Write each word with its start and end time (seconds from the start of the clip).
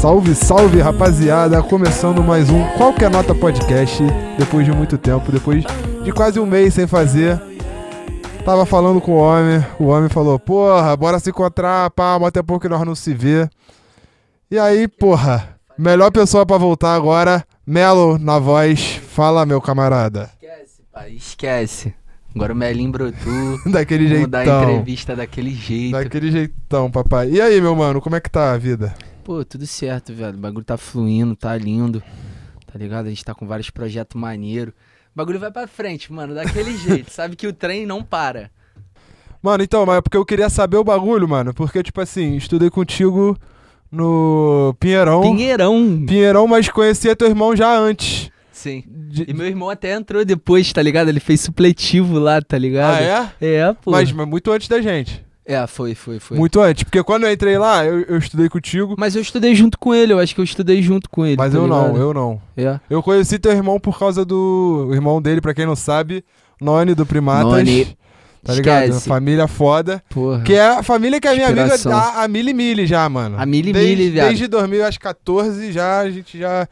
Salve, 0.00 0.34
salve, 0.34 0.80
rapaziada! 0.80 1.62
Começando 1.62 2.22
mais 2.22 2.48
um 2.48 2.62
Qualquer 2.78 3.10
Nota 3.10 3.34
Podcast. 3.34 4.02
Depois 4.38 4.64
de 4.64 4.72
muito 4.72 4.96
tempo, 4.96 5.30
depois 5.30 5.64
de 6.04 6.12
quase 6.12 6.38
um 6.38 6.44
mês 6.44 6.74
sem 6.74 6.86
fazer. 6.86 7.40
Tava 8.44 8.66
falando 8.66 9.00
com 9.00 9.12
o 9.12 9.16
homem, 9.16 9.64
o 9.80 9.86
homem 9.86 10.10
falou: 10.10 10.38
Porra, 10.38 10.94
bora 10.94 11.18
se 11.18 11.30
encontrar, 11.30 11.90
pá, 11.90 12.18
tempo 12.30 12.60
que 12.60 12.68
nós 12.68 12.84
não 12.84 12.94
se 12.94 13.14
vê. 13.14 13.48
E 14.50 14.58
aí, 14.58 14.86
porra, 14.86 15.58
melhor 15.78 16.12
pessoa 16.12 16.44
pra 16.44 16.58
voltar 16.58 16.94
agora, 16.94 17.42
Melo 17.66 18.18
na 18.18 18.38
voz. 18.38 19.00
Fala, 19.08 19.46
meu 19.46 19.62
camarada. 19.62 20.30
Esquece, 20.34 20.82
pai, 20.92 21.12
esquece. 21.12 21.94
Agora 22.34 22.52
o 22.52 22.56
Melinho 22.56 22.92
brotou. 22.92 23.58
Daquele 23.72 24.08
Vamos 24.12 24.28
dar 24.28 24.44
jeitão. 24.44 24.62
entrevista 24.70 25.16
daquele 25.16 25.54
jeito. 25.54 25.92
Daquele 25.92 26.30
jeitão, 26.30 26.90
papai. 26.90 27.30
E 27.30 27.40
aí, 27.40 27.60
meu 27.60 27.74
mano, 27.74 28.02
como 28.02 28.16
é 28.16 28.20
que 28.20 28.28
tá 28.28 28.52
a 28.52 28.58
vida? 28.58 28.94
Pô, 29.22 29.42
tudo 29.44 29.66
certo, 29.66 30.12
velho. 30.12 30.36
O 30.36 30.40
bagulho 30.40 30.64
tá 30.64 30.76
fluindo, 30.76 31.34
tá 31.34 31.56
lindo. 31.56 32.02
Tá 32.70 32.78
ligado? 32.78 33.06
A 33.06 33.08
gente 33.08 33.24
tá 33.24 33.34
com 33.34 33.46
vários 33.46 33.70
projetos 33.70 34.20
maneiros. 34.20 34.74
O 35.14 35.16
bagulho 35.16 35.38
vai 35.38 35.50
pra 35.50 35.66
frente, 35.68 36.12
mano, 36.12 36.34
daquele 36.34 36.74
jeito. 36.78 37.10
Sabe 37.12 37.36
que 37.36 37.46
o 37.46 37.52
trem 37.52 37.86
não 37.86 38.02
para. 38.02 38.50
Mano, 39.40 39.62
então, 39.62 39.84
mas 39.86 39.98
é 39.98 40.00
porque 40.00 40.16
eu 40.16 40.24
queria 40.24 40.48
saber 40.48 40.76
o 40.78 40.84
bagulho, 40.84 41.28
mano. 41.28 41.52
Porque, 41.54 41.82
tipo 41.82 42.00
assim, 42.00 42.34
estudei 42.36 42.70
contigo 42.70 43.38
no 43.92 44.74
Pinheirão. 44.80 45.20
Pinheirão. 45.22 46.04
Pinheirão, 46.06 46.46
mas 46.46 46.68
conhecia 46.68 47.14
teu 47.14 47.28
irmão 47.28 47.54
já 47.54 47.76
antes. 47.76 48.30
Sim. 48.50 48.82
De- 48.86 49.26
E 49.28 49.34
meu 49.34 49.46
irmão 49.46 49.68
até 49.68 49.92
entrou 49.92 50.24
depois, 50.24 50.72
tá 50.72 50.80
ligado? 50.82 51.08
Ele 51.08 51.20
fez 51.20 51.40
supletivo 51.42 52.18
lá, 52.18 52.40
tá 52.40 52.56
ligado? 52.58 52.96
Ah, 52.96 53.30
é? 53.40 53.46
É, 53.46 53.72
pô. 53.74 53.90
Mas, 53.90 54.10
mas 54.10 54.26
muito 54.26 54.50
antes 54.50 54.66
da 54.68 54.80
gente. 54.80 55.24
É, 55.46 55.66
foi, 55.66 55.94
foi, 55.94 56.18
foi. 56.18 56.38
Muito 56.38 56.60
antes. 56.60 56.84
Porque 56.84 57.02
quando 57.02 57.24
eu 57.24 57.32
entrei 57.32 57.58
lá, 57.58 57.84
eu, 57.84 58.00
eu 58.02 58.16
estudei 58.16 58.48
contigo. 58.48 58.94
Mas 58.98 59.14
eu 59.14 59.20
estudei 59.20 59.54
junto 59.54 59.78
com 59.78 59.94
ele, 59.94 60.12
eu 60.12 60.18
acho 60.18 60.34
que 60.34 60.40
eu 60.40 60.44
estudei 60.44 60.80
junto 60.82 61.08
com 61.10 61.26
ele. 61.26 61.36
Mas 61.36 61.52
tá 61.52 61.58
eu 61.58 61.66
não, 61.66 61.86
ligado? 61.88 62.00
eu 62.00 62.14
não. 62.14 62.42
É. 62.56 62.80
Eu 62.88 63.02
conheci 63.02 63.38
teu 63.38 63.52
irmão 63.52 63.78
por 63.78 63.98
causa 63.98 64.24
do. 64.24 64.86
O 64.88 64.94
irmão 64.94 65.20
dele, 65.20 65.40
pra 65.40 65.52
quem 65.52 65.66
não 65.66 65.76
sabe, 65.76 66.24
Noni 66.60 66.94
do 66.94 67.04
Primatas. 67.04 67.52
Noni. 67.52 67.96
Tá 68.42 68.52
ligado? 68.52 68.84
Esquece. 68.84 69.08
Família 69.08 69.48
foda. 69.48 70.02
Porra. 70.10 70.42
Que 70.42 70.52
é 70.54 70.66
a 70.66 70.82
família 70.82 71.18
que 71.18 71.26
é 71.26 71.34
minha 71.34 71.46
amiga 71.46 71.74
Inspiração. 71.74 71.92
a, 71.92 72.24
a 72.24 72.28
Mili 72.28 72.52
Mili 72.52 72.86
já, 72.86 73.08
mano. 73.08 73.36
A 73.38 73.46
Mili 73.46 73.72
desde, 73.72 73.96
Mili, 73.96 74.10
viado. 74.10 74.26
Desde 74.28 74.48
2014 74.48 75.72
já, 75.72 76.00
a 76.00 76.10
gente 76.10 76.38
já. 76.38 76.68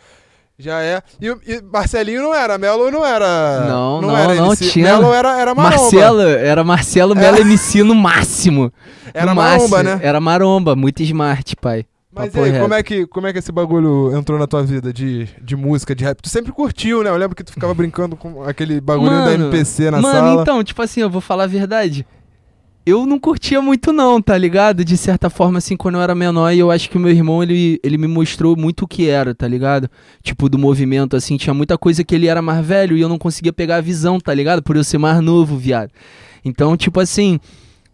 Já 0.62 0.80
é. 0.80 1.02
E, 1.20 1.26
e 1.26 1.60
Marcelinho 1.72 2.22
não 2.22 2.32
era, 2.32 2.56
Melo 2.56 2.88
não 2.90 3.04
era. 3.04 3.66
Não, 3.68 4.00
não, 4.00 4.16
era 4.16 4.34
não, 4.36 4.46
MC. 4.52 4.70
tinha- 4.70 4.84
Melo 4.96 5.12
era, 5.12 5.36
era 5.40 5.54
maromba. 5.54 5.82
Marcelo, 5.82 6.20
era 6.22 6.62
Marcelo 6.64 7.16
Melo 7.16 7.38
MC 7.38 7.82
no 7.82 7.94
máximo. 7.96 8.72
Era 9.12 9.26
no 9.26 9.34
maromba, 9.34 9.78
máximo. 9.82 9.96
né? 9.96 10.00
Era 10.06 10.20
maromba, 10.20 10.76
muito 10.76 11.02
smart, 11.02 11.56
pai. 11.56 11.84
Mas 12.14 12.32
e 12.34 12.38
aí, 12.38 12.50
reto. 12.50 12.62
como 12.62 12.74
é, 12.74 12.82
que, 12.82 13.06
como 13.06 13.26
é 13.26 13.32
que 13.32 13.38
esse 13.38 13.50
bagulho 13.50 14.14
entrou 14.16 14.38
na 14.38 14.46
tua 14.46 14.62
vida 14.62 14.92
de, 14.92 15.26
de 15.42 15.56
música, 15.56 15.94
de 15.94 16.04
rap? 16.04 16.20
Tu 16.22 16.28
sempre 16.28 16.52
curtiu, 16.52 17.02
né? 17.02 17.10
Eu 17.10 17.16
lembro 17.16 17.34
que 17.34 17.42
tu 17.42 17.52
ficava 17.52 17.72
brincando 17.74 18.14
com 18.16 18.42
aquele 18.44 18.80
bagulhinho 18.80 19.24
da 19.24 19.30
Mano, 19.30 19.44
MPC 19.46 19.90
na 19.90 20.00
Mano, 20.00 20.14
sala. 20.28 20.42
então, 20.42 20.62
tipo 20.62 20.80
assim, 20.82 21.00
eu 21.00 21.10
vou 21.10 21.20
falar 21.22 21.44
a 21.44 21.48
verdade. 21.48 22.06
Eu 22.84 23.06
não 23.06 23.16
curtia 23.16 23.62
muito 23.62 23.92
não, 23.92 24.20
tá 24.20 24.36
ligado? 24.36 24.84
De 24.84 24.96
certa 24.96 25.30
forma, 25.30 25.58
assim, 25.58 25.76
quando 25.76 25.94
eu 25.94 26.00
era 26.00 26.16
menor, 26.16 26.50
e 26.50 26.58
eu 26.58 26.68
acho 26.68 26.90
que 26.90 26.98
meu 26.98 27.12
irmão, 27.12 27.40
ele, 27.40 27.78
ele 27.80 27.96
me 27.96 28.08
mostrou 28.08 28.56
muito 28.56 28.84
o 28.84 28.88
que 28.88 29.08
era, 29.08 29.32
tá 29.32 29.46
ligado? 29.46 29.88
Tipo, 30.20 30.48
do 30.48 30.58
movimento, 30.58 31.14
assim, 31.14 31.36
tinha 31.36 31.54
muita 31.54 31.78
coisa 31.78 32.02
que 32.02 32.12
ele 32.12 32.26
era 32.26 32.42
mais 32.42 32.66
velho 32.66 32.96
e 32.96 33.00
eu 33.00 33.08
não 33.08 33.18
conseguia 33.18 33.52
pegar 33.52 33.76
a 33.76 33.80
visão, 33.80 34.18
tá 34.18 34.34
ligado? 34.34 34.64
Por 34.64 34.74
eu 34.74 34.82
ser 34.82 34.98
mais 34.98 35.20
novo, 35.20 35.56
viado. 35.56 35.92
Então, 36.44 36.76
tipo 36.76 36.98
assim, 36.98 37.38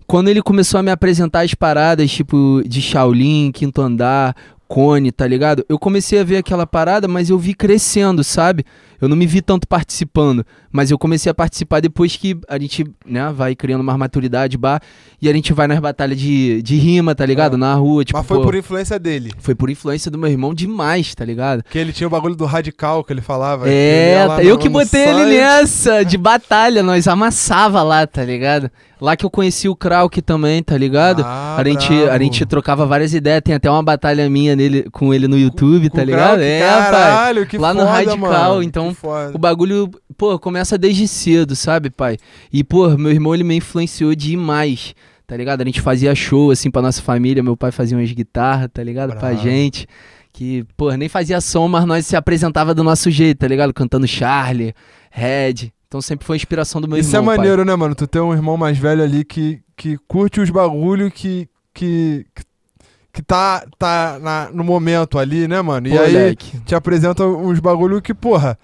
quando 0.07 0.29
ele 0.29 0.41
começou 0.41 0.81
a 0.81 0.83
me 0.83 0.91
apresentar 0.91 1.45
as 1.45 1.53
paradas, 1.53 2.11
tipo, 2.11 2.63
de 2.67 2.81
Shaolin, 2.81 3.53
Quinto 3.53 3.83
Andar, 3.83 4.35
Cone, 4.67 5.13
tá 5.13 5.27
ligado? 5.27 5.65
Eu 5.69 5.79
comecei 5.79 6.19
a 6.21 6.25
ver 6.25 6.37
aquela 6.37 6.67
parada, 6.67 7.07
mas 7.07 7.29
eu 7.29 7.39
vi 7.39 7.53
crescendo, 7.53 8.25
sabe? 8.25 8.65
Eu 9.01 9.09
não 9.09 9.17
me 9.17 9.27
vi 9.27 9.41
tanto 9.41 9.69
participando, 9.69 10.45
mas 10.71 10.91
eu 10.91 10.99
comecei 10.99 11.31
a 11.31 11.35
participar 11.35 11.81
depois 11.81 12.17
que 12.17 12.37
a 12.49 12.59
gente, 12.59 12.85
né, 13.07 13.33
vai 13.35 13.55
criando 13.55 13.83
mais 13.85 13.99
maturidade, 13.99 14.57
bah, 14.57 14.81
e 15.21 15.29
a 15.29 15.33
gente 15.33 15.53
vai 15.53 15.67
nas 15.67 15.79
batalhas 15.81 16.19
de, 16.19 16.63
de 16.63 16.77
rima, 16.77 17.15
tá 17.15 17.25
ligado? 17.27 17.55
É. 17.55 17.59
Na 17.59 17.75
rua, 17.75 18.05
tipo, 18.05 18.19
Mas 18.19 18.27
foi 18.27 18.37
pô, 18.39 18.43
por 18.45 18.55
influência 18.55 18.99
dele. 18.99 19.33
foi 19.39 19.55
por 19.55 19.71
influência 19.71 20.11
do 20.11 20.19
meu 20.19 20.29
irmão 20.31 20.53
demais, 20.55 21.15
tá 21.15 21.25
ligado? 21.25 21.63
Que 21.69 21.79
ele 21.79 21.93
tinha 21.93 22.07
o 22.07 22.11
bagulho 22.11 22.37
do 22.37 22.45
radical 22.45 23.03
que 23.03 23.13
ele 23.13 23.21
falava. 23.23 23.67
ele 23.69 23.75
É, 23.75 24.25
lá 24.27 24.37
tá- 24.37 24.43
no- 24.43 24.49
eu 24.49 24.59
que 24.59 24.69
no 24.69 24.75
botei 24.79 25.09
ele 25.09 25.25
nessa, 25.39 26.05
de 26.05 26.17
batalha, 26.19 26.83
nós 26.83 27.09
amassava 27.09 27.83
lá, 27.83 28.07
tá 28.07 28.25
ligado? 28.25 28.71
Lá 29.01 29.17
que 29.17 29.25
eu 29.25 29.31
conheci 29.31 29.69
o 29.69 29.77
Krauk 29.77 30.21
também, 30.23 30.61
tá 30.61 30.77
ligado? 30.77 31.23
Ah, 31.25 31.57
a, 31.57 31.63
gente, 31.65 31.93
a 31.93 32.19
gente 32.19 32.45
trocava 32.45 32.85
várias 32.85 33.15
ideias, 33.15 33.41
tem 33.45 33.55
até 33.55 33.71
uma 33.71 33.83
batalha 33.83 34.29
minha 34.29 34.57
nele, 34.57 34.89
com 34.91 35.15
ele 35.15 35.29
no 35.29 35.39
YouTube, 35.39 35.89
Com 35.89 35.97
tá 35.97 36.03
o 36.03 36.05
ligado? 36.05 36.29
Krauk, 36.39 36.43
é, 36.43 36.61
pai. 36.69 36.91
caralho, 36.91 37.47
que 37.47 37.57
Lá 37.59 37.73
no 37.73 37.81
foda, 37.81 37.93
Radical, 37.93 38.19
mano, 38.55 38.63
então. 38.65 38.97
O 39.33 39.39
bagulho, 39.39 39.89
pô, 40.17 40.37
começa 40.37 40.68
desde 40.77 41.07
cedo, 41.09 41.55
sabe, 41.57 41.89
pai? 41.89 42.17
E, 42.53 42.63
pô, 42.65 42.89
meu 42.99 43.11
irmão, 43.13 43.35
ele 43.35 43.45
me 43.45 43.55
influenciou 43.57 44.15
demais, 44.15 44.95
tá 45.27 45.37
ligado? 45.37 45.63
A 45.63 45.65
gente 45.65 45.81
fazia 45.81 46.15
show, 46.15 46.51
assim, 46.51 46.71
pra 46.71 46.83
nossa 46.83 47.01
família, 47.01 47.43
meu 47.43 47.57
pai 47.57 47.71
fazia 47.71 47.97
umas 47.97 48.11
guitarras, 48.13 48.69
tá 48.73 48.83
ligado? 48.83 49.11
Pra 49.13 49.29
Bravo. 49.31 49.43
gente. 49.43 49.87
Que, 50.33 50.65
pô, 50.77 50.93
nem 50.93 51.09
fazia 51.09 51.41
som, 51.41 51.67
mas 51.69 51.85
nós 51.85 52.07
se 52.07 52.15
apresentava 52.15 52.75
do 52.75 52.85
nosso 52.85 53.11
jeito, 53.11 53.39
tá 53.39 53.49
ligado? 53.49 53.73
Cantando 53.73 54.07
Charlie, 54.07 54.75
Red. 55.11 55.73
Então 55.89 56.03
sempre 56.03 56.27
foi 56.27 56.37
a 56.37 56.39
inspiração 56.39 56.81
do 56.81 56.87
meu 56.87 56.99
Isso 56.99 57.09
irmão, 57.17 57.33
é 57.33 57.37
pai. 57.37 57.37
maneiro, 57.39 57.65
né, 57.65 57.75
mano? 57.75 57.95
Tu 57.95 58.07
tem 58.07 58.21
um 58.21 58.33
irmão 58.35 58.57
mais 58.59 58.77
velho 58.77 59.03
ali 59.03 59.25
que, 59.25 59.61
que 59.77 59.97
curte 60.07 60.41
os 60.41 60.51
bagulho 60.51 61.11
que. 61.11 61.49
que, 61.73 62.27
que 63.13 63.23
tá, 63.23 63.65
tá 63.79 64.19
na- 64.21 64.51
no 64.53 64.63
momento 64.63 65.19
ali, 65.19 65.49
né, 65.49 65.61
mano? 65.63 65.89
E 65.89 65.91
Pô, 65.91 65.99
aí 65.99 66.13
moleque. 66.13 66.61
te 66.61 66.75
apresenta 66.75 67.25
uns 67.27 67.59
bagulho 67.59 68.01
que, 68.01 68.15
porra, 68.15 68.57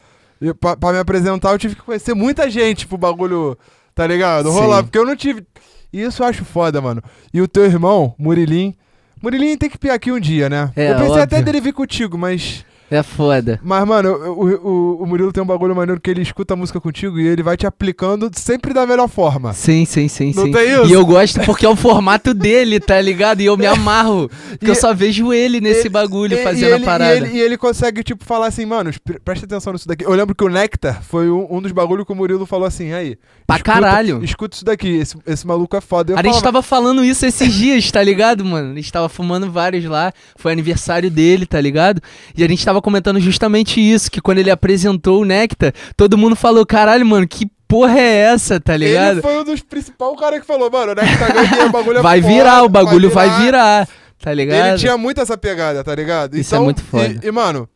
pra 0.53 0.93
me 0.93 0.99
apresentar 0.99 1.53
eu 1.53 1.59
tive 1.59 1.75
que 1.75 1.83
conhecer 1.83 2.15
muita 2.15 2.51
gente 2.51 2.87
pro 2.87 2.99
bagulho, 2.99 3.57
tá 3.95 4.07
ligado? 4.07 4.51
Rolar, 4.51 4.83
porque 4.83 4.99
eu 4.99 5.07
não 5.07 5.17
tive. 5.17 5.47
Isso 5.93 6.23
eu 6.23 6.27
acho 6.27 6.45
foda, 6.45 6.81
mano. 6.81 7.03
E 7.33 7.41
o 7.41 7.49
teu 7.49 7.65
irmão, 7.65 8.15
Murilim. 8.19 8.75
Murilim 9.23 9.57
tem 9.57 9.71
que 9.71 9.79
piar 9.79 9.95
aqui 9.95 10.11
um 10.11 10.21
dia, 10.21 10.49
né? 10.49 10.71
É, 10.75 10.91
eu 10.91 10.95
pensei 10.95 11.09
óbvio. 11.11 11.23
até 11.23 11.43
dele 11.43 11.61
vir 11.61 11.73
contigo, 11.73 12.19
mas. 12.19 12.65
É 12.91 13.03
foda. 13.03 13.59
Mas, 13.63 13.85
mano, 13.87 14.11
o, 14.13 14.45
o, 14.69 15.03
o 15.03 15.07
Murilo 15.07 15.33
tem 15.33 15.43
um 15.43 15.47
bagulho 15.47 15.75
maneiro 15.75 16.01
que 16.01 16.11
ele 16.11 16.21
escuta 16.23 16.55
a 16.55 16.57
música 16.57 16.81
contigo 16.81 17.19
e 17.19 17.27
ele 17.27 17.43
vai 17.43 17.57
te 17.57 17.67
aplicando 17.67 18.31
sempre 18.35 18.73
da 18.75 18.87
melhor 18.87 19.09
forma. 19.09 19.53
Sim, 19.55 19.85
sim, 19.85 20.07
sim, 20.07 20.33
Não 20.37 20.45
sim. 20.45 20.53
tem 20.53 20.71
isso? 20.71 20.87
E 20.87 20.93
eu 20.93 21.05
gosto 21.05 21.41
porque 21.41 21.65
é 21.65 21.69
o 21.69 21.75
formato 21.75 22.33
dele, 22.35 22.79
tá 22.79 23.01
ligado? 23.01 23.41
E 23.41 23.47
eu 23.47 23.57
me 23.57 23.65
amarro. 23.67 24.31
Porque 24.51 24.67
E- 24.67 24.69
eu 24.69 24.75
só 24.75 24.93
vejo 24.95 25.33
ele 25.33 25.61
nesse 25.61 25.81
Ele- 25.81 25.89
bagulho 25.89 26.37
fazendo 26.43 26.75
ele, 26.75 26.83
a 26.85 26.87
parada. 26.87 27.15
E 27.15 27.17
ele, 27.17 27.37
e 27.37 27.41
ele 27.41 27.57
consegue, 27.57 28.05
tipo, 28.05 28.25
falar 28.25 28.49
assim, 28.49 28.67
mano, 28.67 28.91
pre- 29.03 29.19
presta 29.19 29.47
atenção 29.47 29.73
nisso 29.73 29.89
daqui. 29.89 30.05
Eu 30.05 30.13
lembro 30.13 30.35
que 30.35 30.45
o 30.45 30.49
Nectar 30.49 31.03
foi 31.03 31.31
um, 31.31 31.47
um 31.57 31.63
dos 31.63 31.73
bagulhos 31.73 32.05
que 32.07 32.13
o 32.13 32.15
Murilo 32.15 32.45
falou 32.47 32.67
assim, 32.67 32.93
aí. 32.93 33.17
Pra 33.47 33.57
escuta- 33.57 33.73
caralho. 33.81 34.23
Escuta 34.23 34.57
isso 34.57 34.65
daqui, 34.65 34.89
esse, 34.89 35.17
esse 35.27 35.47
maluco 35.47 35.75
é 35.77 35.81
foda. 35.81 36.13
Eu 36.13 36.17
A 36.19 36.23
gente 36.23 36.27
falava, 36.33 36.45
tava 36.45 36.63
falando 36.63 37.05
isso 37.05 37.25
esses 37.27 37.53
dias, 37.53 37.91
tá 37.91 38.03
ligado, 38.03 38.45
mano? 38.45 38.73
A 38.73 38.75
gente 38.77 38.93
tava 38.93 39.09
fumando 39.09 39.51
vários 39.51 39.85
lá. 39.87 40.13
Foi 40.37 40.53
aniversário 40.53 41.11
dele, 41.11 41.47
tá 41.47 41.61
ligado? 41.61 42.01
E 42.37 42.45
a 42.45 42.49
gente 42.49 42.65
tava 42.65 42.74
comentando 42.83 43.21
justamente 43.21 43.81
isso, 43.81 44.11
que 44.11 44.21
quando 44.21 44.39
ele 44.39 44.51
apresentou 44.51 45.21
o 45.21 45.25
Nectar, 45.25 45.73
todo 45.97 46.19
mundo 46.19 46.37
falou, 46.37 46.65
caralho, 46.65 47.05
mano, 47.05 47.27
que 47.27 47.47
porra 47.69 47.99
é 47.99 48.17
essa, 48.33 48.61
tá 48.61 48.77
ligado? 48.77 49.15
Ele 49.15 49.23
foi 49.23 49.39
um 49.41 49.45
dos 49.45 49.61
principais 49.61 50.19
caras 50.19 50.41
que 50.41 50.47
falou, 50.47 50.71
mano, 50.71 50.93
o 50.93 50.95
Nectar 50.95 51.33
ganha, 51.33 51.67
o 51.67 51.71
bagulho 51.71 51.99
é 51.99 52.03
Vai 52.03 52.21
foda, 52.23 52.35
virar, 52.35 52.63
o 52.63 52.69
bagulho 52.69 53.11
vai 53.11 53.43
virar, 53.43 53.89
tá 54.21 54.33
ligado? 54.33 54.69
Ele 54.69 54.79
tinha 54.79 54.97
muito 54.97 55.21
essa 55.21 55.37
pegada, 55.37 55.83
tá 55.83 55.95
ligado? 55.95 56.37
Isso 56.37 56.55
é 56.55 56.59
muito 56.59 56.83
foda. 56.83 57.21
E, 57.23 57.29
e, 57.29 57.31
mano, 57.31 57.69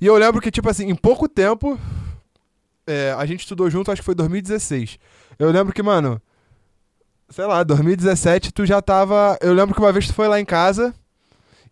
e 0.00 0.06
eu 0.06 0.16
lembro 0.16 0.40
que, 0.40 0.50
tipo 0.50 0.68
assim, 0.68 0.88
em 0.88 0.94
pouco 0.94 1.28
tempo, 1.28 1.78
é, 2.86 3.14
a 3.16 3.24
gente 3.26 3.40
estudou 3.40 3.70
junto, 3.70 3.90
acho 3.90 4.02
que 4.02 4.06
foi 4.06 4.14
2016. 4.14 4.98
Eu 5.38 5.50
lembro 5.50 5.72
que, 5.72 5.82
mano, 5.82 6.20
sei 7.30 7.46
lá, 7.46 7.62
2017 7.62 8.52
tu 8.52 8.66
já 8.66 8.80
tava. 8.80 9.38
Eu 9.40 9.52
lembro 9.52 9.74
que 9.74 9.80
uma 9.80 9.92
vez 9.92 10.06
tu 10.06 10.14
foi 10.14 10.28
lá 10.28 10.40
em 10.40 10.44
casa. 10.44 10.94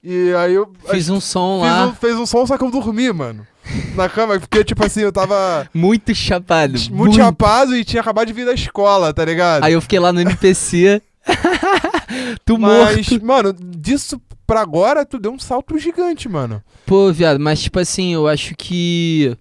E 0.03 0.35
aí 0.35 0.55
eu. 0.55 0.69
Fiz 0.91 1.09
um 1.09 1.21
som 1.21 1.61
fiz 1.63 1.71
lá, 1.71 1.87
um, 1.87 1.95
fez 1.95 2.17
um 2.17 2.27
som, 2.27 2.45
só 2.47 2.59
que 2.59 2.65
eu 2.65 2.71
dormi, 2.71 3.13
mano. 3.13 3.47
Na 3.95 4.09
cama, 4.09 4.39
porque, 4.41 4.65
tipo 4.65 4.85
assim, 4.85 5.01
eu 5.01 5.13
tava 5.13 5.69
muito 5.73 6.13
chapado. 6.15 6.75
muito 6.91 7.17
chapado 7.17 7.77
e 7.77 7.85
tinha 7.85 8.01
acabado 8.01 8.27
de 8.27 8.33
vir 8.33 8.45
da 8.45 8.53
escola, 8.53 9.15
tá 9.15 9.25
ligado? 9.25 9.63
Aí 9.63 9.73
eu 9.73 9.81
fiquei 9.81 10.01
lá 10.01 10.13
no 10.13 10.21
NPC. 10.21 11.01
tu 12.45 12.59
Mas, 12.59 13.09
morto. 13.09 13.25
mano, 13.25 13.53
disso 13.53 14.21
pra 14.45 14.61
agora, 14.61 15.07
tu 15.07 15.19
deu 15.21 15.33
um 15.33 15.39
salto 15.39 15.79
gigante, 15.79 16.29
mano. 16.29 16.61
Pô, 16.85 17.13
viado, 17.13 17.39
mas 17.39 17.63
tipo 17.63 17.79
assim, 17.79 18.13
eu 18.13 18.27
acho 18.27 18.55
que. 18.57 19.37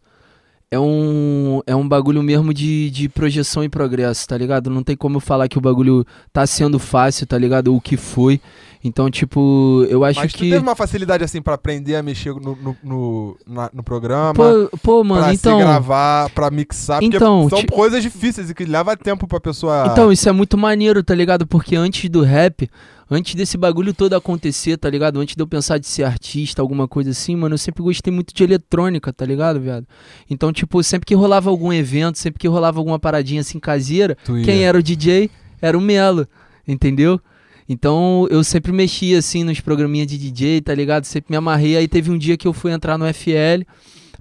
é 0.70 0.80
um, 0.80 1.62
é 1.66 1.76
um 1.76 1.88
bagulho 1.88 2.22
mesmo 2.22 2.54
de, 2.54 2.92
de 2.92 3.10
projeção 3.10 3.64
e 3.64 3.70
progresso, 3.70 4.28
tá 4.28 4.38
ligado? 4.38 4.70
Não 4.70 4.84
tem 4.84 4.96
como 4.96 5.18
eu 5.18 5.22
falar 5.22 5.48
que 5.48 5.58
o 5.58 5.62
bagulho 5.62 6.06
tá 6.32 6.46
sendo 6.46 6.78
fácil, 6.78 7.26
tá 7.26 7.38
ligado? 7.38 7.76
O 7.76 7.82
que 7.82 7.98
foi. 7.98 8.40
Então, 8.84 9.12
tipo, 9.12 9.86
eu 9.90 10.04
acho 10.04 10.20
Mas 10.20 10.32
tu 10.34 10.40
que. 10.40 10.50
teve 10.50 10.58
uma 10.64 10.76
facilidade 10.76 11.24
assim 11.24 11.40
pra 11.42 11.54
aprender 11.54 11.96
a 11.96 12.02
mexer 12.02 12.34
no, 12.34 12.56
no, 12.56 12.78
no, 12.84 13.38
na- 13.46 13.70
no 13.72 13.84
programa, 13.84 14.34
Pô, 14.34 14.78
pô, 14.82 15.04
mano, 15.04 15.24
pra 15.24 15.34
então. 15.34 15.58
se 15.60 15.64
gravar, 15.64 16.30
pra 16.32 16.50
mixar, 16.50 17.00
porque 17.00 17.16
Então, 17.16 17.48
são 17.50 17.64
coisas 17.66 18.02
difíceis 18.02 18.50
e 18.50 18.56
que 18.56 18.66
leva 18.66 18.98
tempo 18.98 19.28
pra 19.28 19.40
pessoa... 19.40 19.88
Então, 19.92 20.12
isso 20.12 20.28
é 20.28 20.32
muito 20.32 20.58
maneiro, 20.58 21.04
tá 21.04 21.14
ligado? 21.14 21.46
Porque 21.46 21.76
antes 21.76 22.10
do 22.10 22.24
rap, 22.24 22.68
antes 23.10 23.36
desse 23.36 23.56
bagulho 23.56 23.94
todo 23.94 24.16
acontecer, 24.16 24.78
tá 24.78 24.90
ligado? 24.90 25.20
Antes 25.20 25.36
de 25.36 25.44
eu 25.44 25.48
pensar 25.48 25.78
de 25.78 25.86
ser 25.86 26.04
artista, 26.04 26.60
alguma 26.62 26.88
coisa 26.88 27.12
assim, 27.12 27.36
mano, 27.36 27.54
eu 27.54 27.60
sempre 27.60 27.84
gostei 27.84 28.12
muito 28.12 28.34
de 28.34 28.44
eletrônica, 28.44 29.14
tá 29.14 29.24
ligado, 29.26 29.60
viado? 29.60 29.86
Então, 30.28 30.52
tipo, 30.52 30.82
sempre 30.82 31.06
que 31.06 31.14
rolava 31.14 31.52
algum 31.52 31.72
evento, 31.72 32.18
sempre 32.18 32.40
que 32.40 32.48
rolava 32.48 32.80
alguma 32.80 32.98
paradinha 32.98 33.42
assim 33.42 33.60
caseira, 33.60 34.18
quem 34.44 34.64
era 34.66 34.76
o 34.80 34.82
DJ 34.82 35.30
era 35.62 35.78
o 35.78 35.82
Melo, 35.82 36.28
entendeu? 36.68 37.22
Então 37.68 38.28
eu 38.30 38.44
sempre 38.44 38.72
mexia 38.72 39.20
assim 39.20 39.44
nos 39.44 39.60
programinhas 39.60 40.08
de 40.08 40.18
DJ, 40.18 40.62
tá 40.62 40.74
ligado? 40.74 41.06
Sempre 41.06 41.32
me 41.32 41.38
amarrei. 41.38 41.78
Aí 41.78 41.88
teve 41.88 42.12
um 42.12 42.18
dia 42.18 42.38
que 42.38 42.48
eu 42.48 42.54
fui 42.54 42.72
entrar 42.72 42.98
no 42.98 43.06
FL 43.14 43.64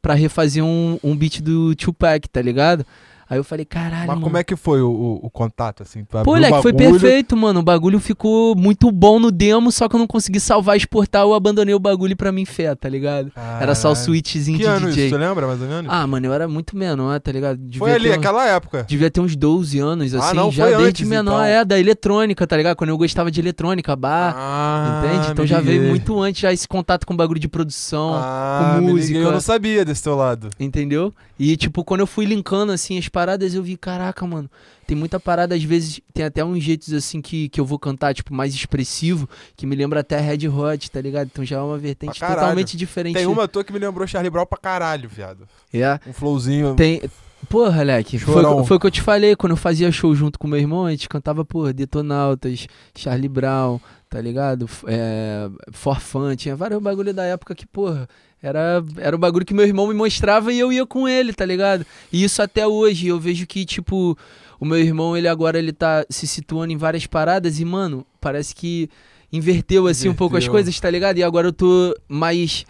pra 0.01 0.15
refazer 0.15 0.65
um, 0.65 0.99
um 1.03 1.17
beat 1.17 1.41
do 1.41 1.75
Tupac, 1.75 2.29
tá 2.29 2.41
ligado? 2.41 2.85
Aí 3.31 3.38
eu 3.38 3.44
falei, 3.44 3.65
caralho, 3.65 4.00
Mas 4.00 4.09
mano. 4.09 4.23
como 4.23 4.37
é 4.37 4.43
que 4.43 4.56
foi 4.56 4.82
o, 4.82 4.91
o- 4.91 5.21
o 5.27 5.31
contato, 5.31 5.85
assim? 5.85 6.05
Tu 6.05 6.19
Pô, 6.25 6.32
moleque, 6.32 6.61
foi 6.62 6.73
perfeito, 6.73 7.37
mano. 7.37 7.61
O 7.61 7.62
bagulho 7.62 8.00
ficou 8.00 8.56
muito 8.56 8.91
bom 8.91 9.21
no 9.21 9.31
demo, 9.31 9.71
só 9.71 9.88
que 9.88 9.94
eu 9.94 10.00
não 10.00 10.06
consegui 10.09 10.41
salvar 10.41 10.77
exportar. 10.77 11.23
Eu 11.23 11.32
abandonei 11.32 11.73
o 11.73 11.79
bagulho 11.79 12.17
pra 12.17 12.32
mim 12.32 12.44
fé, 12.44 12.75
tá 12.75 12.88
ligado? 12.88 13.31
Era 13.61 13.77
só 13.77 13.93
o 13.93 13.94
switchzinho 13.94 14.59
Que 14.59 14.65
de 14.65 14.69
ano 14.69 14.88
DJ. 14.88 15.06
isso, 15.06 15.15
tu 15.15 15.21
lembra 15.21 15.47
mais 15.47 15.62
ou 15.62 15.69
menos? 15.69 15.88
Ah, 15.93 16.05
mano, 16.09 16.27
eu 16.27 16.32
era 16.32 16.49
muito 16.49 16.77
menor, 16.77 17.21
tá 17.21 17.31
ligado? 17.31 17.56
Devia 17.59 17.79
foi 17.79 17.93
ali, 17.93 18.11
aquela 18.12 18.44
época. 18.49 18.85
Devia 18.88 19.09
ter 19.09 19.21
uns 19.21 19.37
12 19.37 19.79
anos, 19.79 20.12
assim, 20.12 20.35
não, 20.37 20.50
já 20.50 20.67
desde 20.67 20.85
antes, 20.85 21.09
menor, 21.09 21.35
então. 21.35 21.44
é, 21.44 21.65
da 21.65 21.79
eletrônica, 21.79 22.44
tá 22.47 22.56
ligado? 22.56 22.75
Quando 22.76 22.91
eu 22.91 22.99
gostava 22.99 23.31
de 23.31 23.38
eletrônica, 23.41 23.94
bar, 23.94 24.35
Ah, 24.37 25.03
entende? 25.05 25.31
Então 25.31 25.47
já 25.47 25.61
veio 25.61 25.83
muito 25.85 26.21
antes 26.21 26.41
já 26.43 26.53
esse 26.53 26.67
contato 26.67 27.06
com 27.06 27.15
bagulho 27.17 27.38
de 27.38 27.47
produção, 27.49 28.15
ah, 28.15 28.75
com 28.81 28.87
música. 28.88 29.19
Eu 29.21 29.31
não 29.31 29.41
sabia 29.41 29.85
desse 29.85 30.03
teu 30.03 30.17
lado. 30.17 30.50
entendeu? 30.59 31.15
E, 31.38 31.56
tipo, 31.56 31.83
quando 31.85 32.00
eu 32.00 32.06
fui 32.06 32.26
linkando, 32.26 32.71
assim, 32.73 32.99
as 32.99 33.09
paradas, 33.21 33.55
eu 33.55 33.63
vi, 33.63 33.77
caraca, 33.77 34.27
mano, 34.27 34.51
tem 34.87 34.97
muita 34.97 35.21
parada, 35.21 35.55
às 35.55 35.63
vezes, 35.63 36.01
tem 36.15 36.25
até 36.25 36.43
uns 36.43 36.63
jeitos, 36.63 36.93
assim, 36.95 37.21
que, 37.21 37.49
que 37.51 37.61
eu 37.61 37.65
vou 37.67 37.79
cantar, 37.79 38.15
tipo, 38.15 38.33
mais 38.33 38.55
expressivo, 38.55 39.29
que 39.55 39.67
me 39.67 39.77
lembra 39.77 40.01
até 40.01 40.19
Red 40.19 40.49
Hot, 40.49 40.91
tá 40.91 41.01
ligado? 41.01 41.29
Então 41.31 41.45
já 41.45 41.57
é 41.59 41.61
uma 41.61 41.77
vertente 41.77 42.19
totalmente 42.19 42.77
diferente. 42.77 43.17
Tem 43.17 43.27
uma 43.27 43.47
tua 43.47 43.63
que 43.63 43.73
me 43.73 43.79
lembrou 43.79 44.07
Charlie 44.07 44.31
Brown 44.31 44.47
pra 44.47 44.59
caralho, 44.59 45.09
viado. 45.09 45.47
É, 45.73 46.01
Um 46.07 46.13
flowzinho. 46.13 46.75
Tem. 46.75 47.03
Porra, 47.49 47.83
Leque, 47.83 48.19
foi, 48.19 48.43
foi 48.65 48.77
o 48.77 48.81
que 48.81 48.87
eu 48.87 48.91
te 48.91 49.01
falei, 49.01 49.35
quando 49.35 49.53
eu 49.53 49.57
fazia 49.57 49.91
show 49.91 50.15
junto 50.15 50.39
com 50.39 50.47
meu 50.47 50.59
irmão, 50.59 50.85
a 50.85 50.91
gente 50.91 51.09
cantava, 51.09 51.43
porra, 51.45 51.73
Detonautas, 51.73 52.67
Charlie 52.95 53.29
Brown, 53.29 53.81
tá 54.11 54.21
ligado? 54.21 54.69
É, 54.87 55.49
Forfã, 55.73 56.37
tinha 56.37 56.55
vários 56.55 56.83
bagulho 56.83 57.15
da 57.15 57.25
época 57.25 57.55
que, 57.55 57.67
porra, 57.67 58.07
era, 58.43 58.83
era 58.97 59.15
o 59.15 59.19
bagulho 59.19 59.45
que 59.45 59.55
meu 59.55 59.67
irmão 59.67 59.87
me 59.87 59.95
mostrava 59.95 60.53
e 60.53 60.59
eu 60.59 60.73
ia 60.73 60.87
com 60.87 61.09
ele, 61.09 61.33
tá 61.33 61.45
ligado? 61.45 61.85
E 62.13 62.25
isso 62.25 62.41
até 62.43 62.67
hoje, 62.67 63.09
eu 63.09 63.21
vejo 63.21 63.47
que, 63.47 63.65
tipo, 63.65 64.17
o 64.59 64.65
meu 64.65 64.79
irmão, 64.79 65.17
ele 65.17 65.29
agora, 65.29 65.59
ele 65.59 65.73
tá 65.73 66.05
se 66.09 66.27
situando 66.27 66.73
em 66.73 66.77
várias 66.77 67.07
paradas 67.07 67.61
e, 67.61 67.65
mano, 67.65 68.07
parece 68.21 68.55
que 68.55 68.89
inverteu, 69.33 69.87
assim, 69.87 70.09
um 70.09 70.15
pouco 70.15 70.37
as 70.37 70.45
Inverteu. 70.45 70.53
coisas, 70.53 70.81
tá 70.81 70.91
ligado? 70.91 71.19
E 71.19 71.23
agora 71.23 71.49
eu 71.49 71.53
tô 71.53 71.97
mais... 72.09 72.65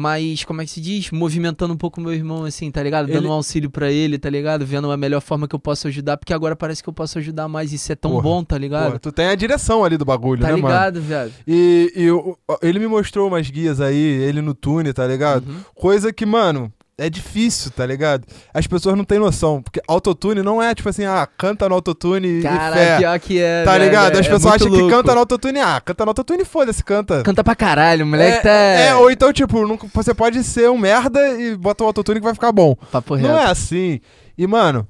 Mais, 0.00 0.42
como 0.44 0.62
é 0.62 0.64
que 0.64 0.70
se 0.70 0.80
diz? 0.80 1.10
Movimentando 1.10 1.74
um 1.74 1.76
pouco 1.76 2.00
o 2.00 2.02
meu 2.02 2.12
irmão, 2.14 2.44
assim, 2.44 2.70
tá 2.70 2.82
ligado? 2.82 3.06
Dando 3.06 3.18
Ele- 3.18 3.26
um 3.28 3.32
auxílio 3.32 3.68
pra 3.70 3.90
ele, 3.92 4.18
tá 4.18 4.30
ligado? 4.30 4.64
Vendo 4.64 4.90
a 4.90 4.96
melhor 4.96 5.20
forma 5.20 5.46
que 5.46 5.54
eu 5.54 5.58
posso 5.58 5.86
ajudar, 5.88 6.16
porque 6.16 6.32
agora 6.32 6.56
parece 6.56 6.82
que 6.82 6.88
eu 6.88 6.92
posso 6.92 7.18
ajudar 7.18 7.46
mais. 7.48 7.72
Isso 7.72 7.92
é 7.92 7.94
tão 7.94 8.12
Porra, 8.12 8.22
bom, 8.22 8.42
tá 8.44 8.56
ligado? 8.56 8.92
Pô, 8.92 8.98
tu 8.98 9.12
tem 9.12 9.26
a 9.26 9.34
direção 9.34 9.84
ali 9.84 9.96
do 9.96 10.04
bagulho, 10.04 10.40
tá 10.40 10.48
né, 10.48 10.54
mano? 10.56 10.66
ligado, 10.66 11.00
viado? 11.02 11.32
E, 11.46 11.92
e 11.94 12.10
o- 12.10 12.36
ele 12.62 12.78
me 12.78 12.86
mostrou 12.86 13.28
umas 13.28 13.48
guias 13.50 13.80
aí, 13.80 13.96
ele 13.96 14.40
no 14.40 14.54
Tune, 14.54 14.92
tá 14.92 15.06
ligado? 15.06 15.46
Uhum. 15.48 15.58
Coisa 15.74 16.12
que, 16.12 16.24
mano, 16.24 16.72
é 17.00 17.10
difícil, 17.10 17.70
tá 17.70 17.84
ligado? 17.86 18.24
As 18.52 18.66
pessoas 18.66 18.96
não 18.96 19.04
têm 19.04 19.18
noção. 19.18 19.62
Porque 19.62 19.80
autotune 19.88 20.42
não 20.42 20.62
é 20.62 20.74
tipo 20.74 20.88
assim, 20.88 21.04
ah, 21.04 21.26
canta 21.38 21.68
no 21.68 21.74
autotune 21.74 22.40
e 22.40 22.42
fé. 22.42 22.98
pior 22.98 23.18
que 23.18 23.40
é. 23.40 23.64
Tá 23.64 23.72
velho, 23.72 23.84
ligado? 23.84 24.18
As 24.18 24.26
é 24.26 24.30
pessoas 24.30 24.54
acham 24.54 24.70
que 24.70 24.76
louco. 24.76 24.94
canta 24.96 25.14
no 25.14 25.20
autotune, 25.20 25.58
ah, 25.60 25.80
canta 25.84 26.04
no 26.04 26.10
autotune, 26.10 26.44
foda-se, 26.44 26.84
canta. 26.84 27.22
Canta 27.22 27.42
pra 27.42 27.54
caralho, 27.54 28.04
o 28.04 28.08
moleque 28.08 28.38
é, 28.38 28.40
tá. 28.42 28.50
é, 28.50 28.94
ou 28.94 29.10
então, 29.10 29.32
tipo, 29.32 29.66
não- 29.66 29.78
você 29.94 30.12
pode 30.14 30.42
ser 30.44 30.68
um 30.70 30.78
merda 30.78 31.20
e 31.40 31.56
bota 31.56 31.82
o 31.82 31.86
autotune 31.86 32.20
que 32.20 32.24
vai 32.24 32.34
ficar 32.34 32.52
bom. 32.52 32.76
Papo 32.92 33.16
Não 33.16 33.30
reto. 33.34 33.40
é 33.48 33.50
assim. 33.50 34.00
E, 34.36 34.46
mano, 34.46 34.86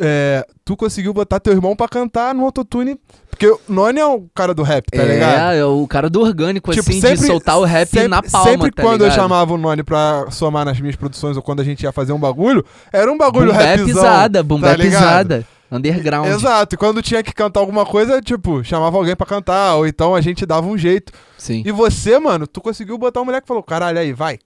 é, 0.00 0.46
tu 0.64 0.76
conseguiu 0.76 1.12
botar 1.12 1.40
teu 1.40 1.52
irmão 1.52 1.74
pra 1.76 1.88
cantar 1.88 2.34
no 2.34 2.44
autotune. 2.44 2.98
Porque 3.30 3.46
o 3.46 3.58
Noni 3.68 3.98
é 3.98 4.06
o 4.06 4.26
cara 4.34 4.54
do 4.54 4.62
rap, 4.62 4.86
tá 4.90 5.02
ligado? 5.02 5.52
É, 5.54 5.58
é 5.58 5.64
o 5.64 5.86
cara 5.88 6.08
do 6.10 6.20
orgânico, 6.20 6.70
Tipo, 6.70 6.90
assim, 6.90 7.00
sempre- 7.00 7.18
de 7.20 7.26
soltar 7.26 7.58
o 7.58 7.64
rap 7.64 7.88
sempre, 7.88 8.08
na 8.08 8.22
palma, 8.22 8.50
Sempre 8.50 8.70
tá 8.70 8.82
quando 8.82 9.00
eu 9.02 9.08
ligado? 9.08 9.20
chamava 9.20 9.54
o 9.54 9.58
Noni 9.58 9.82
pra 9.82 10.26
somar 10.30 10.64
nas 10.64 10.78
minhas 10.80 10.96
produções 10.96 11.36
ou 11.36 11.42
quando 11.42 11.60
a 11.60 11.64
gente 11.64 11.82
ia 11.82 11.92
fazer 11.92 12.12
um 12.12 12.20
bagulho, 12.20 12.64
era 12.92 13.10
um 13.10 13.16
bagulho 13.16 13.52
Boom 13.52 13.58
rapzão. 13.58 13.86
pisada, 13.86 14.42
boom 14.42 14.60
tá 14.60 14.68
bap 14.68 14.82
ligado? 14.82 15.00
pisada. 15.28 15.46
Underground. 15.72 16.26
Exato, 16.28 16.74
e 16.74 16.78
quando 16.78 17.00
tinha 17.00 17.22
que 17.22 17.32
cantar 17.32 17.60
alguma 17.60 17.86
coisa, 17.86 18.20
tipo, 18.20 18.62
chamava 18.62 18.94
alguém 18.98 19.16
pra 19.16 19.26
cantar, 19.26 19.76
ou 19.76 19.86
então 19.86 20.14
a 20.14 20.20
gente 20.20 20.44
dava 20.44 20.66
um 20.66 20.76
jeito. 20.76 21.10
Sim. 21.38 21.62
E 21.64 21.72
você, 21.72 22.18
mano, 22.18 22.46
tu 22.46 22.60
conseguiu 22.60 22.98
botar 22.98 23.22
um 23.22 23.24
moleque 23.24 23.42
que 23.44 23.48
falou, 23.48 23.62
caralho, 23.62 23.98
aí, 23.98 24.12
vai. 24.12 24.38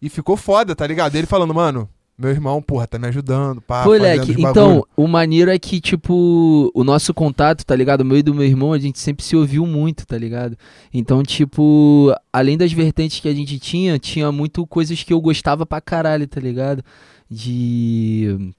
E 0.00 0.08
ficou 0.08 0.36
foda, 0.36 0.76
tá 0.76 0.86
ligado? 0.86 1.16
Ele 1.16 1.26
falando, 1.26 1.52
mano, 1.52 1.88
meu 2.18 2.30
irmão, 2.30 2.60
porra, 2.60 2.84
tá 2.86 2.98
me 2.98 3.06
ajudando, 3.06 3.60
pá, 3.60 3.84
Pô, 3.84 3.90
fazendo 3.90 4.02
Leque, 4.02 4.32
os 4.32 4.38
então, 4.38 4.84
o 4.96 5.06
maneiro 5.06 5.52
é 5.52 5.58
que, 5.58 5.80
tipo, 5.80 6.68
o 6.74 6.82
nosso 6.82 7.14
contato, 7.14 7.64
tá 7.64 7.76
ligado? 7.76 8.00
O 8.00 8.04
meu 8.04 8.18
e 8.18 8.22
do 8.24 8.34
meu 8.34 8.44
irmão, 8.44 8.72
a 8.72 8.78
gente 8.78 8.98
sempre 8.98 9.24
se 9.24 9.36
ouviu 9.36 9.64
muito, 9.64 10.04
tá 10.04 10.18
ligado? 10.18 10.58
Então, 10.92 11.22
tipo, 11.22 12.12
além 12.32 12.58
das 12.58 12.72
vertentes 12.72 13.20
que 13.20 13.28
a 13.28 13.34
gente 13.34 13.56
tinha, 13.60 14.00
tinha 14.00 14.32
muito 14.32 14.66
coisas 14.66 15.00
que 15.04 15.12
eu 15.12 15.20
gostava 15.20 15.64
pra 15.64 15.80
caralho, 15.80 16.26
tá 16.26 16.40
ligado? 16.40 16.82
De. 17.30 18.52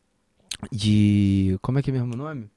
De. 0.72 1.58
Como 1.62 1.80
é 1.80 1.82
que 1.82 1.90
é 1.90 1.94
mesmo 1.94 2.14
o 2.14 2.18
nome? 2.18 2.48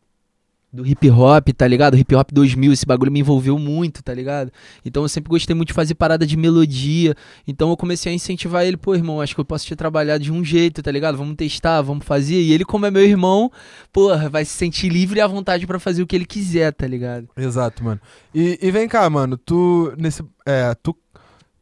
Do 0.72 0.86
hip 0.86 1.10
hop, 1.10 1.48
tá 1.50 1.68
ligado? 1.68 1.98
Hip 1.98 2.14
hop 2.14 2.30
2000, 2.32 2.72
esse 2.72 2.86
bagulho 2.86 3.12
me 3.12 3.20
envolveu 3.20 3.58
muito, 3.58 4.02
tá 4.02 4.14
ligado? 4.14 4.50
Então 4.84 5.02
eu 5.02 5.08
sempre 5.08 5.28
gostei 5.28 5.54
muito 5.54 5.68
de 5.68 5.74
fazer 5.74 5.94
parada 5.94 6.26
de 6.26 6.34
melodia. 6.34 7.14
Então 7.46 7.68
eu 7.68 7.76
comecei 7.76 8.10
a 8.10 8.14
incentivar 8.14 8.64
ele, 8.64 8.78
pô, 8.78 8.94
irmão, 8.94 9.20
acho 9.20 9.34
que 9.34 9.40
eu 9.40 9.44
posso 9.44 9.66
te 9.66 9.76
trabalhar 9.76 10.16
de 10.16 10.32
um 10.32 10.42
jeito, 10.42 10.82
tá 10.82 10.90
ligado? 10.90 11.18
Vamos 11.18 11.36
testar, 11.36 11.82
vamos 11.82 12.06
fazer. 12.06 12.40
E 12.40 12.52
ele, 12.52 12.64
como 12.64 12.86
é 12.86 12.90
meu 12.90 13.04
irmão, 13.04 13.52
porra, 13.92 14.30
vai 14.30 14.46
se 14.46 14.52
sentir 14.52 14.88
livre 14.88 15.18
e 15.18 15.20
à 15.20 15.26
vontade 15.26 15.66
pra 15.66 15.78
fazer 15.78 16.02
o 16.02 16.06
que 16.06 16.16
ele 16.16 16.24
quiser, 16.24 16.72
tá 16.72 16.86
ligado? 16.86 17.28
Exato, 17.36 17.84
mano. 17.84 18.00
E, 18.34 18.58
e 18.62 18.70
vem 18.70 18.88
cá, 18.88 19.08
mano, 19.10 19.36
tu, 19.36 19.92
nesse, 19.98 20.24
é, 20.46 20.74
tu, 20.82 20.96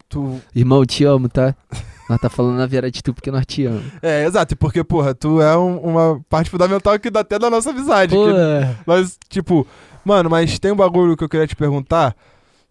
tu, 0.08 0.40
Irmão, 0.54 0.86
te 0.86 1.02
amo, 1.02 1.28
tá? 1.28 1.54
Nós 2.10 2.20
tá 2.20 2.28
falando 2.28 2.56
na 2.58 2.66
Vera 2.66 2.90
de 2.90 3.02
tu 3.02 3.14
porque 3.14 3.30
nós 3.30 3.46
te 3.46 3.66
amamos. 3.66 3.84
é, 4.02 4.24
exato, 4.26 4.56
porque, 4.56 4.82
porra, 4.82 5.14
tu 5.14 5.40
é 5.40 5.56
um- 5.56 5.78
uma 5.78 6.20
parte 6.28 6.50
fundamental 6.50 6.92
aqui 6.92 7.08
da- 7.08 7.20
até 7.20 7.38
da 7.38 7.48
nossa 7.48 7.70
amizade. 7.70 8.14
Que 8.16 8.82
nós, 8.86 9.16
tipo, 9.28 9.64
mano, 10.04 10.28
mas 10.28 10.58
tem 10.58 10.72
um 10.72 10.76
bagulho 10.76 11.16
que 11.16 11.22
eu 11.22 11.28
queria 11.28 11.46
te 11.46 11.54
perguntar, 11.54 12.16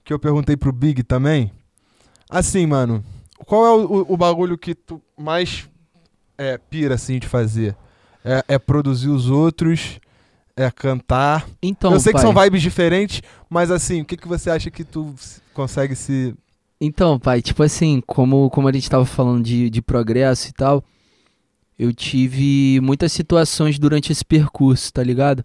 que 0.03 0.11
eu 0.13 0.19
perguntei 0.19 0.57
pro 0.57 0.73
Big 0.73 1.03
também. 1.03 1.51
Assim, 2.29 2.65
mano, 2.67 3.01
qual 3.45 3.65
é 3.65 3.69
o, 3.71 4.05
o- 4.09 4.17
bagulho 4.17 4.57
que 4.57 4.75
tu 4.75 5.01
mais 5.17 5.67
é, 6.37 6.57
pira, 6.57 6.95
assim, 6.95 7.17
de 7.17 7.27
fazer? 7.27 7.75
É, 8.25 8.43
é 8.55 8.59
produzir 8.59 9.07
os 9.09 9.29
outros, 9.29 9.99
é 10.55 10.69
cantar. 10.69 11.47
então, 11.63 11.93
eu 11.93 11.99
sei 12.01 12.11
que 12.11 12.19
pai. 12.21 12.25
são 12.33 12.43
vibes 12.43 12.61
diferentes, 12.61 13.21
mas 13.49 13.71
assim, 13.71 14.01
o 14.01 14.05
que, 14.05 14.17
que 14.17 14.27
você 14.27 14.49
acha 14.49 14.69
que 14.69 14.83
tu 14.83 15.15
consegue 15.53 15.95
se. 15.95 16.35
Então, 16.81 17.19
pai, 17.19 17.41
tipo 17.41 17.61
assim, 17.61 18.01
como, 18.07 18.49
como 18.49 18.67
a 18.67 18.71
gente 18.71 18.89
tava 18.89 19.05
falando 19.05 19.43
de, 19.43 19.69
de 19.69 19.81
progresso 19.81 20.47
e 20.47 20.53
tal, 20.53 20.83
eu 21.77 21.93
tive 21.93 22.79
muitas 22.81 23.11
situações 23.11 23.77
durante 23.77 24.11
esse 24.11 24.23
percurso, 24.23 24.91
tá 24.93 25.03
ligado? 25.03 25.43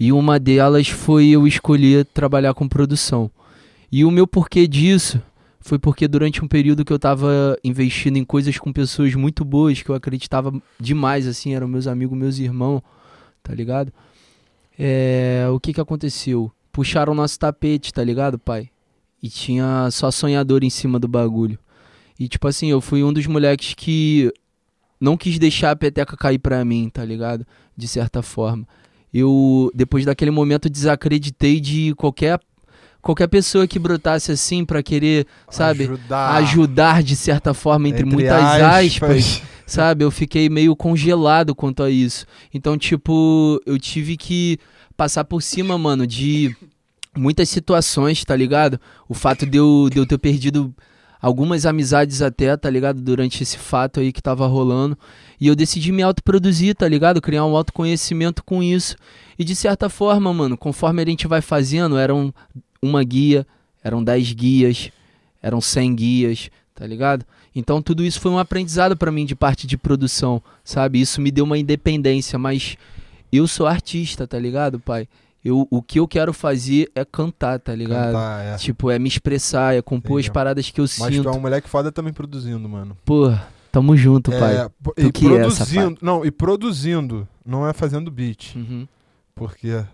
E 0.00 0.10
uma 0.10 0.38
delas 0.38 0.88
foi 0.88 1.28
eu 1.28 1.46
escolher 1.46 2.06
trabalhar 2.06 2.54
com 2.54 2.66
produção. 2.66 3.30
E 3.92 4.04
o 4.04 4.10
meu 4.10 4.26
porquê 4.26 4.66
disso 4.66 5.22
foi 5.60 5.78
porque 5.78 6.08
durante 6.08 6.44
um 6.44 6.48
período 6.48 6.84
que 6.84 6.92
eu 6.92 6.98
tava 6.98 7.58
investindo 7.62 8.16
em 8.16 8.24
coisas 8.24 8.58
com 8.58 8.72
pessoas 8.72 9.14
muito 9.14 9.44
boas, 9.44 9.80
que 9.80 9.88
eu 9.88 9.94
acreditava 9.94 10.52
demais, 10.80 11.26
assim, 11.26 11.54
eram 11.54 11.68
meus 11.68 11.86
amigos, 11.86 12.18
meus 12.18 12.38
irmãos, 12.38 12.82
tá 13.42 13.54
ligado? 13.54 13.92
É, 14.78 15.46
o 15.50 15.60
que 15.60 15.72
que 15.72 15.80
aconteceu? 15.80 16.50
Puxaram 16.72 17.12
o 17.12 17.16
nosso 17.16 17.38
tapete, 17.38 17.92
tá 17.92 18.02
ligado, 18.02 18.38
pai? 18.38 18.68
E 19.24 19.30
tinha 19.30 19.90
só 19.90 20.10
sonhador 20.10 20.62
em 20.62 20.68
cima 20.68 21.00
do 21.00 21.08
bagulho. 21.08 21.58
E 22.20 22.28
tipo 22.28 22.46
assim, 22.46 22.70
eu 22.70 22.78
fui 22.78 23.02
um 23.02 23.10
dos 23.10 23.26
moleques 23.26 23.72
que 23.72 24.30
não 25.00 25.16
quis 25.16 25.38
deixar 25.38 25.70
a 25.70 25.76
peteca 25.76 26.14
cair 26.14 26.38
pra 26.38 26.62
mim, 26.62 26.90
tá 26.92 27.02
ligado? 27.02 27.46
De 27.74 27.88
certa 27.88 28.20
forma. 28.20 28.68
Eu, 29.14 29.70
depois 29.74 30.04
daquele 30.04 30.30
momento, 30.30 30.68
desacreditei 30.68 31.58
de 31.58 31.94
qualquer 31.94 32.38
qualquer 33.00 33.26
pessoa 33.26 33.66
que 33.66 33.78
brotasse 33.78 34.30
assim 34.30 34.62
pra 34.62 34.82
querer, 34.82 35.26
sabe, 35.48 35.84
Ajudar. 35.84 36.34
ajudar 36.36 37.02
de 37.02 37.16
certa 37.16 37.54
forma, 37.54 37.88
entre, 37.88 38.04
muitas 38.04 38.42
aspas. 38.42 39.42
sabe? 39.66 40.04
Eu 40.04 40.10
fiquei 40.10 40.50
meio 40.50 40.76
congelado 40.76 41.54
quanto 41.54 41.82
a 41.82 41.88
isso. 41.88 42.26
Então, 42.52 42.76
tipo, 42.76 43.58
eu 43.64 43.78
tive 43.78 44.18
que 44.18 44.58
passar 44.98 45.24
por 45.24 45.42
cima, 45.42 45.78
mano, 45.78 46.06
de 46.06 46.54
muitas 47.16 47.48
situações, 47.48 48.24
tá 48.24 48.34
ligado? 48.34 48.80
O 49.08 49.14
fato 49.14 49.46
de 49.46 49.58
eu, 49.58 49.88
de 49.90 49.98
eu 49.98 50.06
ter 50.06 50.18
perdido 50.18 50.74
algumas 51.20 51.64
amizades 51.64 52.20
até, 52.20 52.54
tá 52.56 52.68
ligado? 52.68 53.00
Durante 53.00 53.42
esse 53.42 53.56
fato 53.56 53.98
aí 53.98 54.12
que 54.12 54.22
tava 54.22 54.46
rolando. 54.46 54.98
E 55.40 55.46
eu 55.46 55.56
decidi 55.56 55.90
me 55.90 56.02
autoproduzir, 56.02 56.74
tá 56.74 56.86
ligado? 56.86 57.22
Criar 57.22 57.46
um 57.46 57.56
autoconhecimento 57.56 58.44
com 58.44 58.62
isso. 58.62 58.94
E 59.38 59.44
de 59.44 59.56
certa 59.56 59.88
forma, 59.88 60.32
mano, 60.34 60.56
conforme 60.56 61.02
a 61.02 61.06
gente 61.06 61.26
vai 61.26 61.40
fazendo, 61.40 61.96
eram 61.96 62.32
uma 62.82 63.02
guia, 63.02 63.46
eram 63.82 64.04
dez 64.04 64.32
guias, 64.32 64.90
eram 65.42 65.60
cem 65.60 65.94
guias, 65.94 66.50
tá 66.74 66.86
ligado? 66.86 67.24
Então 67.54 67.80
tudo 67.80 68.04
isso 68.04 68.20
foi 68.20 68.30
um 68.30 68.38
aprendizado 68.38 68.96
para 68.96 69.10
mim 69.10 69.24
de 69.24 69.34
parte 69.34 69.66
de 69.66 69.78
produção, 69.78 70.42
sabe? 70.62 71.00
Isso 71.00 71.20
me 71.20 71.30
deu 71.30 71.44
uma 71.44 71.56
independência, 71.56 72.38
mas 72.38 72.76
eu 73.32 73.46
sou 73.48 73.66
artista, 73.66 74.26
tá 74.26 74.38
ligado, 74.38 74.78
pai? 74.78 75.08
Eu, 75.44 75.66
o 75.70 75.82
que 75.82 76.00
eu 76.00 76.08
quero 76.08 76.32
fazer 76.32 76.90
é 76.94 77.04
cantar, 77.04 77.58
tá 77.60 77.74
ligado? 77.74 78.12
Cantar, 78.12 78.44
é. 78.44 78.56
Tipo, 78.56 78.90
é 78.90 78.98
me 78.98 79.08
expressar, 79.08 79.74
é 79.76 79.82
compor 79.82 80.18
as 80.18 80.28
paradas 80.28 80.70
que 80.70 80.80
eu 80.80 80.84
Mas 80.84 80.92
sinto. 81.14 81.22
tu 81.24 81.28
é 81.28 81.32
um 81.32 81.40
moleque 81.40 81.68
foda 81.68 81.92
também 81.92 82.12
produzindo, 82.14 82.66
mano. 82.66 82.96
Pô, 83.04 83.30
tamo 83.70 83.94
junto, 83.94 84.30
pai. 84.30 84.56
É, 84.56 84.70
po- 84.82 84.94
Tu 84.94 85.02
e 85.06 85.12
que 85.12 85.26
é, 85.26 85.38
produzindo. 85.40 85.98
não, 86.00 86.24
e 86.24 86.30
produzindo, 86.30 87.28
não 87.44 87.68
é 87.68 87.74
fazendo 87.74 88.10
beat. 88.10 88.54
Uhum. 88.56 88.88
Porque 89.34 89.84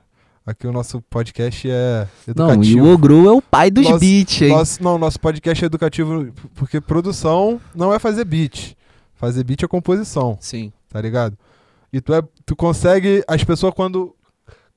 aqui 0.47 0.69
o 0.69 0.73
nosso 0.73 1.01
podcast 1.03 1.69
é 1.69 2.07
Não, 2.37 2.51
educativo. 2.53 2.79
e 2.79 2.81
o 2.81 2.93
Ogro 2.95 3.27
é 3.29 3.33
o 3.33 3.43
pai 3.43 3.73
dos 3.73 3.85
Nossa- 3.87 3.99
beats, 3.99 4.43
hein? 4.43 4.49
Nosso, 4.51 4.83
não, 4.83 4.99
nosso 4.99 5.19
podcast 5.19 5.65
é 5.65 5.67
educativo 5.67 6.33
porque 6.55 6.81
produção 6.81 7.61
não 7.75 7.93
é 7.93 7.99
fazer 7.99 8.25
beat. 8.25 8.77
Fazer 9.17 9.43
beat 9.43 9.65
é 9.65 9.67
composição, 9.69 10.39
Sim. 10.41 10.73
tá 10.89 11.01
ligado? 11.01 11.37
E 11.93 12.01
tu, 12.01 12.15
é, 12.15 12.23
tu 12.47 12.55
consegue. 12.55 13.25
As 13.27 13.43
pessoas, 13.43 13.75
quando 13.75 14.15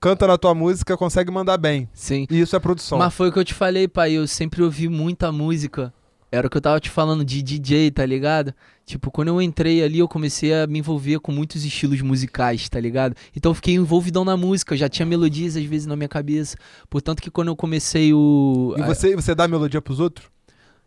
canta 0.03 0.27
na 0.27 0.37
tua 0.37 0.53
música, 0.53 0.97
consegue 0.97 1.31
mandar 1.31 1.57
bem. 1.57 1.87
Sim. 1.93 2.27
E 2.29 2.41
isso 2.41 2.53
é 2.57 2.59
produção. 2.59 2.97
Mas 2.97 3.13
foi 3.13 3.29
o 3.29 3.31
que 3.31 3.39
eu 3.39 3.45
te 3.45 3.53
falei, 3.53 3.87
pai. 3.87 4.11
Eu 4.11 4.27
sempre 4.27 4.61
ouvi 4.61 4.89
muita 4.89 5.31
música. 5.31 5.93
Era 6.29 6.47
o 6.47 6.49
que 6.49 6.57
eu 6.57 6.61
tava 6.61 6.77
te 6.77 6.89
falando 6.89 7.23
de 7.23 7.41
DJ, 7.41 7.89
tá 7.89 8.05
ligado? 8.05 8.53
Tipo, 8.85 9.09
quando 9.09 9.29
eu 9.29 9.41
entrei 9.41 9.81
ali, 9.81 9.99
eu 9.99 10.07
comecei 10.07 10.53
a 10.53 10.67
me 10.67 10.79
envolver 10.79 11.19
com 11.19 11.31
muitos 11.31 11.63
estilos 11.63 12.01
musicais, 12.01 12.67
tá 12.67 12.81
ligado? 12.81 13.15
Então 13.33 13.51
eu 13.51 13.55
fiquei 13.55 13.75
envolvidão 13.75 14.25
na 14.25 14.35
música. 14.35 14.73
Eu 14.73 14.77
já 14.77 14.89
tinha 14.89 15.05
melodias 15.05 15.55
às 15.55 15.63
vezes 15.63 15.87
na 15.87 15.95
minha 15.95 16.09
cabeça. 16.09 16.57
Portanto 16.89 17.21
que 17.21 17.31
quando 17.31 17.47
eu 17.47 17.55
comecei 17.55 18.13
o. 18.13 18.75
E 18.77 18.81
você, 18.81 19.15
você 19.15 19.33
dá 19.33 19.47
melodia 19.47 19.81
pros 19.81 20.01
outros? 20.01 20.27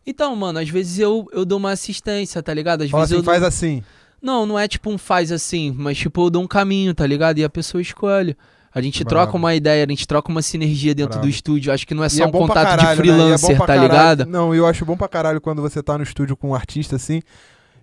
Então, 0.06 0.36
mano, 0.36 0.58
às 0.58 0.68
vezes 0.68 0.98
eu, 0.98 1.26
eu 1.32 1.46
dou 1.46 1.56
uma 1.56 1.70
assistência, 1.70 2.42
tá 2.42 2.52
ligado? 2.52 2.82
Às 2.82 2.90
Fala 2.90 3.04
vezes 3.04 3.14
assim, 3.14 3.20
eu 3.20 3.24
faz 3.24 3.40
dou... 3.40 3.48
assim. 3.48 3.82
Não, 4.20 4.44
não 4.44 4.58
é 4.58 4.68
tipo 4.68 4.90
um 4.90 4.98
faz 4.98 5.32
assim, 5.32 5.74
mas 5.74 5.96
tipo 5.96 6.26
eu 6.26 6.28
dou 6.28 6.42
um 6.42 6.46
caminho, 6.46 6.92
tá 6.94 7.06
ligado? 7.06 7.38
E 7.38 7.44
a 7.44 7.48
pessoa 7.48 7.80
escolhe. 7.80 8.36
A 8.76 8.82
gente 8.82 9.02
Brabo. 9.02 9.08
troca 9.24 9.36
uma 9.38 9.54
ideia, 9.54 9.84
a 9.84 9.88
gente 9.88 10.06
troca 10.06 10.30
uma 10.30 10.42
sinergia 10.42 10.94
dentro 10.94 11.12
Brabo. 11.14 11.26
do 11.26 11.30
estúdio. 11.30 11.72
Acho 11.72 11.86
que 11.86 11.94
não 11.94 12.04
é 12.04 12.08
só 12.10 12.24
um 12.26 12.30
bom 12.30 12.46
pra 12.46 12.48
contato 12.62 12.78
caralho, 12.78 13.02
de 13.02 13.08
né? 13.10 13.14
É 13.14 13.18
freelancer, 13.38 13.56
pra 13.56 13.66
tá 13.66 13.72
caralho. 13.74 13.88
ligado? 13.90 14.26
Não, 14.26 14.54
eu 14.54 14.66
acho 14.66 14.84
bom 14.84 14.96
pra 14.96 15.08
caralho 15.08 15.40
quando 15.40 15.62
você 15.62 15.82
tá 15.82 15.96
no 15.96 16.04
estúdio 16.04 16.36
com 16.36 16.50
um 16.50 16.54
artista 16.54 16.96
assim. 16.96 17.22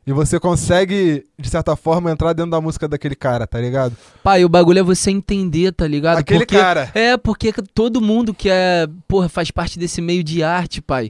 E 0.06 0.12
você 0.12 0.40
consegue, 0.40 1.24
de 1.40 1.50
certa 1.50 1.76
forma, 1.76 2.12
entrar 2.12 2.34
dentro 2.34 2.52
da 2.52 2.60
música 2.62 2.88
daquele 2.88 3.16
cara, 3.16 3.48
tá 3.48 3.60
ligado? 3.60 3.96
Pai, 4.22 4.44
o 4.46 4.50
bagulho 4.50 4.80
é 4.80 4.84
você 4.84 5.10
entender, 5.10 5.72
tá 5.72 5.88
ligado? 5.88 6.18
Aquele 6.20 6.40
Porque- 6.42 6.58
cara. 6.58 6.92
É, 6.94 7.16
porque 7.18 7.54
todo 7.74 8.00
mundo 8.02 8.34
que 8.34 8.50
é, 8.50 8.86
porra, 9.08 9.30
faz 9.30 9.50
parte 9.50 9.80
desse 9.80 10.02
meio 10.02 10.24
de 10.24 10.44
arte, 10.44 10.82
pai, 10.82 11.10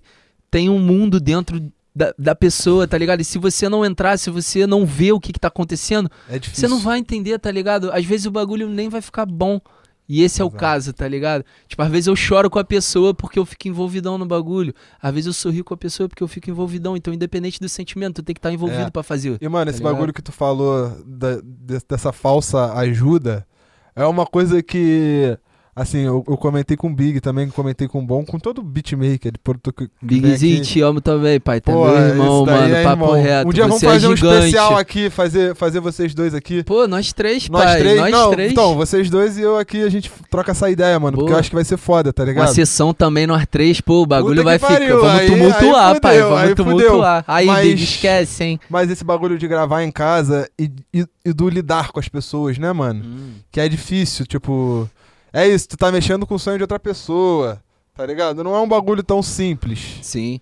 tem 0.49 0.69
um 0.69 0.79
mundo 0.79 1.19
dentro 1.19 1.59
da, 1.95 2.13
da 2.17 2.33
pessoa, 2.35 2.87
tá 2.87 2.97
ligado? 2.97 3.21
E 3.21 3.23
se 3.23 3.37
você 3.37 3.69
não 3.69 3.85
entrar, 3.85 4.17
se 4.17 4.29
você 4.29 4.65
não 4.65 4.85
vê 4.85 5.11
o 5.11 5.19
que, 5.19 5.31
que 5.33 5.39
tá 5.39 5.47
acontecendo, 5.47 6.09
É 6.29 6.39
você 6.39 6.67
não 6.67 6.79
vai 6.79 6.99
entender, 6.99 7.37
tá 7.39 7.51
ligado? 7.51 7.91
Às 7.91 8.05
vezes 8.05 8.25
o 8.25 8.31
bagulho 8.31 8.67
nem 8.69 8.89
vai 8.89 9.01
ficar 9.01 9.25
bom. 9.25 9.59
E 10.09 10.21
esse 10.21 10.41
é 10.41 10.45
o 10.45 10.51
caso, 10.51 10.91
tá 10.91 11.07
ligado? 11.07 11.45
Tipo, 11.65 11.81
às 11.81 11.89
vezes 11.89 12.07
eu 12.07 12.15
choro 12.15 12.49
com 12.49 12.59
a 12.59 12.63
pessoa 12.63 13.13
porque 13.13 13.39
eu 13.39 13.45
fico 13.45 13.69
envolvidão 13.69 14.17
no 14.17 14.25
bagulho. 14.25 14.73
Às 15.01 15.13
vezes 15.13 15.27
eu 15.27 15.33
sorrio 15.33 15.63
com 15.63 15.73
a 15.73 15.77
pessoa 15.77 16.09
porque 16.09 16.21
eu 16.21 16.27
fico 16.27 16.49
envolvidão. 16.49 16.97
Então, 16.97 17.13
independente 17.13 17.57
do 17.59 17.69
sentimento, 17.69 18.15
tu 18.21 18.23
tem 18.25 18.33
que 18.33 18.39
estar 18.39 18.51
envolvido 18.51 18.81
É. 18.81 18.89
pra 18.89 19.01
fazer. 19.01 19.37
E, 19.39 19.47
mano, 19.47 19.65
Tá 19.65 19.71
esse 19.71 19.79
ligado? 19.79 19.93
bagulho 19.93 20.13
que 20.13 20.21
tu 20.21 20.31
falou 20.33 20.89
da- 21.05 21.37
de- 21.41 21.79
dessa 21.87 22.11
falsa 22.11 22.73
ajuda 22.73 23.47
é 23.95 24.05
uma 24.05 24.25
coisa 24.25 24.61
que. 24.61 25.37
Assim, 25.75 26.01
eu, 26.01 26.23
eu 26.27 26.37
comentei 26.37 26.77
com 26.77 26.87
o 26.87 26.93
Big 26.93 27.19
também, 27.19 27.49
comentei 27.49 27.87
com 27.87 27.97
o 27.99 28.05
Bom, 28.05 28.23
com 28.23 28.37
todo 28.37 28.61
beatmaker 28.61 29.31
de 29.31 29.39
Porto 29.39 29.73
Bigzinho, 29.99 30.61
te 30.61 30.81
amo 30.81 31.01
também, 31.01 31.39
pai. 31.39 31.59
Tá 31.59 31.71
Pô, 31.71 31.85
meu 31.87 31.97
irmão, 31.97 32.45
mano. 32.45 32.75
é 32.75 32.83
papo 32.83 33.03
irmão. 33.05 33.13
reto. 33.23 33.49
Um 33.49 33.51
dia 33.51 33.63
vamos 33.63 33.79
você 33.79 33.85
fazer 33.87 34.05
é 34.05 34.09
um 34.09 34.13
especial 34.13 34.77
aqui, 34.77 35.09
fazer, 35.09 35.55
fazer 35.55 35.79
vocês 35.79 36.13
dois 36.13 36.35
aqui. 36.35 36.63
Pô, 36.63 36.87
nós 36.87 37.11
três, 37.11 37.49
Nós 37.49 37.63
pai. 37.63 37.79
três, 37.79 37.99
nós 37.99 38.11
não, 38.11 38.29
três. 38.31 38.51
então, 38.51 38.75
vocês 38.75 39.09
dois 39.09 39.35
e 39.39 39.41
eu 39.41 39.57
aqui, 39.57 39.81
a 39.81 39.89
gente 39.89 40.11
troca 40.29 40.51
essa 40.51 40.69
ideia, 40.69 40.99
mano, 40.99 41.17
porque 41.17 41.29
Boa. 41.29 41.37
eu 41.37 41.39
acho 41.39 41.49
que 41.49 41.55
vai 41.55 41.65
ser 41.65 41.77
foda, 41.77 42.13
tá 42.13 42.21
Uma 42.21 42.29
ligado? 42.29 42.53
sessão 42.53 42.93
também, 42.93 43.25
nós 43.25 43.43
três, 43.49 43.81
pô, 43.81 44.03
o 44.03 44.05
bagulho 44.05 44.43
vai 44.43 44.59
ficar. 44.59 44.77
Vamos 44.79 45.05
aí- 45.09 45.27
tumultuar, 45.27 45.93
aí 45.95 45.99
pai. 45.99 46.13
fudeu, 46.13 46.29
Vamos 46.29 46.43
aí 46.49 46.55
tumultuar. 46.55 47.23
Aí, 47.27 47.45
Mas- 47.47 47.67
Big, 47.67 47.83
esquece, 47.83 48.43
hein? 48.43 48.59
Mas 48.69 48.91
esse 48.91 49.03
bagulho 49.03 49.39
de 49.39 49.47
gravar 49.47 49.81
em 49.83 49.91
casa 49.91 50.47
e, 50.59 50.69
e, 50.93 51.03
e 51.25 51.33
do 51.33 51.49
lidar 51.49 51.91
com 51.91 51.99
as 51.99 52.07
pessoas, 52.07 52.59
né, 52.59 52.71
mano? 52.71 53.03
Hum. 53.03 53.31
Que 53.51 53.59
é 53.59 53.67
difícil, 53.67 54.27
tipo. 54.27 54.87
É 55.33 55.47
isso, 55.47 55.67
tu 55.69 55.75
tá 55.77 55.91
mexendo 55.91 56.25
com 56.27 56.35
o 56.35 56.39
sonho 56.39 56.57
de 56.57 56.63
outra 56.63 56.79
pessoa, 56.79 57.61
tá 57.95 58.05
ligado? 58.05 58.43
Não 58.43 58.53
é 58.55 58.59
um 58.59 58.67
bagulho 58.67 59.01
tão 59.03 59.21
simples. 59.23 59.97
Sim. 60.01 60.39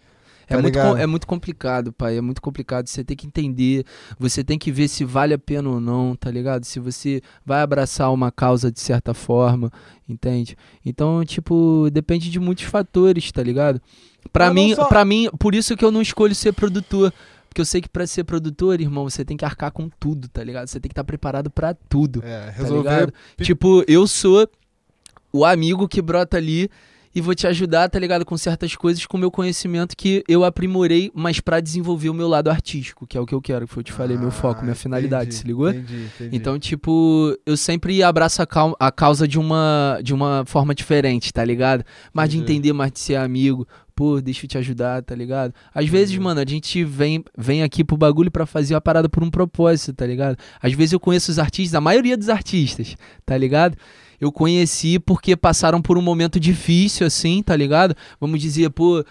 É, 0.48 0.56
Tá 0.56 0.62
muito, 0.62 0.74
ligado? 0.76 0.92
com- 0.92 0.98
é 0.98 1.08
muito 1.08 1.26
complicado, 1.28 1.94
pai. 1.94 2.18
É 2.18 2.22
muito 2.22 2.42
complicado. 2.42 2.86
Você 2.88 3.06
tem 3.06 3.16
que 3.16 3.26
entender. 3.26 3.86
Você 4.20 4.44
tem 4.44 4.60
que 4.60 4.70
ver 4.70 4.90
se 4.90 5.06
vale 5.06 5.34
a 5.34 5.40
pena 5.40 5.70
ou 5.70 5.80
não, 5.80 6.14
tá 6.14 6.30
ligado? 6.30 6.66
Se 6.66 6.78
você 6.78 7.22
vai 7.46 7.62
abraçar 7.62 8.12
uma 8.12 8.30
causa 8.34 8.70
de 8.70 8.82
certa 8.82 9.14
forma, 9.14 9.72
entende? 10.10 10.58
Então, 10.86 11.24
tipo, 11.24 11.88
depende 11.90 12.30
de 12.30 12.38
muitos 12.38 12.66
fatores, 12.66 13.32
tá 13.32 13.42
ligado? 13.42 13.82
Pra 14.34 14.54
mim, 14.54 14.76
só- 14.76 14.88
pra 14.90 15.06
mim, 15.06 15.30
por 15.40 15.56
isso 15.56 15.78
que 15.78 15.86
eu 15.86 15.92
não 15.92 16.02
escolho 16.02 16.36
ser 16.36 16.52
produtor. 16.52 17.14
Porque 17.48 17.62
eu 17.62 17.66
sei 17.66 17.80
que 17.82 17.88
pra 17.90 18.06
ser 18.06 18.26
produtor, 18.26 18.80
irmão, 18.82 19.10
você 19.10 19.24
tem 19.24 19.38
que 19.38 19.46
arcar 19.46 19.72
com 19.72 19.90
tudo, 20.00 20.28
tá 20.28 20.44
ligado? 20.44 20.68
Você 20.68 20.80
tem 20.82 20.90
que 20.90 20.94
estar 20.94 21.04
preparado 21.06 21.50
pra 21.50 21.74
tudo. 21.74 22.22
É, 22.26 22.46
Tá 22.48 22.52
resolver. 22.52 22.90
ligado? 22.90 23.14
pi- 23.38 23.44
Tipo, 23.46 23.84
eu 23.88 24.06
sou 24.06 24.50
o 25.32 25.46
amigo 25.46 25.88
que 25.88 26.02
brota 26.02 26.38
ali 26.38 26.70
e 27.14 27.20
vou 27.20 27.36
te 27.36 27.46
ajudar, 27.46 27.90
tá 27.90 28.00
ligado? 28.00 28.26
Com 28.26 28.38
certas 28.38 28.76
coisas, 28.76 29.06
com 29.06 29.18
o 29.18 29.20
meu 29.20 29.30
conhecimento 29.30 29.96
que 29.98 30.24
eu 30.28 30.46
aprimorei, 30.46 31.12
mas 31.14 31.40
pra 31.42 31.60
desenvolver 31.60 32.10
o 32.10 32.14
meu 32.14 32.28
lado 32.28 32.50
artístico, 32.50 33.06
que 33.06 33.18
é 33.18 33.22
o 33.22 33.26
que 33.26 33.36
eu 33.36 33.42
quero, 33.42 33.68
que 33.68 33.78
eu 33.78 33.84
te 33.84 33.92
falei, 33.92 34.18
meu 34.18 34.30
Ah, 34.30 34.32
foco, 34.32 34.64
minha 34.64 34.76
finalidade, 34.76 35.26
entendi, 35.26 35.36
se 35.36 35.46
ligou? 35.46 35.70
Entendi, 35.70 36.06
entendi. 36.06 36.36
Então, 36.36 36.58
tipo, 36.58 37.38
eu 37.46 37.58
sempre 37.58 38.02
abraço 38.02 38.42
a, 38.42 38.48
a 38.80 38.92
causa 38.92 39.28
de 39.28 39.38
uma, 39.38 40.00
de 40.02 40.14
uma 40.14 40.44
forma 40.46 40.74
diferente, 40.74 41.34
tá 41.34 41.44
ligado? 41.44 41.84
Mais 42.14 42.30
de 42.30 42.38
entender, 42.38 42.72
mais 42.72 42.92
de 42.92 43.00
ser 43.00 43.16
amigo. 43.16 43.68
Pô, 43.94 44.22
deixa 44.22 44.46
eu 44.46 44.50
te 44.50 44.58
ajudar, 44.58 45.04
tá 45.04 45.14
ligado? 45.14 45.54
Às 45.76 45.88
vezes, 45.90 46.18
mano, 46.18 46.40
a 46.40 46.46
gente 46.48 46.82
vem, 46.84 47.24
vem 47.38 47.62
aqui 47.62 47.84
pro 47.84 47.98
bagulho 47.98 48.32
pra 48.32 48.46
fazer 48.46 48.74
a 48.74 48.80
parada 48.82 49.10
por 49.10 49.22
um 49.22 49.30
propósito, 49.30 49.94
tá 49.94 50.06
ligado? 50.08 50.38
Às 50.62 50.74
vezes 50.74 50.94
eu 50.94 51.00
conheço 51.00 51.30
os 51.30 51.38
artistas, 51.38 51.76
a 51.76 51.82
maioria 51.82 52.18
dos 52.18 52.30
artistas, 52.30 52.96
tá 53.26 53.38
ligado? 53.38 53.76
Eu 54.22 54.32
conheci 54.32 55.00
porque 55.00 55.36
passaram 55.36 55.82
por 55.82 55.98
um 55.98 56.02
momento 56.02 56.40
difícil, 56.40 57.06
assim, 57.08 57.42
tá 57.44 57.56
ligado? 57.56 57.96
Vamos 58.20 58.40
dizer, 58.40 58.70
pô, 58.70 59.04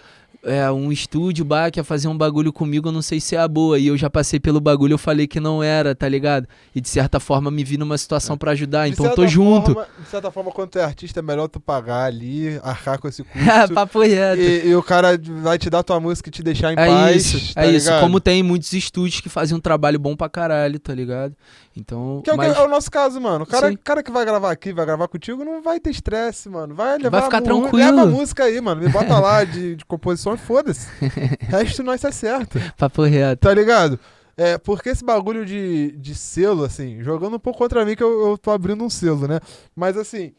é, 0.43 0.71
um 0.71 0.91
estúdio, 0.91 1.45
bah, 1.45 1.69
quer 1.69 1.83
fazer 1.83 2.07
um 2.07 2.17
bagulho 2.17 2.51
comigo, 2.51 2.87
eu 2.87 2.91
não 2.91 3.01
sei 3.03 3.19
se 3.19 3.35
é 3.35 3.39
a 3.39 3.47
boa. 3.47 3.77
E 3.77 3.85
eu 3.87 3.95
já 3.97 4.09
passei 4.09 4.39
pelo 4.39 4.59
bagulho, 4.59 4.93
eu 4.93 4.97
falei 4.97 5.27
que 5.27 5.39
não 5.39 5.61
era, 5.61 5.93
tá 5.93 6.09
ligado? 6.09 6.47
E 6.73 6.81
de 6.81 6.89
certa 6.89 7.19
forma 7.19 7.51
me 7.51 7.63
vi 7.63 7.77
numa 7.77 7.95
situação 7.95 8.35
pra 8.35 8.51
ajudar, 8.53 8.87
De 8.87 8.93
então 8.93 9.05
eu 9.05 9.13
tô 9.13 9.27
junto. 9.27 9.73
forma- 9.73 9.87
de 9.99 10.07
certa 10.09 10.31
forma, 10.31 10.49
quando 10.49 10.69
tu 10.69 10.79
é 10.79 10.83
artista, 10.83 11.19
é 11.19 11.21
melhor 11.21 11.47
tu 11.47 11.59
pagar 11.59 12.05
ali, 12.05 12.59
arcar 12.63 12.97
com 12.97 13.07
esse 13.07 13.21
custo. 13.25 13.73
Papo 13.75 13.99
reto. 14.01 14.41
e, 14.41 14.69
e 14.69 14.75
o 14.75 14.81
cara 14.81 15.19
vai 15.43 15.59
te 15.59 15.69
dar 15.69 15.83
tua 15.83 15.99
música 15.99 16.29
e 16.29 16.31
te 16.31 16.41
deixar 16.41 16.71
em 16.71 16.75
É 16.79 16.87
paz. 16.87 17.33
isso, 17.33 17.53
tá 17.53 17.63
é 17.65 17.71
isso. 17.71 17.85
ligado? 17.87 18.01
Como 18.01 18.19
tem 18.19 18.41
muitos 18.41 18.73
estúdios 18.73 19.21
que 19.21 19.29
fazem 19.29 19.55
um 19.55 19.61
trabalho 19.61 19.99
bom 19.99 20.15
pra 20.15 20.27
caralho, 20.29 20.79
tá 20.79 20.95
ligado? 20.95 21.35
Então, 21.75 22.21
Que 22.23 22.29
é, 22.29 22.33
o 22.33 22.37
que 22.37 22.45
mas 22.45 22.57
é 22.57 22.61
o 22.61 22.67
nosso 22.67 22.91
caso, 22.91 23.19
mano. 23.21 23.45
O 23.45 23.47
cara, 23.47 23.69
Sim. 23.69 23.77
cara 23.81 24.03
que 24.03 24.11
vai 24.11 24.25
gravar 24.25 24.51
aqui, 24.51 24.73
vai 24.73 24.85
gravar 24.85 25.07
contigo, 25.07 25.43
não 25.45 25.61
vai 25.61 25.79
ter 25.79 25.89
estresse, 25.91 26.49
mano. 26.49 26.75
Vai 26.75 26.97
levar 26.97 27.23
ficar 27.23 27.37
a 27.37 27.39
mu- 27.39 27.45
tranquilo. 27.45 27.77
Leva 27.77 28.01
a 28.01 28.05
música 28.05 28.43
aí, 28.43 28.59
mano. 28.59 28.81
Me 28.81 28.89
bota 28.89 29.17
lá 29.19 29.43
de, 29.45 29.77
de 29.77 29.85
composição 29.85 30.33
e 30.33 30.37
foda-se. 30.37 30.87
Resto 31.47 31.81
nós 31.81 32.01
se 32.01 32.07
acerta. 32.07 32.59
papo 32.77 33.03
reto. 33.03 33.39
Tá 33.47 33.53
ligado? 33.53 33.97
É, 34.35 34.57
porque 34.57 34.89
esse 34.89 35.03
bagulho 35.03 35.45
de, 35.45 35.91
de 35.97 36.13
selo, 36.15 36.63
assim, 36.65 37.01
jogando 37.03 37.35
um 37.35 37.39
pouco 37.39 37.59
contra 37.59 37.85
mim, 37.85 37.95
que 37.95 38.03
eu, 38.03 38.29
eu 38.31 38.37
tô 38.37 38.51
abrindo 38.51 38.83
um 38.83 38.89
selo, 38.89 39.27
né? 39.27 39.39
Mas 39.75 39.95
assim, 39.97 40.33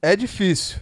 é 0.00 0.14
difícil. 0.14 0.78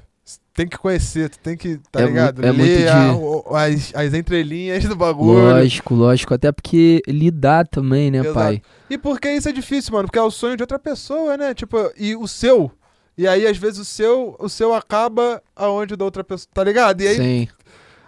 Tem 0.61 0.69
que 0.69 0.77
conhecer, 0.77 1.31
tu 1.31 1.39
tem 1.39 1.57
que, 1.57 1.79
tá 1.91 2.03
É 2.03 2.05
ligado? 2.05 2.45
é 2.45 2.53
muito 2.53 2.69
Ler 2.71 2.83
de- 2.83 2.89
a- 2.89 3.65
as, 3.65 3.95
as 3.95 4.13
entrelinhas 4.13 4.85
do 4.85 4.95
bagulho. 4.95 5.41
Lógico, 5.41 5.95
lógico. 5.95 6.35
Até 6.35 6.53
porque 6.53 7.01
lidar 7.09 7.67
também, 7.67 8.11
né, 8.11 8.19
Exato. 8.19 8.35
pai? 8.35 8.63
E 8.91 8.99
porque 8.99 9.31
isso 9.33 9.49
é 9.49 9.53
difícil, 9.53 9.95
mano? 9.95 10.05
Porque 10.07 10.19
é 10.19 10.23
o 10.23 10.31
sonho 10.31 10.59
de 10.59 10.63
outra 10.63 10.79
pessoa, 10.79 11.35
né? 11.39 11.55
Tipo, 11.55 11.91
e 11.97 12.15
o 12.15 12.29
seu. 12.29 12.71
E 13.17 13.27
aí, 13.27 13.47
às 13.47 13.57
vezes, 13.57 13.79
o 13.79 13.85
seu, 13.87 14.37
o 14.39 14.51
seu 14.51 14.75
acaba 14.75 15.43
aonde 15.57 15.97
da 15.97 16.05
outra 16.05 16.23
pessoa, 16.23 16.49
tá 16.53 16.63
ligado? 16.63 17.01
E 17.01 17.09
aí, 17.09 17.17
Sim. 17.17 17.49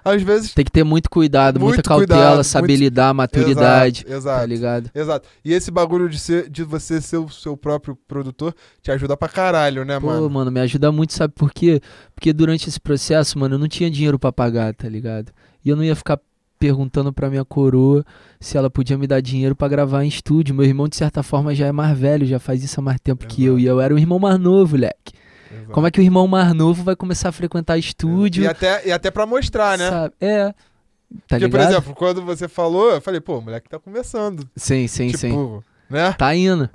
Às 0.04 0.22
vezes. 0.22 0.52
Tem 0.54 0.64
que 0.64 0.70
ter 0.70 0.84
muito 0.84 1.08
cuidado, 1.10 1.58
muita 1.60 1.76
Muito 1.76 1.88
cautela, 1.88 2.20
cuidado, 2.26 2.44
saber 2.44 2.68
muito- 2.68 2.80
lidar, 2.80 3.14
maturidade, 3.14 4.00
Exato, 4.06 4.12
exato. 4.16 4.40
tá 4.40 4.46
ligado? 4.46 4.90
Exato. 4.94 5.28
E 5.44 5.52
esse 5.52 5.70
bagulho 5.70 6.08
de, 6.08 6.18
ser, 6.18 6.48
de 6.50 6.62
você 6.64 7.00
ser 7.00 7.18
o 7.18 7.28
seu 7.28 7.56
próprio 7.56 7.96
produtor 8.08 8.54
te 8.82 8.90
ajuda 8.90 9.16
pra 9.16 9.28
caralho, 9.28 9.84
né, 9.84 9.98
Pô, 10.00 10.06
mano? 10.06 10.28
mano, 10.30 10.50
me 10.50 10.60
ajuda 10.60 10.90
muito, 10.92 11.12
sabe 11.12 11.32
por 11.34 11.52
quê? 11.52 11.80
Porque 12.14 12.32
durante 12.32 12.68
esse 12.68 12.80
processo, 12.80 13.38
mano, 13.38 13.54
eu 13.54 13.58
não 13.58 13.68
tinha 13.68 13.90
dinheiro 13.90 14.18
pra 14.18 14.32
pagar, 14.32 14.74
tá 14.74 14.88
ligado? 14.88 15.30
E 15.64 15.68
eu 15.68 15.76
não 15.76 15.84
ia 15.84 15.94
ficar 15.96 16.18
perguntando 16.58 17.12
pra 17.12 17.28
minha 17.28 17.44
coroa 17.44 18.04
se 18.38 18.56
ela 18.56 18.70
podia 18.70 18.96
me 18.96 19.06
dar 19.06 19.20
dinheiro 19.20 19.56
pra 19.56 19.66
gravar 19.66 20.04
em 20.04 20.08
estúdio. 20.08 20.54
Meu 20.54 20.64
irmão, 20.64 20.86
de 20.86 20.94
certa 20.96 21.20
forma, 21.22 21.52
já 21.54 21.66
é 21.66 21.72
mais 21.72 21.98
velho, 21.98 22.24
já 22.24 22.38
faz 22.38 22.62
isso 22.62 22.78
há 22.78 22.82
mais 22.82 23.00
tempo 23.00 23.26
que 23.26 23.44
eu. 23.44 23.54
Exato. 23.54 23.60
E 23.64 23.66
eu 23.66 23.80
era 23.80 23.92
o 23.94 23.98
irmão 23.98 24.18
mais 24.20 24.38
novo, 24.38 24.76
leque. 24.76 25.12
Exato. 25.52 25.72
Como 25.72 25.86
é 25.86 25.90
que 25.90 26.00
o 26.00 26.02
irmão 26.02 26.26
mais 26.26 26.52
novo 26.54 26.82
vai 26.82 26.96
começar 26.96 27.28
a 27.28 27.32
frequentar 27.32 27.78
estúdio? 27.78 28.44
E 28.44 28.46
até, 28.46 28.86
e 28.86 28.92
até 28.92 29.10
pra 29.10 29.26
mostrar, 29.26 29.76
né? 29.78 29.90
sabe? 29.90 30.14
É. 30.20 30.46
Tá 30.48 31.36
Porque, 31.36 31.48
por 31.48 31.58
ligado? 31.58 31.72
exemplo, 31.72 31.94
quando 31.94 32.22
você 32.22 32.48
falou, 32.48 32.90
eu 32.92 33.00
falei, 33.00 33.20
pô, 33.20 33.38
o 33.38 33.42
moleque 33.42 33.68
tá 33.68 33.78
começando. 33.78 34.48
Sim, 34.56 34.86
sim, 34.88 35.08
tipo, 35.08 35.18
sim. 35.18 35.62
né? 35.90 36.12
Tá 36.14 36.34
indo. 36.34 36.70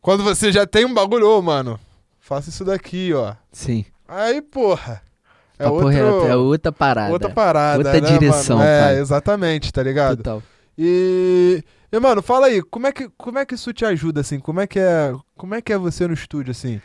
Quando 0.00 0.22
você 0.22 0.52
já 0.52 0.66
tem 0.66 0.84
um 0.84 0.92
bagulho, 0.92 1.28
ô, 1.28 1.40
mano, 1.40 1.80
faça 2.20 2.50
isso 2.50 2.64
daqui, 2.64 3.12
ó. 3.14 3.34
Sim. 3.50 3.84
Aí, 4.06 4.42
porra. 4.42 5.02
É 5.58 5.64
Papo 5.64 5.76
outro, 5.76 5.88
reto, 5.88 6.26
é 6.26 6.36
outra 6.36 6.70
parada. 6.70 7.12
outra 7.12 7.30
parada, 7.30 7.78
Outra 7.78 8.00
né, 8.00 8.18
direção, 8.18 8.58
mano? 8.58 8.68
É, 8.68 8.82
pai. 8.82 8.98
exatamente, 8.98 9.72
tá 9.72 9.82
ligado? 9.82 10.18
Total. 10.18 10.42
E, 10.76 11.64
e, 11.90 11.98
mano, 11.98 12.20
fala 12.20 12.48
aí, 12.48 12.60
como 12.62 12.86
é, 12.86 12.92
que, 12.92 13.08
como 13.16 13.38
é 13.38 13.46
que 13.46 13.54
isso 13.54 13.72
te 13.72 13.84
ajuda, 13.84 14.20
assim? 14.20 14.38
Como 14.38 14.60
é 14.60 14.66
que 14.66 14.78
é, 14.78 15.14
como 15.34 15.54
é 15.54 15.62
que 15.62 15.72
é 15.72 15.78
você 15.78 16.06
no 16.06 16.12
estúdio, 16.12 16.50
assim? 16.50 16.80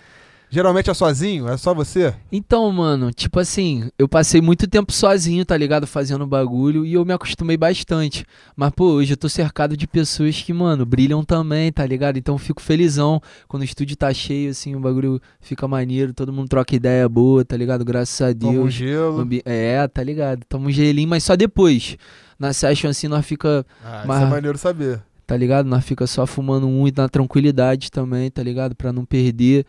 Geralmente 0.53 0.89
é 0.89 0.93
sozinho? 0.93 1.47
É 1.47 1.55
só 1.55 1.73
você? 1.73 2.13
Então, 2.29 2.69
mano, 2.73 3.09
tipo 3.13 3.39
assim, 3.39 3.89
eu 3.97 4.05
passei 4.05 4.41
muito 4.41 4.67
tempo 4.67 4.91
sozinho, 4.91 5.45
tá 5.45 5.55
ligado? 5.55 5.87
Fazendo 5.87 6.27
bagulho 6.27 6.85
e 6.85 6.93
eu 6.93 7.05
me 7.05 7.13
acostumei 7.13 7.55
bastante. 7.55 8.25
Mas, 8.53 8.71
pô, 8.75 8.85
hoje 8.91 9.13
eu 9.13 9.17
tô 9.17 9.29
cercado 9.29 9.77
de 9.77 9.87
pessoas 9.87 10.41
que, 10.41 10.51
mano, 10.51 10.85
brilham 10.85 11.23
também, 11.23 11.71
tá 11.71 11.85
ligado? 11.85 12.17
Então 12.17 12.35
eu 12.35 12.39
fico 12.39 12.61
felizão 12.61 13.21
quando 13.47 13.61
o 13.61 13.65
estúdio 13.65 13.95
tá 13.95 14.13
cheio, 14.13 14.51
assim, 14.51 14.75
o 14.75 14.79
bagulho 14.81 15.21
fica 15.39 15.65
maneiro, 15.69 16.13
todo 16.13 16.33
mundo 16.33 16.49
troca 16.49 16.75
ideia 16.75 17.07
boa, 17.07 17.45
tá 17.45 17.55
ligado? 17.55 17.85
Graças 17.85 18.19
a 18.21 18.33
Toma 18.35 18.51
um 18.51 18.63
Deus. 18.63 18.73
gelo. 18.73 19.25
É, 19.45 19.87
tá 19.87 20.03
ligado? 20.03 20.43
Toma 20.49 20.67
um 20.67 20.71
gelinho, 20.71 21.07
mas 21.07 21.23
só 21.23 21.37
depois. 21.37 21.95
Na 22.37 22.51
session, 22.51 22.89
assim, 22.89 23.07
nós 23.07 23.25
fica, 23.25 23.65
Ah, 23.85 24.03
Mas- 24.05 24.17
isso 24.17 24.27
é 24.27 24.29
maneiro 24.29 24.57
saber. 24.57 24.99
tá 25.25 25.37
ligado? 25.37 25.65
Nós 25.67 25.85
fica 25.85 26.05
só 26.05 26.25
fumando 26.27 26.67
um 26.67 26.85
e 26.85 26.93
na 26.93 27.07
tranquilidade 27.07 27.89
também, 27.89 28.29
tá 28.29 28.43
ligado? 28.43 28.75
Pra 28.75 28.91
não 28.91 29.05
perder 29.05 29.65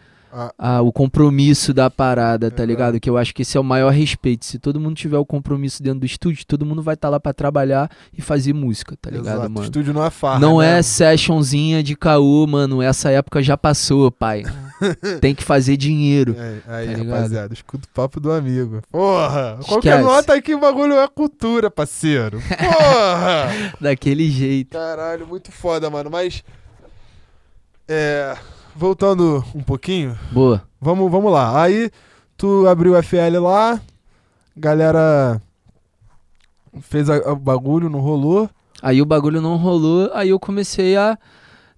Ah, 0.58 0.80
o 0.80 0.90
compromisso 0.90 1.74
da 1.74 1.90
parada, 1.90 2.50
tá 2.50 2.56
Exato. 2.56 2.66
ligado? 2.68 3.00
Que 3.00 3.10
eu 3.10 3.18
acho 3.18 3.34
que 3.34 3.42
esse 3.42 3.56
é 3.56 3.60
o 3.60 3.64
maior 3.64 3.90
respeito. 3.92 4.46
Se 4.46 4.58
todo 4.58 4.80
mundo 4.80 4.94
tiver 4.96 5.18
o 5.18 5.26
compromisso 5.26 5.82
dentro 5.82 6.00
do 6.00 6.06
estúdio, 6.06 6.46
todo 6.46 6.64
mundo 6.64 6.82
vai 6.82 6.94
estar 6.94 7.10
lá 7.10 7.20
pra 7.20 7.34
trabalhar 7.34 7.90
e 8.16 8.22
fazer 8.22 8.52
música, 8.54 8.96
tá 9.00 9.10
ligado, 9.10 9.26
exato. 9.26 9.50
mano? 9.50 9.64
Estúdio 9.64 9.92
não 9.92 10.04
é 10.04 10.10
farra, 10.10 10.38
Não 10.40 10.58
né? 10.58 10.78
é 10.78 10.82
sessionzinha 10.82 11.82
de 11.82 11.94
caô, 11.94 12.46
mano. 12.46 12.80
Essa 12.80 13.10
época 13.10 13.42
já 13.42 13.56
passou, 13.58 14.10
pai. 14.10 14.42
Tem 15.20 15.34
que 15.34 15.44
fazer 15.44 15.76
dinheiro. 15.76 16.34
É, 16.38 16.58
aí, 16.66 16.96
tá 16.96 17.02
rapaziada, 17.14 17.52
escuta 17.54 17.86
o 17.86 17.94
papo 17.94 18.18
do 18.18 18.32
amigo. 18.32 18.80
Porra! 18.90 19.58
Qualquer 19.66 19.98
Esquece. 19.98 20.02
nota 20.02 20.34
aqui, 20.34 20.54
o 20.54 20.58
bagulho 20.60 20.94
é 20.98 21.06
cultura, 21.08 21.70
parceiro. 21.70 22.40
Porra! 22.40 23.50
Daquele 23.80 24.30
jeito. 24.30 24.70
Caralho, 24.70 25.26
muito 25.26 25.52
foda, 25.52 25.90
mano. 25.90 26.10
Mas. 26.10 26.42
É. 27.86 28.34
Voltando 28.74 29.44
um 29.54 29.62
pouquinho, 29.62 30.16
Boa. 30.32 30.62
vamos, 30.80 31.10
vamos 31.10 31.30
lá. 31.32 31.62
Aí, 31.62 31.90
tu 32.36 32.66
abriu 32.66 32.92
o 32.92 32.96
FL 33.02 33.38
lá, 33.40 33.80
galera 34.56 35.40
fez 36.80 37.08
a- 37.10 37.32
o 37.32 37.36
bagulho, 37.36 37.90
não 37.90 38.00
rolou. 38.00 38.48
Aí 38.82 39.00
o 39.02 39.06
bagulho 39.06 39.40
não 39.40 39.56
rolou, 39.56 40.10
aí 40.14 40.30
eu 40.30 40.40
comecei 40.40 40.96
a, 40.96 41.16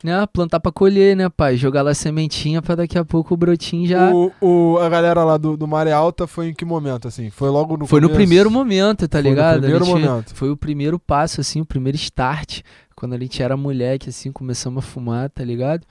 né, 0.02 0.24
plantar 0.32 0.60
pra 0.60 0.70
colher, 0.72 1.16
né, 1.16 1.28
pai? 1.28 1.56
Jogar 1.56 1.82
lá 1.82 1.92
sementinha 1.92 2.62
pra 2.62 2.74
daqui 2.76 2.96
a 2.96 3.04
pouco 3.04 3.34
o 3.34 3.36
brotinho 3.36 3.86
já. 3.88 4.10
O, 4.14 4.32
o- 4.40 4.78
a 4.78 4.88
galera 4.88 5.22
lá 5.24 5.36
do, 5.36 5.56
do 5.56 5.66
Maré 5.66 5.92
Alta 5.92 6.26
foi 6.26 6.48
em 6.48 6.54
que 6.54 6.64
momento, 6.64 7.08
assim? 7.08 7.28
Foi 7.28 7.50
logo 7.50 7.76
no 7.76 7.86
Foi 7.86 8.00
no 8.00 8.08
começo? 8.08 8.16
primeiro 8.26 8.50
momento, 8.50 9.06
tá 9.08 9.18
Foi 9.18 9.22
no 9.24 9.28
ligado? 9.30 9.60
Primeiro 9.60 9.84
gente- 9.84 9.94
momento. 10.06 10.34
Foi 10.34 10.48
o 10.50 10.56
primeiro 10.56 10.98
passo, 10.98 11.40
assim, 11.40 11.60
o 11.60 11.66
primeiro 11.66 11.96
start. 11.96 12.60
Quando 12.94 13.14
a 13.14 13.18
gente 13.18 13.42
era 13.42 13.56
moleque, 13.56 14.08
assim, 14.08 14.30
começamos 14.30 14.82
a 14.82 14.86
fumar, 14.86 15.28
tá 15.28 15.44
ligado? 15.44 15.84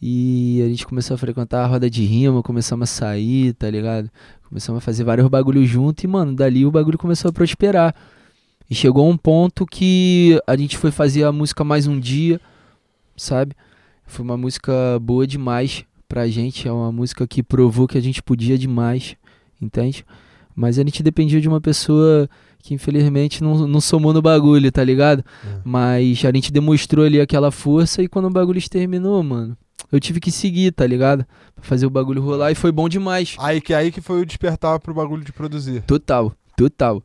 E 0.00 0.62
a 0.64 0.68
gente 0.68 0.86
começou 0.86 1.14
a 1.14 1.18
frequentar 1.18 1.64
a 1.64 1.66
roda 1.66 1.88
de 1.88 2.04
rima, 2.04 2.42
começamos 2.42 2.90
a 2.90 2.92
sair, 2.92 3.54
tá 3.54 3.70
ligado? 3.70 4.10
Começamos 4.48 4.78
a 4.78 4.80
fazer 4.80 5.04
vários 5.04 5.26
bagulhos 5.28 5.68
junto 5.68 6.04
e, 6.04 6.06
mano, 6.06 6.34
dali 6.34 6.66
o 6.66 6.70
bagulho 6.70 6.98
começou 6.98 7.30
a 7.30 7.32
prosperar. 7.32 7.94
E 8.68 8.74
chegou 8.74 9.08
um 9.08 9.16
ponto 9.16 9.64
que 9.64 10.40
a 10.46 10.56
gente 10.56 10.76
foi 10.76 10.90
fazer 10.90 11.24
a 11.24 11.32
música 11.32 11.64
mais 11.64 11.86
um 11.86 11.98
dia, 11.98 12.40
sabe? 13.16 13.54
Foi 14.06 14.24
uma 14.24 14.36
música 14.36 14.98
boa 15.00 15.26
demais 15.26 15.84
pra 16.08 16.28
gente, 16.28 16.68
é 16.68 16.72
uma 16.72 16.92
música 16.92 17.26
que 17.26 17.42
provou 17.42 17.88
que 17.88 17.98
a 17.98 18.02
gente 18.02 18.22
podia 18.22 18.58
demais, 18.58 19.16
entende? 19.60 20.04
Mas 20.54 20.78
a 20.78 20.82
gente 20.82 21.02
dependia 21.02 21.40
de 21.40 21.48
uma 21.48 21.60
pessoa 21.60 22.28
que 22.58 22.74
infelizmente 22.74 23.42
não, 23.42 23.66
não 23.66 23.80
somou 23.80 24.12
no 24.12 24.20
bagulho, 24.20 24.70
tá 24.72 24.82
ligado? 24.82 25.24
É. 25.44 25.60
Mas 25.64 26.24
a 26.24 26.32
gente 26.32 26.52
demonstrou 26.52 27.04
ali 27.04 27.20
aquela 27.20 27.50
força 27.50 28.02
e 28.02 28.08
quando 28.08 28.26
o 28.26 28.30
bagulho 28.30 28.60
terminou, 28.68 29.22
mano, 29.22 29.56
eu 29.90 30.00
tive 30.00 30.20
que 30.20 30.30
seguir, 30.32 30.72
tá 30.72 30.86
ligado? 30.86 31.24
Pra 31.54 31.64
fazer 31.64 31.86
o 31.86 31.90
bagulho 31.90 32.22
rolar 32.22 32.50
e 32.50 32.54
foi 32.54 32.70
bom 32.72 32.88
demais. 32.88 33.36
Aí 33.38 33.60
que, 33.60 33.72
aí 33.74 33.90
que 33.92 34.00
foi 34.00 34.20
o 34.20 34.26
despertar 34.26 34.78
pro 34.80 34.94
bagulho 34.94 35.24
de 35.24 35.32
produzir. 35.32 35.82
Total, 35.82 36.32
total. 36.56 37.02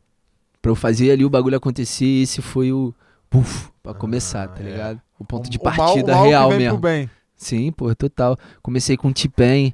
Pra 0.61 0.71
eu 0.71 0.75
fazer 0.75 1.11
ali 1.11 1.25
o 1.25 1.29
bagulho 1.29 1.57
acontecer, 1.57 2.05
esse 2.21 2.41
foi 2.41 2.71
o 2.71 2.93
puf, 3.29 3.69
pra 3.81 3.93
começar, 3.93 4.47
tá 4.47 4.61
é. 4.61 4.63
ligado? 4.71 5.01
O 5.17 5.23
ponto 5.25 5.47
O- 5.47 5.49
de 5.49 5.57
o 5.57 5.63
mal- 5.63 5.73
partida 5.75 6.11
o 6.13 6.15
mal 6.15 6.25
real 6.25 6.49
que 6.49 6.55
vem 6.55 6.65
mesmo. 6.65 6.79
Pro 6.79 6.89
bem. 6.89 7.09
Sim, 7.35 7.71
pô, 7.71 7.95
total. 7.95 8.37
Comecei 8.61 8.95
com 8.95 9.07
o 9.09 9.13
T-Pen 9.13 9.73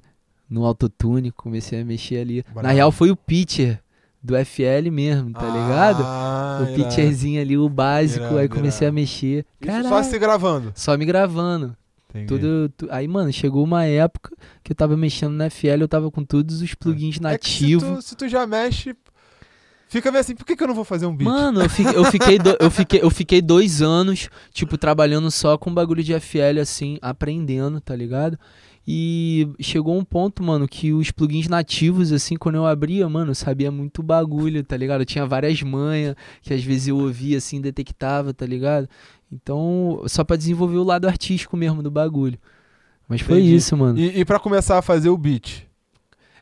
no 0.49 0.65
autotune, 0.65 1.31
comecei 1.31 1.81
a 1.81 1.85
mexer 1.85 2.19
ali. 2.21 2.45
Na 2.55 2.71
real 2.71 2.91
foi 2.91 3.11
o 3.11 3.15
pitcher 3.17 3.81
do 4.23 4.33
FL 4.37 4.89
mesmo, 4.91 5.31
tá 5.31 5.45
ligado? 5.45 6.03
Ah, 6.05 6.59
o 6.61 6.63
irado. 6.63 6.75
pitcherzinho 6.75 7.41
ali, 7.41 7.57
o 7.57 7.67
básico, 7.67 8.35
aí 8.37 8.47
comecei 8.47 8.87
a 8.87 8.91
mexer. 8.91 9.45
Caralho, 9.61 9.89
só 9.89 10.03
se 10.03 10.17
gravando. 10.17 10.71
só 10.75 10.97
me 10.97 11.03
gravando. 11.05 11.75
Entendi. 12.09 12.27
Tudo, 12.27 12.69
tu- 12.75 12.87
Aí, 12.89 13.07
mano, 13.07 13.31
chegou 13.33 13.63
uma 13.63 13.83
época 13.85 14.35
que 14.63 14.71
eu 14.71 14.75
tava 14.75 14.95
mexendo 14.95 15.33
na 15.33 15.45
FL, 15.49 15.81
eu 15.81 15.87
tava 15.87 16.09
com 16.09 16.23
todos 16.23 16.61
os 16.61 16.73
plugins 16.73 17.15
É 17.23 17.37
que 17.37 17.49
se 17.49 17.61
nativos. 17.63 17.83
tu, 17.83 18.01
se 18.01 18.15
tu 18.15 18.27
já 18.29 18.47
mexe, 18.47 18.95
fica 19.89 20.11
meio 20.11 20.21
assim, 20.21 20.35
por 20.35 20.45
que, 20.45 20.55
que 20.55 20.63
eu 20.63 20.67
não 20.67 20.75
vou 20.75 20.85
fazer 20.85 21.05
um 21.05 21.15
beat? 21.15 21.29
Mano, 21.29 21.61
eu 21.61 21.69
fiquei, 21.69 21.95
eu, 21.95 22.03
fiquei 22.05 22.39
do- 22.39 22.57
eu, 22.59 22.71
fiquei, 22.71 23.01
eu 23.03 23.09
fiquei 23.09 23.41
dois 23.41 23.81
anos, 23.81 24.29
tipo, 24.53 24.77
trabalhando 24.77 25.29
só 25.31 25.57
com 25.57 25.73
bagulho 25.73 26.03
de 26.03 26.13
FL, 26.13 26.59
assim, 26.61 26.97
aprendendo, 27.01 27.79
tá 27.81 27.95
ligado? 27.95 28.37
E 28.89 29.49
chegou 29.59 29.97
um 29.99 30.03
ponto, 30.05 30.41
mano, 30.41 30.65
que 30.65 30.93
os 30.93 31.11
plugins 31.11 31.49
nativos, 31.49 32.13
assim, 32.13 32.37
quando 32.37 32.55
eu 32.55 32.65
abria, 32.65 33.09
mano, 33.09 33.31
eu 33.31 33.35
sabia 33.35 33.69
muito 33.69 34.01
bagulho, 34.01 34.63
tá 34.63 34.77
ligado? 34.77 35.01
Eu 35.01 35.05
tinha 35.05 35.25
várias 35.25 35.61
manhas 35.61 36.15
que 36.41 36.53
às 36.53 36.63
vezes 36.63 36.87
eu 36.87 36.97
ouvia, 36.97 37.37
assim, 37.37 37.59
detectava, 37.59 38.33
tá 38.33 38.45
ligado? 38.45 38.87
Então, 39.31 40.03
só 40.07 40.23
pra 40.23 40.35
desenvolver 40.37 40.77
o 40.77 40.83
lado 40.83 41.07
artístico 41.07 41.57
mesmo 41.57 41.83
do 41.83 41.91
bagulho. 41.91 42.37
Mas 43.07 43.21
foi 43.21 43.39
Entendi. 43.39 43.55
isso, 43.55 43.75
mano. 43.75 43.97
E, 43.97 44.19
e 44.19 44.25
pra 44.25 44.39
começar 44.39 44.77
a 44.77 44.81
fazer 44.81 45.09
o 45.09 45.17
beat? 45.17 45.65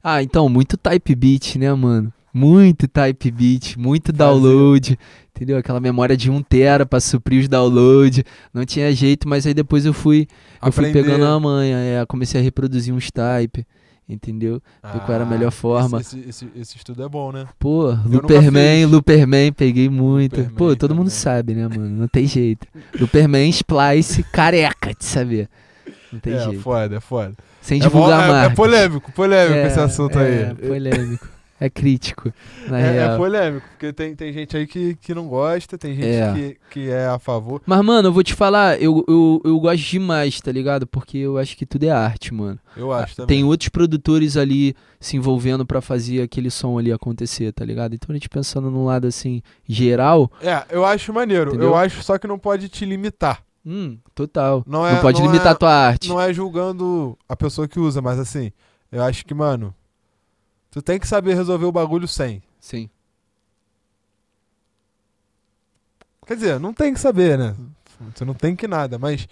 Ah, 0.04 0.22
então, 0.22 0.48
muito 0.48 0.78
type 0.78 1.16
beat, 1.16 1.56
né, 1.56 1.74
mano? 1.74 2.14
Muito 2.34 2.88
type 2.88 3.32
beat, 3.32 3.78
muito 3.78 4.12
download, 4.12 5.00
entendeu? 5.34 5.58
Aquela 5.58 5.80
memória 5.80 6.18
de 6.18 6.30
1 6.30 6.44
tera 6.44 6.86
pra 6.86 7.00
suprir 7.00 7.42
os 7.42 7.48
downloads. 7.48 8.24
Não 8.54 8.66
tinha 8.66 8.92
jeito, 8.92 9.28
mas 9.28 9.48
aí 9.48 9.54
depois 9.54 9.86
eu 9.86 9.94
fui, 9.94 10.28
eu 10.64 10.72
fui 10.72 10.92
pegando 10.92 11.26
a 11.26 11.40
manha, 11.40 11.78
é, 11.78 12.06
comecei 12.06 12.40
a 12.42 12.44
reproduzir 12.44 12.94
uns 12.94 13.10
type, 13.10 13.66
entendeu? 14.08 14.62
ver 14.94 15.00
qual 15.02 15.14
era 15.16 15.24
a 15.24 15.28
melhor 15.28 15.52
forma. 15.52 15.98
Ah, 15.98 16.02
Esse, 16.02 16.20
esse, 16.28 16.48
esse, 16.56 16.78
estudo 16.78 17.04
é 17.04 17.10
bom, 17.10 17.32
né? 17.32 17.46
Pô, 17.60 17.96
fiz. 18.84 18.92
Looperman, 18.92 19.52
peguei 19.54 19.90
muito. 19.90 20.38
Looperman 20.38 20.56
Pô, 20.58 20.76
todo 20.76 20.94
mundo 20.96 21.08
também. 21.08 21.20
sabe, 21.20 21.54
né, 21.54 21.68
mano? 21.68 21.90
Não 21.90 22.08
tem 22.08 22.26
jeito. 22.28 22.68
Looperman, 23.00 23.50
Splice, 23.50 24.24
careca 24.32 24.94
de 24.94 25.04
saber. 25.06 25.50
Não 26.12 26.20
tem 26.20 26.34
é, 26.34 26.40
jeito. 26.40 26.62
foda, 26.62 26.96
é 26.96 27.00
foda. 27.00 27.34
Sem 27.62 27.80
É, 27.80 27.82
divulgar 27.82 28.20
bom, 28.20 28.26
é, 28.26 28.28
é 28.28 28.32
marcas. 28.32 28.56
polêmico, 28.56 29.12
polêmico 29.12 29.54
É, 29.58 29.68
esse 29.68 29.80
assunto 29.80 30.20
é, 30.20 30.50
aí. 30.50 30.56
polêmico. 30.56 31.28
É 31.58 31.70
crítico, 31.70 32.34
É, 32.70 32.98
é 32.98 33.16
polêmico, 33.18 33.66
porque 33.70 33.94
tem, 33.94 34.14
tem 34.14 34.34
gente 34.34 34.58
aí 34.58 34.68
que, 34.68 34.96
que 34.96 35.14
não 35.16 35.26
gosta, 35.26 35.78
tem 35.78 35.96
gente 35.96 36.06
É. 36.06 36.34
que, 36.34 36.58
que 36.70 36.90
é 36.90 37.08
a 37.08 37.18
favor. 37.18 37.62
Mas, 37.66 37.82
mano, 37.82 38.10
eu 38.10 38.12
vou 38.12 38.24
te 38.24 38.34
falar, 38.34 38.82
eu, 38.82 39.06
eu, 39.08 39.42
eu 39.46 39.58
gosto 39.62 39.82
demais, 39.86 40.42
tá 40.42 40.52
ligado? 40.52 40.86
Porque 40.86 41.18
eu 41.18 41.38
acho 41.38 41.56
que 41.56 41.66
tudo 41.66 41.86
é 41.86 41.90
arte, 41.92 42.34
mano. 42.34 42.60
Eu 42.76 42.92
acho 42.92 43.16
também. 43.16 43.38
Tem 43.38 43.44
outros 43.46 43.70
produtores 43.70 44.36
ali 44.36 44.76
se 45.00 45.16
envolvendo 45.16 45.66
pra 45.66 45.80
fazer 45.80 46.22
aquele 46.22 46.52
som 46.52 46.78
ali 46.78 46.92
acontecer, 46.92 47.54
tá 47.54 47.64
ligado? 47.64 47.96
Então 47.96 48.08
a 48.10 48.14
gente 48.16 48.28
pensando 48.28 48.70
num 48.70 48.84
lado 48.84 49.08
assim, 49.08 49.42
geral, 49.66 50.30
É, 50.42 50.62
eu 50.70 50.84
acho 50.86 51.14
maneiro. 51.14 51.52
Entendeu? 51.52 51.70
Eu 51.70 51.76
acho 51.76 52.04
só 52.04 52.18
que 52.18 52.28
não 52.28 52.38
pode 52.38 52.68
te 52.68 52.84
limitar. 52.86 53.42
hum, 53.66 53.98
total. 54.14 54.62
Não 54.68 54.80
Não, 54.82 54.88
é- 54.88 55.00
pode 55.02 55.20
não 55.22 55.28
limitar 55.28 55.48
é- 55.48 55.52
a 55.52 55.56
tua 55.56 55.72
arte. 55.74 56.10
Não 56.10 56.20
é 56.20 56.34
julgando 56.34 57.18
a 57.30 57.36
pessoa 57.36 57.66
que 57.68 57.80
usa, 57.80 58.02
mas 58.02 58.20
assim, 58.20 58.52
eu 58.92 59.02
acho 59.02 59.26
que, 59.26 59.34
mano, 59.34 59.74
tu 60.76 60.82
tem 60.82 61.00
que 61.00 61.08
saber 61.08 61.36
resolver 61.36 61.64
o 61.64 61.72
bagulho 61.72 62.06
sem. 62.06 62.44
Sim. 62.60 62.90
Quer 66.28 66.36
dizer, 66.36 66.60
não 66.60 66.74
tem 66.74 66.94
que 66.94 67.00
saber, 67.00 67.38
né? 67.38 67.56
Você 68.14 68.26
não 68.26 68.34
tem 68.34 68.56
que 68.58 68.68
nada, 68.68 68.98
mas. 69.00 69.26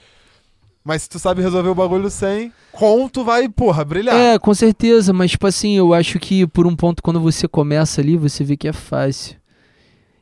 Mas 0.85 1.03
se 1.03 1.09
tu 1.09 1.19
sabe 1.19 1.41
resolver 1.41 1.67
o 1.69 1.75
bagulho 1.75 2.09
sem, 2.09 2.51
com 2.71 3.07
tu 3.09 3.23
vai, 3.25 3.47
porra, 3.49 3.83
brilhar. 3.83 4.15
É, 4.15 4.39
com 4.39 4.53
certeza, 4.53 5.11
mas 5.13 5.31
tipo 5.31 5.47
assim, 5.47 5.73
eu 5.77 5.93
acho 5.93 6.17
que 6.19 6.45
por 6.47 6.65
um 6.65 6.75
ponto, 6.75 7.01
quando 7.03 7.19
você 7.21 7.45
começa 7.47 7.99
ali, 8.01 8.15
você 8.17 8.43
vê 8.43 8.55
que 8.57 8.67
é 8.67 8.73
fácil. 8.73 9.35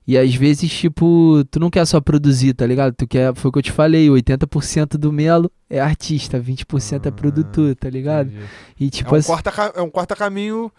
E 0.08 0.18
às 0.18 0.34
vezes, 0.36 0.72
tipo, 0.72 1.44
tu 1.52 1.60
não 1.60 1.70
quer 1.70 1.86
só 1.86 2.02
produzir, 2.02 2.54
tá 2.56 2.66
ligado? 2.66 2.94
Tu 2.96 3.08
quer, 3.08 3.36
foi 3.36 3.50
o 3.50 3.52
que 3.52 3.60
eu 3.60 3.64
te 3.64 3.72
falei, 3.72 4.08
80% 4.10 4.98
do 4.98 5.12
Melo 5.12 5.52
é 5.70 5.80
artista, 5.80 6.40
20% 6.40 7.06
é 7.06 7.10
Ah, 7.10 7.12
produtor, 7.12 7.76
tá 7.76 7.90
ligado? 7.90 8.28
Entendi. 8.30 8.46
E 8.80 8.88
É 8.88 8.90
tipo 8.90 9.14
um, 9.14 9.18
assim. 9.18 9.34
ca- 9.44 9.74
é 9.76 9.82
um 9.82 9.90
quarta 9.90 10.16
caminho. 10.16 10.72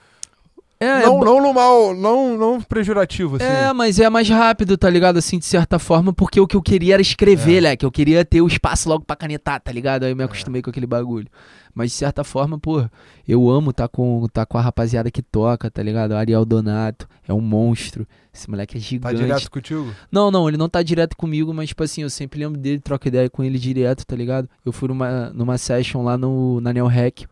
É, 0.82 1.06
não, 1.06 1.22
é, 1.22 1.24
não 1.24 1.42
no 1.42 1.52
mal, 1.54 1.94
não, 1.94 2.36
não 2.36 2.60
pejorativo, 2.60 3.36
assim. 3.36 3.44
É, 3.44 3.72
mas 3.72 3.98
é 4.00 4.08
mais 4.10 4.28
rápido, 4.28 4.76
tá 4.76 4.88
ligado? 4.90 5.16
Assim, 5.18 5.38
de 5.38 5.44
certa 5.44 5.78
forma, 5.78 6.12
porque 6.12 6.40
o 6.40 6.46
que 6.46 6.56
eu 6.56 6.62
queria 6.62 6.94
era 6.94 7.02
escrever, 7.02 7.58
É. 7.58 7.60
né? 7.60 7.76
Que 7.76 7.84
eu 7.86 7.90
queria 7.92 8.24
ter 8.24 8.40
o 8.40 8.46
espaço 8.46 8.88
logo 8.88 9.04
pra 9.04 9.16
canetar, 9.16 9.60
tá 9.60 9.70
ligado? 9.72 10.04
Aí 10.04 10.12
eu 10.12 10.16
me 10.16 10.24
acostumei 10.24 10.60
com 10.62 10.70
aquele 10.70 10.86
bagulho. 10.86 11.26
Mas 11.74 11.90
de 11.90 11.96
certa 11.96 12.22
forma, 12.22 12.58
pô, 12.58 12.84
eu 13.26 13.48
amo 13.48 13.72
tá 13.72 13.88
com, 13.88 14.26
tá 14.30 14.44
com 14.44 14.58
a 14.58 14.60
rapaziada 14.60 15.10
que 15.10 15.22
toca, 15.22 15.70
tá 15.70 15.82
ligado? 15.82 16.10
O 16.12 16.16
Ariel 16.16 16.44
Donato 16.44 17.08
é 17.26 17.32
um 17.32 17.40
monstro. 17.40 18.06
Esse 18.34 18.48
moleque 18.50 18.76
é 18.76 18.80
Tá 18.80 18.86
gigante. 18.86 19.16
direto 19.16 19.50
contigo? 19.50 19.90
Não, 20.10 20.30
não, 20.30 20.48
ele 20.48 20.58
não 20.58 20.68
tá 20.68 20.82
direto 20.82 21.16
comigo, 21.16 21.52
mas, 21.54 21.68
tipo 21.68 21.82
assim, 21.82 22.02
eu 22.02 22.10
sempre 22.10 22.40
lembro 22.40 22.58
dele, 22.60 22.78
troco 22.80 23.08
ideia 23.08 23.30
com 23.30 23.42
ele 23.42 23.58
direto, 23.58 24.04
tá 24.06 24.14
ligado? 24.14 24.48
Eu 24.66 24.72
fui 24.72 24.88
numa, 24.88 25.30
numa 25.30 25.56
session 25.56 26.02
lá 26.02 26.18
no, 26.18 26.60
na 26.60 26.72
Neo 26.74 26.86
Hack. 26.86 27.22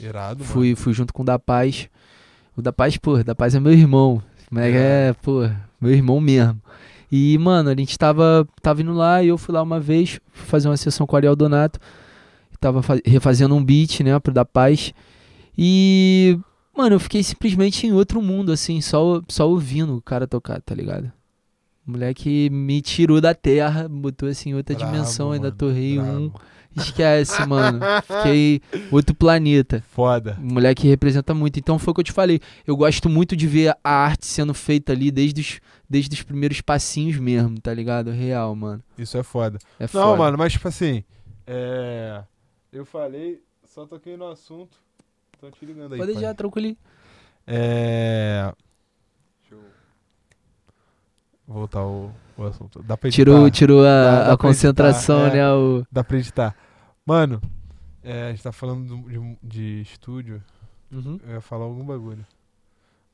Irado, 0.00 0.40
mano. 0.40 0.52
Fui, 0.52 0.74
fui 0.74 0.92
junto 0.92 1.12
com 1.14 1.22
o 1.22 1.24
da 1.26 1.38
Paz. 1.38 1.88
O 2.56 2.62
da 2.62 2.72
Paz, 2.72 2.96
pô, 2.96 3.22
da 3.22 3.34
Paz 3.34 3.54
é 3.54 3.60
meu 3.60 3.72
irmão. 3.72 4.22
Mas 4.50 4.74
é, 4.74 5.12
pô, 5.22 5.48
meu 5.80 5.90
irmão 5.92 6.20
mesmo. 6.20 6.60
E, 7.10 7.36
mano, 7.38 7.70
a 7.70 7.74
gente 7.76 7.96
tava, 7.98 8.46
tava 8.62 8.80
indo 8.82 8.92
lá 8.92 9.22
e 9.22 9.28
eu 9.28 9.38
fui 9.38 9.54
lá 9.54 9.62
uma 9.62 9.78
vez 9.80 10.20
fazer 10.32 10.68
uma 10.68 10.76
sessão 10.76 11.06
com 11.06 11.14
o 11.14 11.16
Ariel 11.16 11.36
Donato. 11.36 11.78
Tava 12.60 12.82
fa- 12.82 12.98
refazendo 13.04 13.54
um 13.54 13.64
beat, 13.64 14.00
né, 14.00 14.18
pro 14.18 14.32
da 14.32 14.44
Paz. 14.44 14.92
E, 15.56 16.38
mano, 16.76 16.96
eu 16.96 17.00
fiquei 17.00 17.22
simplesmente 17.22 17.86
em 17.86 17.92
outro 17.92 18.20
mundo, 18.22 18.50
assim, 18.52 18.80
só, 18.80 19.20
só 19.28 19.48
ouvindo 19.48 19.96
o 19.96 20.02
cara 20.02 20.26
tocar, 20.26 20.60
tá 20.60 20.74
ligado? 20.74 21.12
O 21.86 21.90
moleque 21.92 22.48
me 22.50 22.80
tirou 22.80 23.20
da 23.20 23.34
terra, 23.34 23.86
botou 23.88 24.28
assim 24.28 24.50
em 24.50 24.54
outra 24.54 24.74
Brabo, 24.74 24.90
dimensão, 24.92 25.32
ainda 25.32 25.52
torrei 25.52 26.00
um. 26.00 26.30
Esquece, 26.76 27.44
mano. 27.46 27.80
Fiquei 28.02 28.60
outro 28.90 29.14
planeta. 29.14 29.82
Foda. 29.90 30.36
O 30.40 30.54
moleque 30.54 30.86
representa 30.88 31.32
muito. 31.34 31.58
Então 31.58 31.78
foi 31.78 31.92
o 31.92 31.94
que 31.94 32.00
eu 32.00 32.04
te 32.04 32.12
falei. 32.12 32.40
Eu 32.66 32.76
gosto 32.76 33.08
muito 33.08 33.36
de 33.36 33.46
ver 33.46 33.76
a 33.82 33.90
arte 33.90 34.26
sendo 34.26 34.52
feita 34.54 34.92
ali 34.92 35.10
desde 35.10 35.40
os, 35.40 35.60
desde 35.88 36.14
os 36.14 36.22
primeiros 36.22 36.60
passinhos 36.60 37.16
mesmo, 37.18 37.60
tá 37.60 37.72
ligado? 37.72 38.10
Real, 38.10 38.54
mano. 38.54 38.82
Isso 38.98 39.16
é 39.16 39.22
foda. 39.22 39.58
É 39.78 39.84
Não, 39.84 39.88
foda. 39.88 40.16
mano, 40.16 40.38
mas 40.38 40.52
tipo 40.52 40.68
assim. 40.68 41.04
É. 41.46 42.22
Eu 42.72 42.84
falei, 42.84 43.40
só 43.64 43.86
toquei 43.86 44.16
no 44.16 44.26
assunto. 44.26 44.76
Tô 45.40 45.50
te 45.50 45.64
ligando 45.64 45.92
aí. 45.92 45.98
Pode 45.98 46.12
pai. 46.14 46.22
já, 46.22 46.34
tranquilo. 46.34 46.76
É. 47.46 48.52
Voltar 51.46 51.84
o, 51.84 52.10
o 52.38 52.44
assunto. 52.44 52.82
Dá 52.82 52.96
pra 52.96 53.08
editar. 53.08 53.22
Tirou, 53.24 53.50
tirou 53.50 53.82
Dá- 53.82 53.88
a, 53.88 54.12
dá 54.14 54.22
a 54.32 54.36
pra 54.38 54.48
concentração, 54.48 55.20
editar, 55.26 55.36
é. 55.36 55.40
né? 55.42 55.52
O... 55.52 55.86
Dá 55.92 56.02
pra 56.04 56.16
editar. 56.18 56.56
Mano, 57.04 57.40
é, 58.02 58.28
a 58.28 58.30
gente 58.30 58.42
tá 58.42 58.52
falando 58.52 58.86
do- 58.96 59.08
de, 59.10 59.36
de 59.42 59.80
estúdio. 59.82 60.42
Uhum. 60.90 61.18
Eu 61.26 61.34
ia 61.34 61.40
falar 61.40 61.64
algum 61.64 61.84
bagulho. 61.84 62.24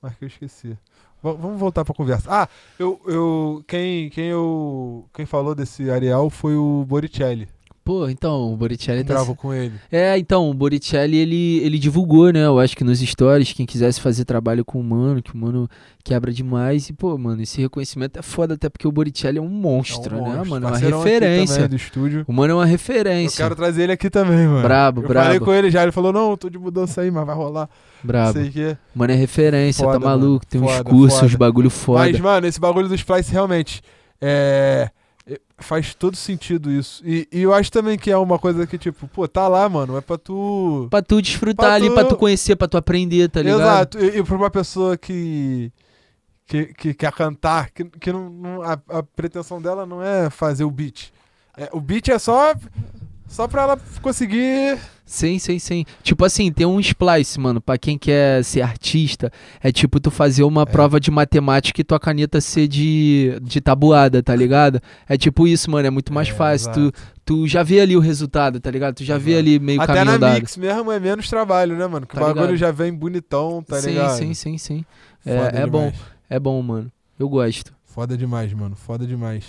Mas 0.01 0.15
que 0.15 0.25
eu 0.25 0.29
esqueci. 0.29 0.69
V- 1.23 1.35
vamos 1.39 1.59
voltar 1.59 1.85
pra 1.85 1.95
conversa. 1.95 2.29
Ah, 2.31 2.49
eu. 2.79 3.01
eu 3.07 3.65
quem, 3.67 4.09
quem, 4.11 4.27
eu, 4.27 5.07
quem 5.13 5.27
falou 5.27 5.55
desse 5.55 5.91
Ariel 5.91 6.31
foi 6.31 6.57
o 6.57 6.85
Boricelli. 6.89 7.49
Pô, 7.91 8.09
então, 8.09 8.53
o 8.53 8.57
Boricelli 8.57 9.03
tá... 9.03 9.17
Com 9.35 9.53
ele. 9.53 9.75
É, 9.91 10.17
então, 10.17 10.49
o 10.49 10.55
Boricelli, 10.55 11.17
ele, 11.17 11.59
ele 11.59 11.77
divulgou, 11.77 12.33
né? 12.33 12.47
Eu 12.47 12.61
acho 12.61 12.77
que 12.77 12.85
nos 12.85 13.01
stories, 13.01 13.53
quem 13.53 13.67
quisesse 13.67 14.01
fazer 14.01 14.25
trabalho 14.25 14.65
com 14.65 14.79
o 14.79 14.85
Mano, 14.85 15.21
que 15.21 15.35
o 15.35 15.37
Mano 15.37 15.69
quebra 16.05 16.33
demais. 16.33 16.89
E, 16.89 16.93
pô, 16.93 17.19
mano, 17.19 17.43
esse 17.43 17.61
reconhecimento 17.61 18.17
é 18.17 18.23
foda, 18.23 18.55
até 18.55 18.69
porque 18.69 18.87
o 18.87 18.93
Boricelli 18.93 19.39
é 19.39 19.43
um 19.43 19.49
monstro, 19.49 20.15
É 20.15 20.19
um 20.21 20.23
né, 20.23 20.29
monstro. 20.37 20.51
mano? 20.51 20.67
É 20.67 20.69
uma 20.71 20.79
referência. 20.79 21.67
do 21.69 21.75
estúdio. 21.75 22.25
O 22.29 22.33
Mano 22.33 22.53
é 22.53 22.55
uma 22.55 22.63
Eu 22.63 22.69
referência. 22.69 23.43
quero 23.43 23.57
trazer 23.57 23.83
ele 23.83 23.93
aqui 23.93 24.09
também, 24.09 24.47
mano. 24.47 24.63
Brabo, 24.63 25.01
eu 25.03 25.09
brabo. 25.09 25.25
falei 25.27 25.41
com 25.41 25.53
ele 25.53 25.69
já, 25.69 25.83
ele 25.83 25.91
falou, 25.91 26.13
não, 26.13 26.37
tô 26.37 26.49
de 26.49 26.61
mudança 26.61 27.01
aí, 27.01 27.11
mas 27.11 27.27
vai 27.27 27.35
rolar. 27.35 27.69
Brabo. 28.05 28.35
Sei 28.39 28.51
que. 28.51 28.77
Mano, 28.95 29.13
é 29.13 29.17
referência, 29.17 29.85
Foda, 29.85 29.99
tá 29.99 30.07
maluco? 30.07 30.29
mano. 30.29 30.41
Tem 30.49 30.61
uns 30.61 30.71
Foda, 30.77 30.85
cursos, 30.85 31.15
foda. 31.19 31.27
uns 31.27 31.35
bagulho 31.35 31.71
foda. 31.71 31.99
Mas, 32.05 32.21
mano, 32.21 32.47
esse 32.47 32.61
bagulho 32.61 32.87
do 32.87 32.95
Splice 32.95 33.33
realmente 33.33 33.83
é, 34.21 34.87
é- 34.87 35.00
faz 35.59 35.95
todo 35.95 36.17
sentido 36.17 36.71
isso. 36.71 37.03
E, 37.05 37.29
e 37.33 37.43
eu 37.43 37.53
acho 37.53 37.71
também 37.71 37.99
que 37.99 38.11
é 38.11 38.17
uma 38.17 38.39
coisa 38.39 38.67
que, 38.67 38.79
tipo, 38.79 39.07
pô, 39.09 39.29
tá 39.29 39.47
lá, 39.49 39.69
mano, 39.69 39.97
é 39.97 40.01
pra 40.01 40.17
tu. 40.19 40.87
Pra 40.91 41.03
tu 41.03 41.21
desfrutar 41.21 41.67
Pra 41.67 41.75
ali, 41.75 41.89
tu- 41.89 41.95
pra 41.95 42.05
tu 42.05 42.17
conhecer, 42.17 42.57
pra 42.57 42.67
tu 42.69 42.77
aprender, 42.77 43.29
tá 43.29 43.43
ligado? 43.43 43.61
Exato. 43.61 43.99
E, 43.99 44.19
e 44.19 44.23
pra 44.25 44.37
uma 44.37 44.51
pessoa 44.51 44.97
que. 44.97 45.73
Que, 46.47 46.67
que 46.75 46.95
quer 46.95 47.13
cantar, 47.13 47.71
que, 47.71 47.85
que 47.85 48.13
não, 48.13 48.29
não- 48.29 48.63
a, 48.63 48.73
a 48.89 49.03
pretensão 49.05 49.63
dela 49.63 49.87
não 49.87 50.03
é 50.03 50.29
fazer 50.31 50.65
o 50.65 50.71
beat. 50.71 51.13
É, 51.57 51.69
o 51.73 51.81
beat 51.81 52.09
é 52.09 52.19
só. 52.19 52.55
Só 53.31 53.47
pra 53.47 53.63
ela 53.63 53.79
conseguir. 54.03 54.77
Sim, 55.07 55.39
sim, 55.39 55.59
sim. 55.59 55.85
Tipo 56.03 56.25
assim, 56.25 56.53
tem 56.53 56.67
um 56.67 56.79
splice, 56.81 57.39
mano, 57.39 57.61
pra 57.61 57.79
quem 57.79 57.97
quer 57.97 58.45
ser 58.45 58.61
artista, 58.61 59.33
é 59.63 59.71
tipo 59.73 59.99
tu 60.01 60.11
fazer 60.11 60.43
uma 60.43 60.67
prova 60.67 60.99
de 61.01 61.11
matemática 61.11 61.81
e 61.81 61.85
tua 61.85 61.99
caneta 61.99 62.41
ser 62.41 62.67
de, 62.69 63.39
de 63.43 63.61
tabuada, 63.61 64.23
tá 64.23 64.35
ligado? 64.37 64.81
É 65.09 65.17
tipo 65.17 65.47
isso, 65.47 65.71
mano, 65.71 65.87
é 65.87 65.91
muito 65.91 66.13
mais 66.13 66.29
É, 66.29 66.33
fácil. 66.33 66.73
Tu, 66.73 66.81
exato. 66.81 67.03
tu 67.25 67.47
já 67.49 67.63
vê 67.63 67.81
ali 67.81 67.97
o 67.97 68.01
resultado, 68.01 68.61
tá 68.61 68.71
ligado? 68.71 68.97
Tu 68.97 69.05
já 69.05 69.17
vê 69.17 69.33
Exato. 69.33 69.39
ali 69.49 69.59
meio 69.61 69.81
Até 69.81 69.95
caminho 69.95 70.05
na 70.07 70.13
andado. 70.17 70.35
mix 70.35 70.57
mesmo 70.57 70.91
é 70.93 71.01
menos 71.01 71.29
trabalho, 71.29 71.77
né, 71.77 71.87
mano? 71.87 72.07
Que 72.07 72.15
Tá 72.15 72.21
o 72.21 72.25
bagulho 72.27 72.47
ligado? 72.53 72.57
já 72.59 72.71
vem 72.73 72.93
bonitão, 72.93 73.63
tá 73.63 73.81
sim, 73.81 73.91
ligado? 73.91 74.17
sim, 74.19 74.35
sim, 74.35 74.59
sim. 74.59 74.85
Foda 75.25 75.59
É, 75.59 75.63
é 75.63 75.67
bom, 75.67 75.93
é 76.29 76.39
bom, 76.39 76.61
mano. 76.63 76.91
Eu 77.19 77.29
gosto. 77.29 77.73
Foda 77.85 78.17
demais, 78.17 78.53
mano. 78.53 78.75
Foda 78.77 79.07
demais. 79.07 79.45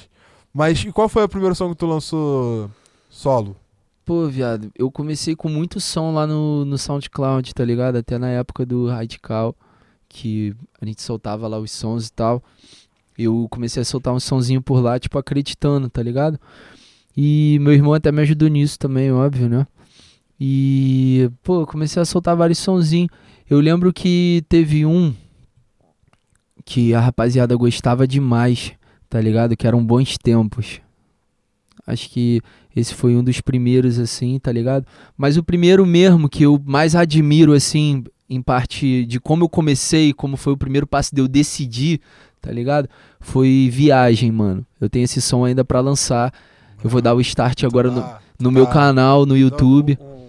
Mas 0.53 0.79
e 0.83 0.91
qual 0.91 1.09
foi 1.09 1.23
o 1.23 1.29
primeiro 1.29 1.53
som 1.55 1.69
que 1.69 1.75
tu 1.75 1.85
lançou 1.85 2.69
solo? 3.09 3.55
Pô, 4.03 4.27
viado, 4.27 4.71
eu 4.75 4.91
comecei 4.91 5.35
com 5.35 5.47
muito 5.47 5.79
som 5.79 6.13
lá 6.13 6.25
no, 6.25 6.65
no 6.65 6.77
SoundCloud, 6.77 7.53
tá 7.53 7.63
ligado? 7.63 7.97
Até 7.97 8.17
na 8.17 8.29
época 8.29 8.65
do 8.65 8.87
Radical, 8.87 9.55
que 10.09 10.55
a 10.81 10.85
gente 10.85 11.01
soltava 11.01 11.47
lá 11.47 11.59
os 11.59 11.71
sons 11.71 12.07
e 12.07 12.13
tal. 12.13 12.43
Eu 13.17 13.47
comecei 13.49 13.81
a 13.81 13.85
soltar 13.85 14.13
um 14.13 14.19
sonzinho 14.19 14.61
por 14.61 14.81
lá, 14.81 14.99
tipo, 14.99 15.17
acreditando, 15.19 15.87
tá 15.87 16.01
ligado? 16.01 16.39
E 17.15 17.59
meu 17.61 17.73
irmão 17.73 17.93
até 17.93 18.11
me 18.11 18.21
ajudou 18.21 18.47
nisso 18.47 18.79
também, 18.79 19.11
óbvio, 19.11 19.47
né? 19.47 19.67
E, 20.39 21.29
pô, 21.43 21.67
comecei 21.67 22.01
a 22.01 22.05
soltar 22.05 22.35
vários 22.35 22.57
sonzinhos. 22.57 23.09
Eu 23.47 23.59
lembro 23.59 23.93
que 23.93 24.43
teve 24.49 24.85
um 24.85 25.13
que 26.65 26.93
a 26.93 26.99
rapaziada 26.99 27.55
gostava 27.55 28.07
demais, 28.07 28.73
tá 29.07 29.21
ligado? 29.21 29.55
Que 29.55 29.67
eram 29.67 29.85
bons 29.85 30.17
tempos. 30.17 30.81
Acho 31.85 32.09
que 32.09 32.41
esse 32.75 32.93
foi 32.93 33.15
um 33.15 33.23
dos 33.23 33.41
primeiros, 33.41 33.97
assim, 33.99 34.37
tá 34.39 34.51
ligado? 34.51 34.85
Mas 35.17 35.37
o 35.37 35.43
primeiro 35.43 35.85
mesmo 35.85 36.29
que 36.29 36.43
eu 36.43 36.61
mais 36.65 36.95
admiro, 36.95 37.53
assim, 37.53 38.03
em 38.29 38.41
parte 38.41 39.05
de 39.05 39.19
como 39.19 39.43
eu 39.45 39.49
comecei, 39.49 40.13
como 40.13 40.37
foi 40.37 40.53
o 40.53 40.57
primeiro 40.57 40.85
passo 40.87 41.13
de 41.13 41.21
eu 41.21 41.27
decidir, 41.27 41.99
tá 42.41 42.51
ligado? 42.51 42.87
Foi 43.19 43.69
Viagem, 43.71 44.31
mano. 44.31 44.65
Eu 44.79 44.89
tenho 44.89 45.03
esse 45.03 45.21
som 45.21 45.43
ainda 45.43 45.65
pra 45.65 45.79
lançar. 45.79 46.33
Eu 46.83 46.89
vou 46.89 47.01
dar 47.01 47.13
o 47.13 47.21
start 47.21 47.63
agora 47.63 47.91
no, 47.91 47.99
Ah, 48.01 48.19
no 48.39 48.51
meu 48.51 48.65
tá. 48.65 48.73
canal, 48.73 49.25
no 49.25 49.35
YouTube. 49.37 49.97
um- 50.01 50.21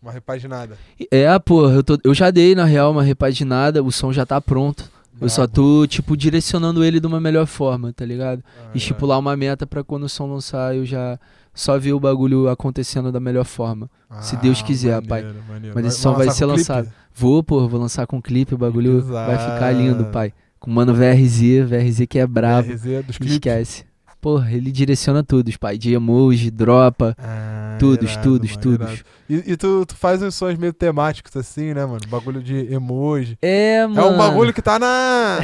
uma 0.00 0.12
repaginada. 0.12 0.78
É, 1.10 1.38
pô, 1.40 1.68
eu, 1.70 1.82
tô- 1.82 1.98
eu 2.04 2.14
já 2.14 2.30
dei, 2.30 2.54
na 2.54 2.64
real, 2.64 2.92
uma 2.92 3.02
repaginada, 3.02 3.82
o 3.82 3.90
som 3.92 4.12
já 4.12 4.24
tá 4.24 4.40
pronto. 4.40 4.90
Eu 5.20 5.28
só 5.28 5.46
tô, 5.46 5.86
tipo, 5.86 6.16
direcionando 6.16 6.84
ele 6.84 7.00
de 7.00 7.06
uma 7.06 7.20
melhor 7.20 7.46
forma, 7.46 7.92
tá 7.92 8.04
ligado? 8.04 8.42
Ah, 8.58 8.70
e 8.74 8.78
estipular 8.78 9.18
uma 9.18 9.36
meta 9.36 9.66
pra 9.66 9.82
quando 9.82 10.04
o 10.04 10.08
som 10.08 10.26
lançar 10.26 10.76
eu 10.76 10.84
já 10.84 11.18
só 11.52 11.78
ver 11.78 11.92
o 11.92 12.00
bagulho 12.00 12.48
acontecendo 12.48 13.10
da 13.10 13.18
melhor 13.18 13.44
forma. 13.44 13.90
se 14.20 14.36
Deus 14.36 14.62
quiser, 14.62 15.00
pai. 15.06 15.22
maneiro, 15.22 15.44
maneiro. 15.48 15.74
Mas 15.74 15.86
esse 15.86 16.00
som 16.00 16.14
vai 16.14 16.26
lançar 16.26 16.36
ser 16.38 16.46
com 16.46 16.54
clipe? 16.54 16.70
lançado. 16.70 16.92
Vou, 17.14 17.42
pô, 17.42 17.68
vou 17.68 17.80
lançar 17.80 18.06
com 18.06 18.22
clipe, 18.22 18.54
o 18.54 18.58
bagulho 18.58 19.02
vai 19.02 19.36
ficar 19.38 19.72
lindo, 19.72 20.04
pai. 20.06 20.32
Com 20.60 20.70
o 20.70 20.74
mano 20.74 20.94
VRZ, 20.94 21.64
VRZ 21.68 22.06
que 22.08 22.18
é 22.18 22.26
brabo. 22.26 22.72
RZ 22.72 23.04
dos 23.04 23.18
clipes. 23.18 23.32
Esquece. 23.34 23.84
Porra, 24.20 24.50
ele 24.52 24.72
direciona 24.72 25.22
tudo, 25.22 25.50
pai. 25.60 25.78
De 25.78 25.92
emoji, 25.94 26.50
dropa, 26.50 27.14
Ah, 27.16 27.76
todos, 27.78 28.10
irado, 28.10 28.22
todos, 28.24 28.50
mano, 28.50 28.62
todos. 28.62 28.88
irado. 28.92 29.04
E, 29.30 29.52
e 29.52 29.56
tu, 29.56 29.84
tu 29.86 29.94
faz 29.94 30.20
uns 30.22 30.34
sons 30.34 30.58
meio 30.58 30.72
temáticos 30.72 31.36
assim, 31.36 31.72
né, 31.72 31.86
mano? 31.86 32.00
Bagulho 32.08 32.42
de 32.42 32.72
emoji. 32.72 33.38
É, 33.40 33.86
mano. 33.86 34.00
É 34.00 34.04
um 34.10 34.18
bagulho 34.18 34.52
que 34.52 34.60
tá 34.62 34.78
na, 34.78 35.38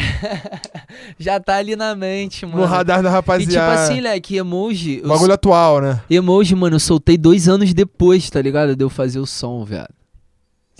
Já 1.19 1.39
tá 1.39 1.57
ali 1.57 1.77
na 1.77 1.95
mente, 1.95 2.45
mano. 2.47 2.59
no 2.63 2.65
radar 2.67 3.03
da 3.03 3.09
E 3.09 3.13
tipo 3.13 3.15
rapaziada. 3.15 3.75
assim, 3.85 4.01
leque, 4.01 4.37
emoji. 4.37 5.01
eu 5.03 5.09
bagulho 5.09 5.33
atual, 5.33 5.81
né? 5.81 6.01
Emoji, 6.11 6.55
mano, 6.55 6.77
eu 6.77 6.81
soltei 6.81 7.17
dois 7.17 7.49
anos 7.49 7.73
depois, 7.73 8.29
tá 8.31 8.41
ligado? 8.43 8.75
De 8.75 8.83
eu 8.85 8.91
fazer 8.91 9.19
o 9.19 9.27
som, 9.27 9.65
velho. 9.65 9.87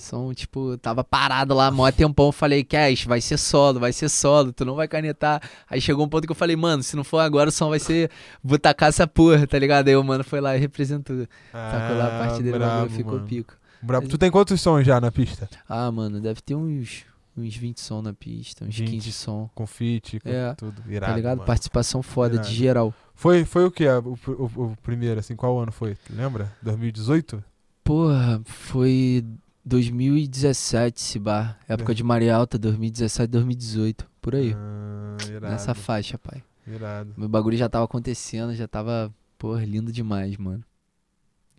Som, 0.05 0.33
tipo, 0.35 0.77
tava 0.79 1.03
parado 1.03 1.55
lá, 1.55 1.71
mó 1.71 1.91
tempão. 1.91 2.31
Falei, 2.31 2.63
Cash, 2.63 3.05
vai 3.05 3.21
ser 3.21 3.39
solo, 3.39 3.81
vai 3.81 3.93
ser 3.93 4.09
solo, 4.09 4.53
tu 4.53 4.65
não 4.65 4.75
vai 4.75 4.87
canetar. 4.87 5.41
Aí 5.69 5.81
chegou 5.81 6.05
um 6.05 6.09
ponto 6.09 6.27
que 6.27 6.33
eu 6.33 6.37
falei, 6.37 6.55
mano, 6.57 6.83
se 6.83 6.95
não 6.97 7.03
for 7.05 7.19
agora, 7.21 7.49
o 7.49 7.53
som 7.53 7.71
vai 7.71 7.79
ser. 7.79 8.11
Vou 8.43 8.59
tacar 8.59 8.89
essa 8.91 9.07
porra, 9.07 9.47
tá 9.47 9.59
ligado? 9.59 9.89
Aí 9.89 9.97
o 9.97 10.05
mano 10.05 10.23
foi 10.23 10.41
lá 10.41 10.57
e 10.57 10.61
representou. 10.61 11.27
Sacou 11.53 11.97
lá 11.97 12.07
a 12.07 12.19
parte 12.27 12.43
dele, 12.43 12.57
Ah, 12.57 12.59
brabo, 12.59 12.91
ficou 12.91 13.15
mano. 13.15 13.27
pico. 13.27 13.55
Brabo. 13.83 14.09
Tu 14.09 14.17
tem 14.19 14.31
quantos 14.31 14.61
sons 14.61 14.87
já 14.87 15.01
na 15.01 15.11
pista? 15.13 15.49
Ah, 15.69 15.91
mano, 15.93 16.21
deve 16.21 16.41
ter 16.41 16.55
uns, 16.55 17.05
uns 17.37 17.55
20 17.57 17.81
som 17.81 18.01
na 18.01 18.15
pista, 18.15 18.65
uns 18.65 18.75
20. 18.79 18.91
15 18.91 19.13
som. 19.13 19.51
Com 19.55 19.67
feat, 19.67 20.21
com 20.21 20.29
É, 20.29 20.55
tudo. 20.55 20.83
Irado, 20.89 21.11
tá 21.13 21.17
ligado? 21.17 21.37
mano. 21.39 21.47
Participação 21.47 22.03
foda, 22.03 22.35
Irado. 22.37 22.49
de 22.49 22.55
geral. 22.55 22.95
Foi, 23.15 23.45
foi 23.45 23.65
o 23.67 23.71
que? 23.71 23.87
O, 23.87 24.19
o, 24.27 24.63
o 24.73 24.77
primeiro, 24.83 25.21
assim, 25.21 25.37
qual 25.37 25.59
ano 25.61 25.71
foi? 25.71 25.97
Lembra? 26.11 26.51
2018? 26.63 27.45
Porra, 27.85 28.41
foi 28.47 29.23
2017 29.65 31.01
esse 31.01 31.19
bar. 31.19 31.59
Época 31.69 31.93
É. 31.93 31.95
de 31.95 32.05
Maria 32.05 32.35
Alta, 32.37 32.59
2017, 32.59 33.31
2018. 33.31 34.07
Por 34.21 34.35
aí. 34.35 34.55
Ah, 34.57 35.17
nessa 35.43 35.75
faixa, 35.75 36.19
pai. 36.19 36.43
Irado. 36.67 37.13
Meu 37.17 37.29
bagulho 37.29 37.57
já 37.57 37.69
tava 37.69 37.85
acontecendo, 37.85 38.55
já 38.55 38.67
tava, 38.67 39.13
porra, 39.39 39.65
lindo 39.65 39.93
demais, 39.93 40.37
mano. 40.37 40.63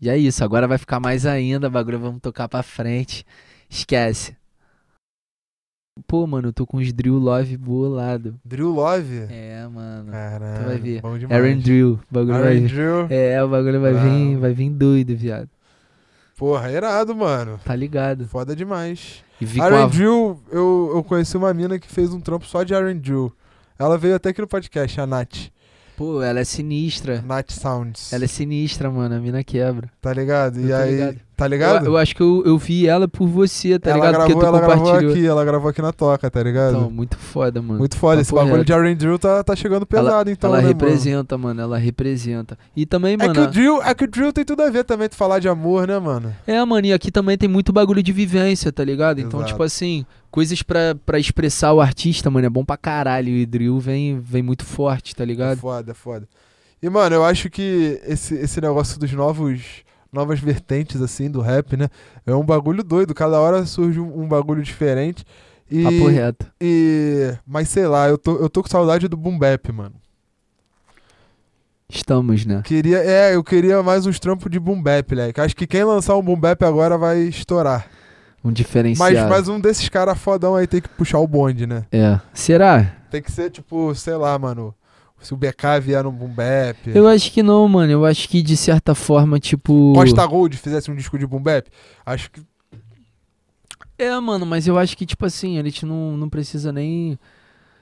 E 0.01 0.09
é 0.09 0.17
isso, 0.17 0.43
agora 0.43 0.67
vai 0.67 0.77
ficar 0.77 0.99
mais 0.99 1.25
ainda, 1.25 1.69
bagulho, 1.69 1.99
vamos 1.99 2.19
tocar 2.21 2.47
pra 2.49 2.61
frente. 2.63 3.25
Esquece. 3.69 4.35
Pô, 6.07 6.27
mano, 6.27 6.49
eu 6.49 6.53
tô 6.53 6.65
com 6.67 6.77
os 6.77 6.91
Drill 6.91 7.17
Love 7.17 7.55
bolado. 7.55 8.37
Drill 8.43 8.69
Love? 8.71 9.27
É, 9.29 9.65
mano. 9.67 10.11
Caralho. 10.11 10.59
tu 10.63 10.65
vai 10.67 10.77
ver. 10.77 11.01
Bom 11.01 11.17
demais. 11.17 11.41
Aaron 11.41 11.57
Drill, 11.59 11.99
bagulho 12.11 12.33
vai 12.33 12.47
Aaron 12.47 12.59
vir. 12.61 12.67
Drill. 12.67 13.07
É, 13.09 13.43
o 13.43 13.47
bagulho 13.47 13.79
vai 13.81 13.93
vir, 13.93 14.27
Bravo. 14.29 14.39
vai 14.41 14.53
vir 14.53 14.69
doido, 14.71 15.15
viado. 15.15 15.49
Porra, 16.37 16.69
irado, 16.71 17.15
mano. 17.15 17.59
Tá 17.63 17.75
ligado? 17.75 18.27
Foda 18.27 18.55
demais. 18.55 19.23
E 19.39 19.45
vi 19.45 19.61
Aaron 19.61 19.85
a... 19.85 19.87
Drill, 19.87 20.39
eu, 20.51 20.91
eu 20.95 21.03
conheci 21.03 21.37
uma 21.37 21.53
mina 21.53 21.79
que 21.79 21.87
fez 21.87 22.13
um 22.13 22.19
trampo 22.19 22.45
só 22.45 22.63
de 22.63 22.73
Aaron 22.75 22.97
Drill. 22.97 23.31
Ela 23.79 23.97
veio 23.97 24.15
até 24.15 24.29
aqui 24.29 24.41
no 24.41 24.47
podcast, 24.47 24.99
a 24.99 25.07
Nath. 25.07 25.49
Pô, 25.97 26.21
ela 26.21 26.41
é 26.41 26.43
sinistra. 26.43 27.21
Nath 27.21 27.51
Sounds. 27.51 28.11
Ela 28.11 28.25
é 28.25 28.27
sinistra, 28.27 28.89
mano. 28.91 29.15
A 29.15 29.19
mina 29.19 29.43
quebra. 29.43 29.89
Tá 30.01 30.13
ligado? 30.13 30.59
Eu 30.59 30.67
E 30.67 30.73
aí. 30.73 30.91
ligado. 30.91 31.19
Tá 31.35 31.45
ligado? 31.47 31.85
Eu, 31.85 31.91
eu 31.91 31.97
acho 31.97 32.15
que 32.15 32.21
eu, 32.21 32.43
eu 32.45 32.57
vi 32.57 32.87
ela 32.87 33.09
por 33.09 33.27
você, 33.27 33.77
tá 33.77 33.89
ela 33.89 33.97
ligado? 33.99 34.13
gravou, 34.13 34.27
Porque 34.35 34.39
tu 34.39 34.47
ela 34.47 34.59
gravou 34.61 34.93
aqui, 34.93 35.25
ela 35.25 35.43
gravou 35.45 35.69
aqui 35.69 35.81
na 35.81 35.91
toca, 35.91 36.31
tá 36.31 36.41
ligado? 36.41 36.77
Então, 36.77 36.89
muito 36.89 37.17
foda, 37.17 37.61
mano. 37.61 37.79
Muito 37.79 37.97
foda. 37.97 38.21
Esse 38.21 38.31
Papo 38.31 38.45
bagulho 38.45 38.63
de 38.63 38.71
Aaron 38.71 38.95
Drill 38.95 39.19
tá, 39.19 39.43
tá 39.43 39.53
chegando 39.53 39.85
pesado, 39.85 40.29
então, 40.29 40.49
ela 40.49 40.61
né, 40.61 40.67
mano? 40.67 40.79
representa, 40.79 41.37
mano. 41.37 41.61
Ela 41.61 41.77
representa. 41.77 42.57
E 42.73 42.85
também, 42.85 43.15
É 43.15 43.17
mano. 43.17 43.33
que, 43.33 43.39
o 43.41 43.47
drill, 43.47 43.81
é 43.83 43.93
que 43.93 44.05
o 44.05 44.07
drill 44.07 44.31
tem 44.31 44.45
tudo 44.45 44.63
a 44.63 44.69
ver 44.69 44.85
também, 44.85 45.09
tu 45.09 45.15
falar 45.17 45.39
de 45.39 45.49
amor, 45.49 45.85
né, 45.87 45.99
mano? 45.99 46.33
É, 46.47 46.63
mano, 46.63 46.87
e 46.87 46.93
aqui 46.93 47.11
também 47.11 47.37
tem 47.37 47.49
muito 47.49 47.73
bagulho 47.73 48.01
de 48.01 48.13
vivência, 48.13 48.71
tá 48.71 48.83
ligado? 48.85 49.19
Então, 49.19 49.41
Exato. 49.41 49.51
tipo 49.51 49.63
assim, 49.63 50.05
coisas 50.31 50.61
pra, 50.63 50.95
pra 51.05 51.19
expressar 51.19 51.73
o 51.73 51.81
artista, 51.81 52.29
mano, 52.31 52.47
é 52.47 52.49
bom 52.49 52.63
pra 52.63 52.77
caralho. 52.77 53.27
E 53.29 53.45
drill 53.45 53.77
vem, 53.77 54.21
vem 54.21 54.41
muito 54.41 54.63
forte, 54.63 55.13
tá 55.13 55.23
É 55.23 55.25
ligado? 55.25 55.57
foda, 55.59 55.91
é 55.91 55.93
foda. 55.93 56.25
E, 56.81 56.89
mano, 56.89 57.15
eu 57.15 57.25
acho 57.25 57.49
que 57.49 57.99
esse, 58.07 58.35
esse 58.35 58.61
negócio 58.61 58.97
dos 58.97 59.11
novos. 59.11 59.83
Novas 60.15 60.39
vertentes, 60.39 61.01
assim, 61.01 61.29
do 61.29 61.41
rap, 61.41 61.75
né? 61.75 61.89
É 62.25 62.33
um 62.33 62.45
bagulho 62.45 62.81
doido. 62.81 63.13
Cada 63.13 63.37
hora 63.37 63.65
surge 63.65 63.99
um, 63.99 64.25
bagulho 64.25 64.63
diferente. 64.63 65.25
E, 65.69 65.83
Papo 65.83 66.07
reto. 66.07 66.45
e. 66.61 67.33
Mas 67.45 67.67
sei 67.67 67.85
lá, 67.85 68.07
eu 68.07 68.17
tô, 68.17 68.37
eu 68.37 68.49
tô 68.49 68.63
com 68.63 68.69
saudade 68.69 69.09
do 69.09 69.17
boom 69.17 69.37
bap, 69.37 69.69
mano. 69.73 69.95
Estamos, 71.89 72.45
né? 72.45 72.61
Queria, 72.63 72.99
é, 72.99 73.35
eu 73.35 73.43
queria 73.43 73.83
mais 73.83 74.05
uns 74.05 74.17
trampos 74.17 74.49
de 74.49 74.57
boom 74.57 74.81
bap, 74.81 75.11
moleque. 75.13 75.41
Acho 75.41 75.55
que 75.55 75.67
quem 75.67 75.83
lançar 75.83 76.15
um 76.15 76.21
boom 76.23 76.39
bap 76.39 76.63
agora 76.63 76.97
vai 76.97 77.19
estourar. 77.19 77.87
Um 78.43 78.49
Mas, 78.49 78.55
diferenciado. 78.55 79.29
mas 79.29 79.47
um 79.49 79.59
desses 79.59 79.89
caras 79.89 80.17
fodão 80.17 80.55
aí 80.55 80.65
tem 80.65 80.79
que 80.79 80.87
puxar 80.87 81.19
o 81.19 81.27
bonde, 81.27 81.67
né? 81.67 81.83
É. 81.91 82.19
Será? 82.33 82.95
Tem 83.11 83.21
que 83.21 83.31
ser, 83.31 83.49
tipo, 83.49 83.93
sei 83.95 84.15
lá, 84.15 84.37
mano. 84.39 84.73
Se 85.21 85.33
o 85.33 85.37
BK 85.37 85.79
vier 85.81 86.03
no 86.03 86.11
boom 86.11 86.27
bap. 86.29 86.77
Eu 86.93 87.07
acho 87.07 87.31
que 87.31 87.41
não, 87.41 87.67
mano. 87.67 87.91
Eu 87.91 88.05
acho 88.05 88.29
que 88.29 88.41
de 88.43 88.55
certa 88.55 88.93
forma, 88.93 89.39
tipo. 89.39 89.93
Costa 89.95 90.25
Gold 90.25 90.55
fizesse 90.57 90.91
um 90.91 90.95
disco 90.95 91.17
de 91.17 91.25
boom 91.25 91.41
bap. 91.41 91.67
Acho 92.05 92.29
que. 92.29 92.41
É, 93.97 94.19
mano, 94.19 94.45
mas 94.45 94.67
eu 94.67 94.77
acho 94.77 94.95
que, 94.97 95.05
tipo 95.05 95.25
assim, 95.25 95.57
a 95.57 95.63
gente 95.63 95.85
não, 95.85 96.17
não 96.17 96.27
precisa 96.27 96.69
nem, 96.71 97.17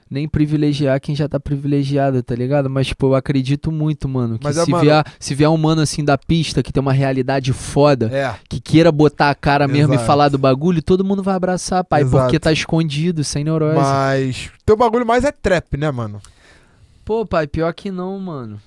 nem 0.08 0.28
privilegiar 0.28 1.00
quem 1.00 1.12
já 1.14 1.28
tá 1.28 1.40
privilegiado, 1.40 2.22
tá 2.22 2.36
ligado? 2.36 2.70
Mas, 2.70 2.86
tipo, 2.86 3.06
eu 3.06 3.14
acredito 3.16 3.72
muito, 3.72 4.08
mano, 4.08 4.38
que 4.38 4.44
Mas 4.44 4.54
se, 4.56 4.70
mano- 4.70 4.84
vier, 4.84 5.04
se 5.18 5.34
vier 5.34 5.50
um 5.50 5.56
mano 5.56 5.82
assim 5.82 6.04
da 6.04 6.16
pista 6.16 6.62
que 6.62 6.72
tem 6.72 6.80
uma 6.80 6.92
realidade 6.92 7.52
foda, 7.52 8.06
É. 8.16 8.32
que 8.48 8.60
queira 8.60 8.92
botar 8.92 9.30
a 9.30 9.34
cara 9.34 9.66
mesmo 9.66 9.92
Exato. 9.92 10.04
e 10.04 10.06
falar 10.06 10.28
do 10.28 10.38
bagulho, 10.38 10.80
todo 10.80 11.04
mundo 11.04 11.20
vai 11.22 11.34
abraçar, 11.34 11.82
pai, 11.82 12.02
Exato. 12.02 12.22
porque 12.24 12.38
tá 12.38 12.52
escondido, 12.52 13.24
sem 13.24 13.42
neurose. 13.42 13.74
Mas. 13.80 14.50
Teu 14.64 14.76
bagulho 14.76 15.04
mais 15.04 15.24
é 15.24 15.32
trap, 15.32 15.76
né, 15.76 15.90
mano? 15.90 16.22
Pô, 17.04 17.26
pai, 17.26 17.46
pior 17.46 17.72
que 17.74 17.90
não, 17.90 18.18
mano. 18.18 18.60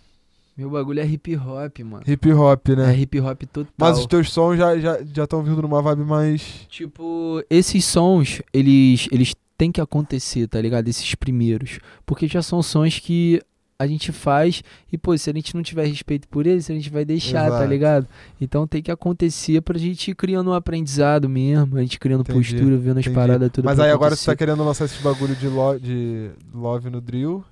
Meu 0.58 0.70
bagulho 0.72 1.00
é 1.00 1.06
hip 1.06 1.36
hop, 1.38 1.80
mano. 1.84 2.04
Hip 2.08 2.32
hop, 2.34 2.70
É 2.70 2.76
né? 2.76 2.98
hip 2.98 3.20
hop 3.20 3.44
total. 3.44 3.72
Mas 3.78 4.00
os 4.00 4.06
teus 4.08 4.32
sons 4.32 4.58
já 4.58 4.76
estão 4.76 5.06
já, 5.14 5.26
já 5.28 5.42
vindo 5.44 5.62
numa 5.62 5.82
vibe 5.82 6.04
mais. 6.04 6.66
Tipo, 6.68 7.44
esses 7.50 7.86
sons, 7.86 8.42
eles, 8.52 9.08
eles 9.12 9.36
têm 9.56 9.72
que 9.72 9.80
acontecer, 9.80 10.48
tá 10.48 10.60
ligado? 10.60 10.88
Esses 10.88 11.14
primeiros. 11.14 11.80
Porque 12.06 12.28
já 12.28 12.42
são 12.42 12.64
sons 12.64 12.98
que 13.00 13.40
a 13.80 13.86
gente 13.86 14.12
faz 14.12 14.64
e, 14.92 14.98
pô, 14.98 15.16
se 15.16 15.30
a 15.30 15.34
gente 15.34 15.54
não 15.56 15.62
tiver 15.62 15.86
respeito 15.86 16.28
por 16.28 16.48
eles, 16.48 16.68
a 16.72 16.74
gente 16.74 16.90
vai 16.90 17.06
deixar, 17.06 17.42
tá 17.50 17.58
Exato. 17.58 17.70
ligado? 17.70 18.08
Então 18.42 18.66
tem 18.66 18.82
que 18.82 18.90
acontecer 18.90 19.62
pra 19.62 19.78
gente 19.78 20.10
ir 20.10 20.16
criando 20.16 20.50
um 20.50 20.54
aprendizado 20.54 21.30
mesmo, 21.30 21.78
a 21.78 21.82
gente 21.82 22.00
criando 22.00 22.22
Entendi, 22.22 22.40
postura, 22.56 22.76
vendo 22.78 22.98
as 22.98 23.06
entendi. 23.06 23.14
paradas 23.16 23.52
tudo 23.52 23.66
Mas 23.66 23.80
aí 23.80 23.92
agora 23.92 24.16
você 24.16 24.24
acontecer. 24.24 24.32
tá 24.32 24.36
querendo 24.36 24.64
lançar 24.66 24.86
esses 24.86 25.00
bagulho 25.00 25.36
de, 25.36 25.48
lo, 25.48 25.78
de 25.80 26.32
love 26.52 26.90
no 26.90 27.00
drill. 27.00 27.46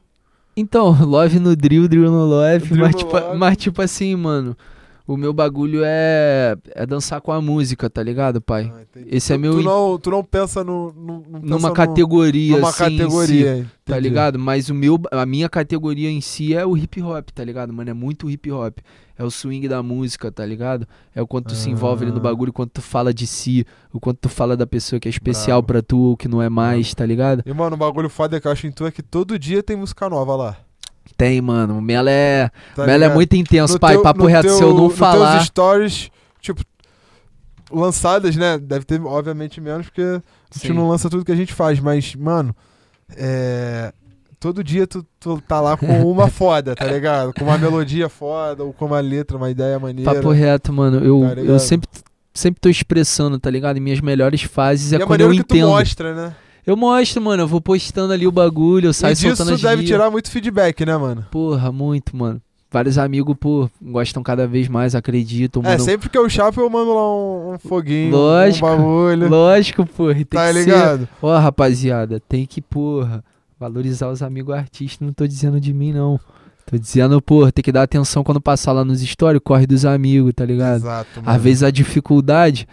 Então, 0.55 0.91
love 1.05 1.39
no 1.39 1.55
drill, 1.55 1.87
drill 1.87 2.11
no 2.11 2.25
love, 2.25 2.65
Drill 2.67 2.81
mas, 2.81 2.93
no 2.93 2.97
tipo, 2.99 3.13
love. 3.13 3.37
mas 3.37 3.57
tipo 3.57 3.81
assim, 3.81 4.15
mano, 4.15 4.55
o 5.07 5.15
meu 5.17 5.31
bagulho 5.33 5.81
é, 5.83 6.55
é 6.73 6.85
dançar 6.85 7.21
com 7.21 7.31
a 7.31 7.39
música, 7.41 7.89
tá 7.89 8.01
ligado, 8.01 8.41
pai? 8.41 8.71
Ah. 8.75 8.81
Esse 9.07 9.33
é 9.33 9.35
Tu- 9.35 9.39
meu 9.39 9.53
Tu 9.53 9.61
não, 9.63 9.97
tu 9.99 10.09
não 10.11 10.23
pensa 10.23 10.63
no. 10.63 10.91
no 10.93 11.13
não 11.29 11.41
pensa 11.41 11.45
Numa 11.55 11.71
categoria, 11.71 12.55
Numa 12.55 12.69
assim, 12.69 12.83
em 12.85 12.89
si. 12.91 12.97
categoria. 12.97 13.65
Tá 13.85 13.99
ligado? 13.99 14.39
Mas 14.39 14.69
o 14.69 14.73
meu, 14.73 14.99
a 15.11 15.25
minha 15.27 15.47
categoria 15.47 16.09
em 16.09 16.19
si 16.21 16.55
é 16.55 16.65
o 16.65 16.75
hip 16.75 17.01
hop, 17.03 17.29
tá 17.29 17.43
ligado, 17.43 17.71
mano? 17.71 17.89
É 17.89 17.93
muito 17.93 18.29
hip 18.29 18.51
hop. 18.51 18.79
É 19.17 19.23
o 19.23 19.29
swing 19.31 19.67
da 19.67 19.81
música, 19.83 20.29
tá 20.31 20.45
ligado? 20.45 20.85
É 21.13 21.21
o 21.21 21.27
quanto 21.27 21.49
tu 21.49 21.55
se 21.55 21.69
envolve 21.69 22.03
ali 22.03 22.11
no 22.11 22.17
Ah. 22.17 22.21
bagulho, 22.21 22.49
o 22.49 22.53
quanto 22.53 22.71
tu 22.71 22.81
fala 22.81 23.13
de 23.13 23.25
si, 23.27 23.65
o 23.93 23.99
quanto 23.99 24.17
tu 24.21 24.27
fala 24.29 24.57
da 24.57 24.65
pessoa 24.67 24.99
que 24.99 25.07
é 25.07 25.11
especial 25.11 25.61
Bravo. 25.61 25.67
pra 25.67 25.81
tu 25.81 25.97
ou 25.99 26.17
que 26.17 26.27
não 26.27 26.41
é 26.41 26.49
mais, 26.49 26.93
tá 26.93 27.05
ligado? 27.05 27.43
E, 27.45 27.53
mano, 27.53 27.75
o 27.75 27.77
bagulho 27.79 28.09
foda 28.09 28.41
que 28.41 28.47
eu 28.47 28.51
acho 28.51 28.65
em 28.67 28.71
tu 28.71 28.85
é 28.85 28.91
que 28.91 29.01
todo 29.03 29.37
dia 29.39 29.61
tem 29.63 29.77
música 29.77 30.09
nova 30.09 30.35
lá. 30.35 30.57
Tem, 31.17 31.39
mano. 31.41 31.77
O 31.77 31.81
Mela 31.81 32.09
é, 32.11 32.49
Tá 32.75 32.85
Mela 32.85 33.05
é 33.05 33.13
muito 33.13 33.35
intenso, 33.35 33.73
No 33.75 33.79
pai. 33.79 33.93
teu- 33.93 34.01
papo 34.03 34.25
reto, 34.25 34.49
se 34.49 34.61
eu 34.63 34.73
teu- 34.73 34.77
não 34.77 34.89
falar. 34.89 35.35
teus 35.37 35.45
stories, 35.47 36.09
tipo, 36.41 36.61
lançadas, 37.71 38.35
né? 38.35 38.57
Deve 38.57 38.85
ter, 38.85 39.01
obviamente, 39.01 39.59
menos, 39.61 39.87
porque 39.87 40.01
a 40.01 40.21
gente 40.53 40.67
Sim. 40.67 40.73
não 40.73 40.89
lança 40.89 41.09
tudo 41.09 41.25
que 41.25 41.31
a 41.31 41.35
gente 41.35 41.53
faz. 41.53 41.79
Mas, 41.79 42.15
mano, 42.15 42.55
é. 43.15 43.91
Todo 44.39 44.63
dia 44.63 44.85
tu, 44.85 45.03
tu 45.19 45.41
tá 45.47 45.59
lá 45.59 45.75
com 45.75 45.87
uma 46.11 46.27
foda, 46.27 46.75
tá 46.75 46.85
ligado? 46.85 47.33
Com 47.33 47.45
uma 47.45 47.57
melodia 47.57 48.07
foda, 48.09 48.63
ou 48.63 48.73
com 48.73 48.85
uma 48.85 48.99
letra, 48.99 49.37
uma 49.37 49.49
ideia 49.49 49.79
maneira. 49.79 50.13
Papo 50.13 50.29
reto, 50.29 50.71
mano. 50.71 50.97
Eu, 51.03 51.33
Tá 51.35 51.41
eu 51.41 51.57
sempre, 51.59 51.89
sempre 52.33 52.59
tô 52.59 52.69
expressando, 52.69 53.39
tá 53.39 53.49
ligado? 53.49 53.77
Em 53.77 53.79
minhas 53.79 54.01
melhores 54.01 54.43
fases 54.43 54.93
é 54.93 54.99
quando 54.99 55.21
eu 55.21 55.27
maneiro 55.27 55.43
que 55.43 55.49
tu 55.49 55.55
entendo. 55.55 55.69
mostra, 55.69 56.13
né? 56.13 56.35
Eu 56.65 56.75
mostro, 56.75 57.21
mano. 57.21 57.43
Eu 57.43 57.47
vou 57.47 57.61
postando 57.61 58.11
ali 58.13 58.25
o 58.25 58.31
bagulho, 58.31 58.87
eu 58.87 58.93
saio 58.93 59.11
e 59.13 59.15
disso 59.15 59.35
soltando 59.35 59.55
as 59.55 59.61
deve 59.61 59.75
guias. 59.77 59.87
tirar 59.89 60.09
muito 60.09 60.29
feedback, 60.31 60.85
né, 60.85 60.97
mano? 60.97 61.25
Porra, 61.31 61.71
muito, 61.71 62.15
mano. 62.15 62.41
Vários 62.71 62.97
amigos, 62.97 63.35
pô, 63.39 63.69
gostam 63.81 64.21
cada 64.21 64.45
vez 64.47 64.67
mais, 64.67 64.95
acreditam, 64.95 65.61
É, 65.63 65.69
mano. 65.69 65.79
sempre 65.79 66.09
que 66.09 66.17
eu 66.17 66.27
chapo, 66.29 66.59
eu 66.59 66.69
mando 66.69 66.93
lá 66.93 67.15
um, 67.15 67.53
um 67.53 67.59
foguinho, 67.59 68.11
Lógico, 68.11 68.67
um 68.67 68.69
bagulho. 68.77 69.29
Lógico, 69.29 69.85
porra. 69.85 70.15
Tem 70.15 70.25
Tá 70.25 70.47
que 70.47 70.53
ser. 70.53 70.59
ligado? 70.65 71.07
Ó, 71.21 71.37
rapaziada, 71.37 72.19
tem 72.27 72.45
que, 72.45 72.61
porra, 72.61 73.23
valorizar 73.57 74.09
os 74.09 74.21
amigos 74.21 74.53
artistas. 74.53 75.05
Não 75.05 75.13
tô 75.13 75.25
dizendo 75.25 75.59
de 75.61 75.73
mim, 75.73 75.93
não. 75.93 76.19
Tô 76.65 76.77
dizendo, 76.77 77.21
porra, 77.21 77.51
tem 77.51 77.61
que 77.63 77.71
dar 77.71 77.83
atenção 77.83 78.23
quando 78.23 78.41
passar 78.41 78.71
lá 78.73 78.83
nos 78.83 78.99
stories, 78.99 79.39
corre 79.43 79.67
dos 79.67 79.85
amigos, 79.85 80.33
tá 80.35 80.43
ligado? 80.43 80.77
Exato, 80.81 81.21
mano. 81.21 81.29
Às 81.29 81.41
vezes 81.41 81.63
a 81.63 81.69
dificuldade 81.71 82.67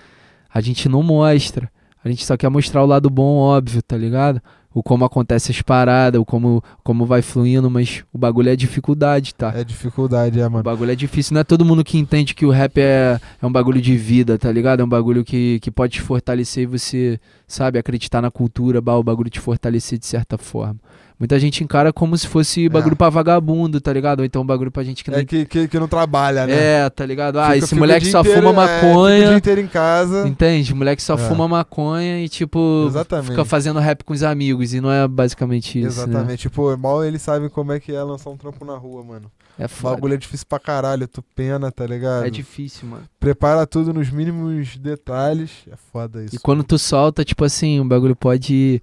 a 0.53 0.61
gente 0.61 0.89
não 0.89 1.03
mostra. 1.03 1.71
A 2.05 2.09
gente 2.09 2.25
só 2.25 2.37
quer 2.37 2.49
mostrar 2.49 2.83
o 2.83 2.87
lado 2.87 3.09
bom, 3.09 3.37
óbvio, 3.37 3.83
tá 3.83 3.97
ligado? 3.97 4.41
O 4.75 4.83
como 4.83 5.05
acontece 5.05 5.53
as 5.53 5.61
paradas, 5.61 6.19
o 6.21 6.25
como, 6.25 6.65
como 6.83 7.05
vai 7.05 7.21
fluindo, 7.21 7.71
mas 7.71 8.03
o 8.13 8.17
bagulho 8.17 8.49
é 8.49 8.57
dificuldade, 8.57 9.35
tá? 9.35 9.53
É 9.55 9.63
dificuldade, 9.63 10.41
é, 10.41 10.47
O 10.47 10.51
mano. 10.51 10.65
bagulho 10.65 10.91
é 10.91 10.95
difícil, 10.97 11.35
não 11.35 11.43
é 11.43 11.45
todo 11.45 11.65
mundo 11.65 11.85
que 11.85 11.99
entende 11.99 12.35
que 12.35 12.47
o 12.47 12.51
rap 12.51 12.79
é, 12.79 13.21
é 13.41 13.47
um 13.47 13.53
bagulho 13.53 13.83
de 13.83 13.95
vida, 13.97 14.39
tá 14.39 14.51
ligado? 14.51 14.81
É 14.81 14.85
um 14.85 14.89
bagulho 14.89 15.23
que, 15.25 15.61
que 15.61 15.71
pode 15.71 15.93
te 15.95 16.01
fortalecer 16.01 16.63
e 16.63 16.67
você, 16.67 17.21
sabe, 17.47 17.79
acreditar 17.79 18.23
na 18.23 18.31
cultura, 18.31 18.81
bah, 18.81 18.97
o 18.97 19.03
bagulho 19.03 19.29
te 19.29 19.39
fortalecer 19.41 19.99
de 19.99 20.07
certa 20.07 20.39
forma. 20.39 20.77
Muita 21.23 21.39
gente 21.39 21.63
encara 21.63 21.93
como 21.93 22.19
se 22.19 22.27
fosse 22.27 22.69
bagulho 22.69 22.97
pra 22.97 23.09
vagabundo, 23.09 23.81
tá 23.81 23.93
ligado? 23.93 24.19
Ou 24.19 24.25
então 24.27 24.45
bagulho 24.45 24.73
pra 24.73 24.83
gente 24.83 25.05
que 25.05 25.11
não. 25.13 25.19
É 25.19 25.25
que, 25.25 25.47
que, 25.47 25.69
que 25.69 25.79
não 25.79 25.87
trabalha, 25.87 26.49
né? 26.49 26.53
É, 26.85 26.91
tá 26.91 27.07
ligado? 27.07 27.39
Ah, 27.39 27.53
Fica- 27.53 27.59
esse 27.65 27.75
o 27.75 27.79
moleque 27.79 28.07
só 28.07 28.23
inteiro- 28.23 28.43
fuma 28.43 28.65
é, 28.65 28.67
fica 28.75 28.87
o 28.87 28.89
maconha. 28.91 29.27
dia 29.29 29.37
inteiro 29.37 29.61
em 29.61 29.69
casa. 29.69 30.27
Entende? 30.27 30.75
Moleque 30.75 31.01
só 31.01 31.15
É. 31.15 31.19
fuma 31.19 31.47
maconha 31.47 32.19
e, 32.25 32.29
tipo, 32.29 32.87
Exatamente. 32.89 33.31
fica 33.31 33.45
fazendo 33.45 33.79
rap 33.79 34.03
com 34.03 34.13
os 34.13 34.25
amigos. 34.25 34.75
E 34.75 34.81
não 34.81 34.91
é 34.91 35.07
basicamente 35.07 35.79
isso. 35.79 36.01
né? 36.01 36.13
Exatamente. 36.13 36.51
Pô, 36.51 36.77
mal 36.77 37.05
eles 37.05 37.23
sabem 37.23 37.49
como 37.49 37.71
é 37.71 37.79
que 37.79 37.93
é 37.95 38.03
lançar 38.03 38.29
um 38.31 38.37
trampo 38.37 38.65
na 38.65 38.77
rua, 38.77 39.05
mano. 39.05 39.31
É 39.57 39.67
O 39.67 39.69
foda. 39.69 39.95
bagulho 39.95 40.15
é 40.15 40.17
difícil 40.17 40.47
pra 40.49 40.59
caralho, 40.59 41.07
tu 41.07 41.23
pena, 41.37 41.71
tá 41.71 41.87
ligado? 41.87 42.27
É 42.27 42.31
difícil, 42.31 42.89
mano. 42.89 43.05
Prepara 43.21 43.65
tudo 43.65 43.93
nos 43.95 44.11
mínimos 44.11 44.77
detalhes. 44.77 45.51
É 45.71 45.77
foda 45.93 46.25
isso. 46.25 46.35
E 46.35 46.39
quando 46.41 46.65
tu 46.65 46.77
solta, 46.81 47.25
tipo 47.25 47.45
assim, 47.45 47.79
o 47.79 47.85
bagulho 47.85 48.17
pode 48.17 48.83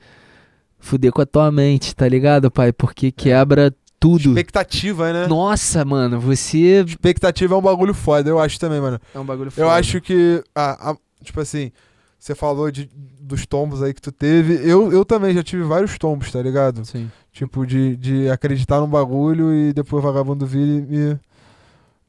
fuder 0.80 1.12
com 1.12 1.22
a 1.22 1.26
tua 1.26 1.52
mente, 1.52 1.96
tá 1.96 2.08
ligado, 2.08 2.50
pai? 2.50 2.72
Porque 2.72 3.12
quebra 3.12 3.74
tudo. 4.00 4.30
Expectativa, 4.30 5.12
né? 5.12 5.28
Nossa, 5.28 5.84
mano, 5.84 6.20
você 6.20 6.84
Expectativa 6.88 7.54
é 7.54 7.58
um 7.58 7.62
bagulho 7.62 7.94
foda, 7.94 8.30
eu 8.30 8.40
acho 8.40 8.60
também, 8.60 8.80
mano. 8.80 9.00
é 9.14 9.20
um 9.20 9.26
bagulho 9.26 9.48
Eu 9.50 9.52
foda. 9.52 9.72
acho 9.74 10.00
que, 10.02 10.44
a, 10.56 10.92
a- 10.92 10.98
tipo 11.24 11.40
assim, 11.42 11.72
você 12.18 12.34
falou 12.34 12.72
de, 12.72 12.90
dos 13.20 13.46
tombos 13.46 13.82
aí 13.84 13.94
que 13.94 14.02
tu 14.02 14.12
teve. 14.12 14.56
Eu, 14.70 14.92
eu 14.92 15.04
também 15.06 15.34
já 15.34 15.44
tive 15.44 15.64
vários 15.64 15.98
tombos, 15.98 16.32
tá 16.32 16.42
ligado? 16.42 16.86
Sim. 16.86 17.12
Tipo, 17.32 17.66
de, 17.66 17.96
de 17.98 18.30
acreditar 18.30 18.80
num 18.80 18.88
bagulho 18.88 19.54
e 19.54 19.72
depois 19.74 20.04
o 20.04 20.08
vagabundo 20.08 20.46
vir 20.46 20.60
e 20.60 20.82
me, 20.82 21.20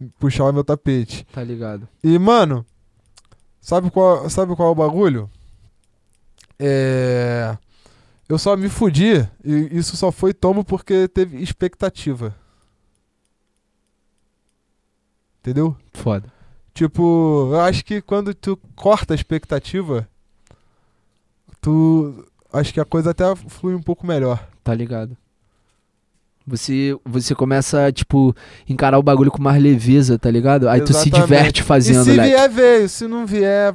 me 0.00 0.08
puxar 0.18 0.44
o 0.44 0.52
meu 0.52 0.64
tapete. 0.64 1.26
Tá 1.32 1.42
ligado. 1.44 1.86
E, 2.02 2.18
mano, 2.18 2.64
sabe 3.60 3.90
qual, 3.90 4.28
sabe 4.30 4.54
qual 4.56 4.68
é 4.68 4.72
o 4.72 4.74
bagulho? 4.76 5.28
É. 6.58 7.56
Eu 8.30 8.38
só 8.38 8.56
me 8.56 8.68
fudi 8.68 9.28
e 9.44 9.68
isso 9.72 9.96
só 9.96 10.12
foi 10.12 10.32
tombo 10.32 10.62
porque 10.62 11.08
teve 11.08 11.42
expectativa. 11.42 12.32
Entendeu? 15.40 15.76
Foda. 15.92 16.32
Tipo, 16.72 17.50
eu 17.52 17.60
acho 17.60 17.84
que 17.84 18.00
quando 18.00 18.32
tu 18.32 18.56
corta 18.76 19.14
a 19.14 19.16
expectativa, 19.16 20.08
tu. 21.60 22.24
Acho 22.52 22.72
que 22.72 22.78
a 22.78 22.84
coisa 22.84 23.10
até 23.10 23.24
flui 23.34 23.74
um 23.74 23.82
pouco 23.82 24.06
melhor. 24.06 24.48
Tá 24.62 24.72
ligado. 24.74 25.16
Você, 26.46 26.96
você 27.04 27.34
começa 27.34 27.86
a, 27.86 27.92
tipo, 27.92 28.34
encarar 28.68 28.98
o 28.98 29.02
bagulho 29.02 29.30
com 29.32 29.42
mais 29.42 29.60
leveza, 29.60 30.18
tá 30.18 30.30
ligado? 30.30 30.68
Aí 30.68 30.80
tu 30.80 30.92
se 30.92 31.08
Exatamente. 31.08 31.26
diverte 31.26 31.62
fazendo, 31.64 32.02
e 32.02 32.04
se 32.04 32.12
vier, 32.12 32.48
veio. 32.48 32.88
Se 32.88 33.08
não 33.08 33.26
vier. 33.26 33.74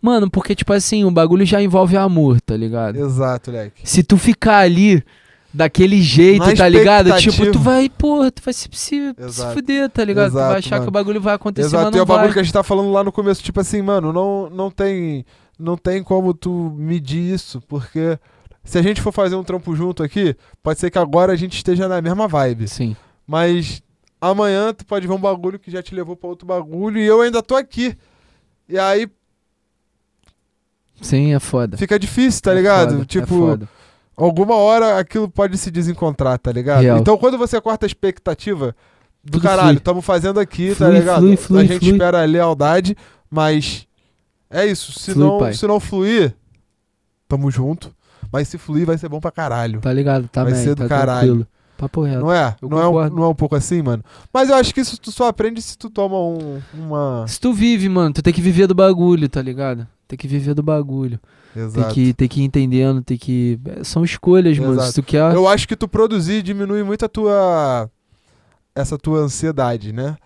Mano, 0.00 0.30
porque, 0.30 0.54
tipo 0.54 0.72
assim, 0.72 1.04
o 1.04 1.10
bagulho 1.10 1.44
já 1.44 1.60
envolve 1.60 1.96
amor, 1.96 2.40
tá 2.40 2.56
ligado? 2.56 2.96
Exato, 2.96 3.50
leque. 3.50 3.88
Se 3.88 4.02
tu 4.02 4.16
ficar 4.16 4.58
ali 4.58 5.02
daquele 5.52 6.00
jeito, 6.02 6.46
Na 6.46 6.54
tá 6.54 6.68
ligado? 6.68 7.16
Tipo, 7.18 7.50
tu 7.50 7.58
vai, 7.58 7.88
porra, 7.88 8.30
tu 8.30 8.42
vai 8.42 8.52
se, 8.52 8.68
se, 8.72 9.14
se 9.28 9.54
fuder, 9.54 9.88
tá 9.88 10.04
ligado? 10.04 10.26
tu 10.30 10.34
Exato, 10.36 10.48
vai 10.50 10.58
achar 10.58 10.70
mano. 10.76 10.82
que 10.84 10.88
o 10.88 10.92
bagulho 10.92 11.20
vai 11.20 11.34
acontecer, 11.34 11.66
Exato, 11.68 11.84
mas 11.86 11.94
e 11.94 11.96
é 11.96 11.98
não 11.98 12.02
o 12.04 12.06
bagulho 12.06 12.24
vai. 12.26 12.32
que 12.34 12.38
a 12.40 12.42
gente 12.42 12.52
tá 12.52 12.62
falando 12.62 12.92
lá 12.92 13.02
no 13.02 13.10
começo, 13.10 13.42
tipo 13.42 13.58
assim, 13.60 13.80
mano, 13.82 14.12
não, 14.12 14.50
não 14.50 14.70
tem. 14.70 15.24
Não 15.58 15.74
tem 15.78 16.02
como 16.02 16.34
tu 16.34 16.74
medir 16.76 17.32
isso, 17.34 17.62
porque 17.66 18.18
se 18.62 18.76
a 18.78 18.82
gente 18.82 19.00
for 19.00 19.10
fazer 19.10 19.36
um 19.36 19.42
trampo 19.42 19.74
junto 19.74 20.02
aqui, 20.02 20.36
pode 20.62 20.78
ser 20.78 20.90
que 20.90 20.98
agora 20.98 21.32
a 21.32 21.36
gente 21.36 21.56
esteja 21.56 21.88
na 21.88 22.02
mesma 22.02 22.28
vibe. 22.28 22.68
Sim, 22.68 22.94
Mas 23.26 23.82
amanhã 24.20 24.74
tu 24.74 24.84
pode 24.84 25.06
ver 25.06 25.14
um 25.14 25.18
bagulho 25.18 25.58
que 25.58 25.70
já 25.70 25.82
te 25.82 25.94
levou 25.94 26.14
pra 26.14 26.28
outro 26.28 26.46
bagulho 26.46 26.98
e 26.98 27.06
eu 27.06 27.22
ainda 27.22 27.42
tô 27.42 27.56
aqui. 27.56 27.96
E 28.68 28.78
aí 28.78 29.08
sim, 31.00 31.34
é 31.34 31.38
foda. 31.40 31.76
fica 31.76 31.98
difícil, 31.98 32.42
tá 32.42 32.52
É 32.52 32.54
ligado? 32.54 32.90
foda, 32.90 33.02
é 33.02 33.06
tipo, 33.06 33.26
foda. 33.26 33.68
alguma 34.16 34.54
hora 34.56 34.98
aquilo 34.98 35.28
pode 35.28 35.56
se 35.58 35.70
desencontrar, 35.70 36.38
tá 36.38 36.50
ligado? 36.52 36.82
Real. 36.82 36.98
Então 36.98 37.16
quando 37.18 37.36
você 37.38 37.60
corta 37.60 37.86
a 37.86 37.88
expectativa 37.88 38.74
do 39.24 39.32
Tudo 39.32 39.42
caralho, 39.42 39.80
tamo 39.80 40.00
fazendo 40.00 40.38
aqui, 40.40 40.70
tá 40.70 40.86
Flui, 40.86 40.98
ligado? 40.98 41.18
flui, 41.20 41.36
flui, 41.36 41.60
a 41.62 41.64
gente 41.66 41.90
espera 41.90 42.22
a 42.22 42.24
lealdade, 42.24 42.96
mas 43.30 43.86
é 44.50 44.64
isso. 44.66 44.92
Se, 44.98 45.16
não, 45.18 45.38
pai. 45.38 45.52
se 45.54 45.66
não 45.66 45.80
fluir, 45.80 46.34
tamo 47.28 47.50
junto. 47.50 47.94
Mas 48.32 48.48
se 48.48 48.58
fluir, 48.58 48.84
vai 48.84 48.98
ser 48.98 49.08
bom 49.08 49.20
pra 49.20 49.30
caralho. 49.30 49.80
Tá 49.80 49.92
ligado, 49.92 50.28
tá 50.28 50.42
Vai 50.42 50.52
bem, 50.52 50.62
ser 50.62 50.74
do 50.74 50.82
tá 50.82 50.88
caralho. 50.88 51.18
tranquilo. 51.28 51.46
Papo 51.78 52.02
reto. 52.02 52.20
Não 52.20 52.32
é? 52.32 52.56
Eu 52.60 52.68
Não 52.68 52.78
é, 52.80 52.88
um, 52.88 53.10
não 53.10 53.22
é 53.24 53.28
um 53.28 53.34
pouco 53.34 53.54
assim, 53.54 53.82
mano? 53.82 54.02
Mas 54.32 54.48
eu 54.48 54.56
acho 54.56 54.74
que 54.74 54.80
isso 54.80 54.98
tu 55.00 55.12
só 55.12 55.28
aprende 55.28 55.60
se 55.62 55.76
tu 55.78 55.88
toma 55.90 56.16
um, 56.18 56.60
uma. 56.74 57.24
Se 57.28 57.38
tu 57.40 57.52
vive, 57.52 57.88
mano, 57.88 58.14
tu 58.14 58.22
tem 58.22 58.32
que 58.32 58.40
viver 58.40 58.66
do 58.66 58.74
bagulho, 58.74 59.28
tá 59.28 59.40
ligado? 59.42 59.86
Tem 60.08 60.16
que 60.16 60.28
viver 60.28 60.54
do 60.54 60.62
bagulho. 60.62 61.18
Exato. 61.54 61.86
Tem 61.86 61.94
que, 61.94 62.14
tem 62.14 62.28
que 62.28 62.40
ir 62.40 62.44
entendendo, 62.44 63.02
tem 63.02 63.18
que. 63.18 63.58
São 63.82 64.04
escolhas, 64.04 64.58
mano. 64.58 64.74
Exato. 64.74 64.88
Se 64.88 64.94
tu 64.94 65.02
quer. 65.02 65.34
Eu 65.34 65.48
acho 65.48 65.66
que 65.66 65.74
tu 65.76 65.88
produzir 65.88 66.42
diminui 66.42 66.82
muito 66.82 67.04
a 67.04 67.08
tua. 67.08 67.90
Essa 68.74 68.96
tua 68.98 69.20
ansiedade, 69.20 69.92
né? 69.92 70.16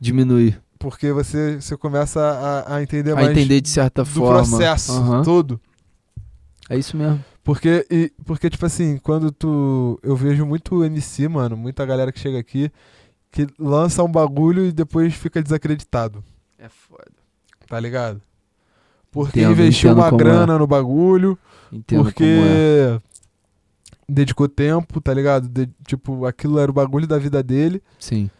Diminuir. 0.00 0.60
Porque 0.78 1.12
você, 1.12 1.60
você 1.60 1.76
começa 1.76 2.20
a, 2.20 2.76
a 2.76 2.82
entender 2.82 3.12
A 3.12 3.14
mais 3.14 3.28
entender 3.30 3.60
de 3.60 3.68
certa 3.68 4.02
do 4.02 4.08
forma. 4.10 4.38
processo 4.40 4.92
Aham. 4.92 5.22
todo. 5.22 5.60
É 6.68 6.76
isso 6.78 6.96
mesmo. 6.96 7.22
Porque, 7.42 7.86
e, 7.90 8.12
porque, 8.24 8.48
tipo 8.50 8.64
assim, 8.66 8.98
quando 8.98 9.30
tu. 9.32 9.98
Eu 10.02 10.14
vejo 10.16 10.44
muito 10.44 10.84
MC, 10.84 11.28
mano, 11.28 11.56
muita 11.56 11.84
galera 11.86 12.12
que 12.12 12.18
chega 12.20 12.38
aqui, 12.38 12.70
que 13.30 13.46
lança 13.58 14.02
um 14.02 14.10
bagulho 14.10 14.66
e 14.66 14.72
depois 14.72 15.14
fica 15.14 15.42
desacreditado, 15.42 16.22
É 16.58 16.68
foda. 16.68 17.10
tá 17.68 17.78
ligado? 17.80 18.20
Porque 19.10 19.40
Entendo, 19.40 19.52
investiu 19.52 19.90
entendo 19.90 20.00
uma 20.02 20.10
como 20.10 20.20
é. 20.20 20.24
grana 20.24 20.58
no 20.58 20.66
bagulho, 20.66 21.38
Entendo 21.72 22.04
porque 22.04 22.24
é. 22.24 23.00
dedicou 24.08 24.48
tempo, 24.48 25.00
tá 25.00 25.12
ligado? 25.12 25.48
De- 25.48 25.68
tipo, 25.86 26.24
aquilo 26.26 26.58
era 26.58 26.70
o 26.70 26.74
bagulho 26.74 27.06
da 27.06 27.18
vida 27.18 27.42
dele, 27.42 27.82
Sim, 27.98 28.30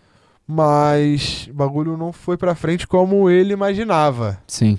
mas 0.46 1.48
o 1.50 1.54
bagulho 1.54 1.96
não 1.96 2.12
foi 2.12 2.36
pra 2.36 2.54
frente 2.54 2.86
como 2.86 3.28
ele 3.30 3.52
imaginava. 3.52 4.38
sim. 4.46 4.78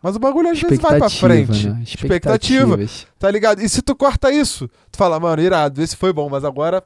Mas 0.00 0.14
o 0.14 0.20
bagulho 0.20 0.48
às 0.48 0.60
vezes 0.60 0.78
vai 0.78 0.96
pra 0.96 1.10
frente. 1.10 1.68
né? 1.68 1.82
Expectativa. 1.82 2.78
Tá 3.18 3.28
ligado? 3.32 3.60
E 3.60 3.68
se 3.68 3.82
tu 3.82 3.96
corta 3.96 4.30
isso, 4.30 4.70
tu 4.92 4.96
fala, 4.96 5.18
mano, 5.18 5.42
irado, 5.42 5.82
esse 5.82 5.96
foi 5.96 6.12
bom, 6.12 6.28
mas 6.30 6.44
agora 6.44 6.84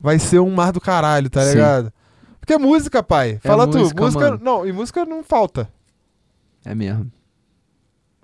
vai 0.00 0.18
ser 0.18 0.40
um 0.40 0.50
mar 0.50 0.72
do 0.72 0.80
caralho, 0.80 1.30
tá 1.30 1.40
Sim. 1.42 1.50
ligado? 1.52 1.92
Porque 2.40 2.52
é 2.54 2.58
música, 2.58 3.00
pai. 3.00 3.38
Fala 3.44 3.64
música, 3.64 3.94
tu. 3.94 4.02
Música, 4.02 4.30
mano. 4.30 4.40
não, 4.42 4.66
e 4.66 4.72
música 4.72 5.04
não 5.04 5.22
falta. 5.22 5.68
É 6.64 6.74
mesmo. 6.74 7.10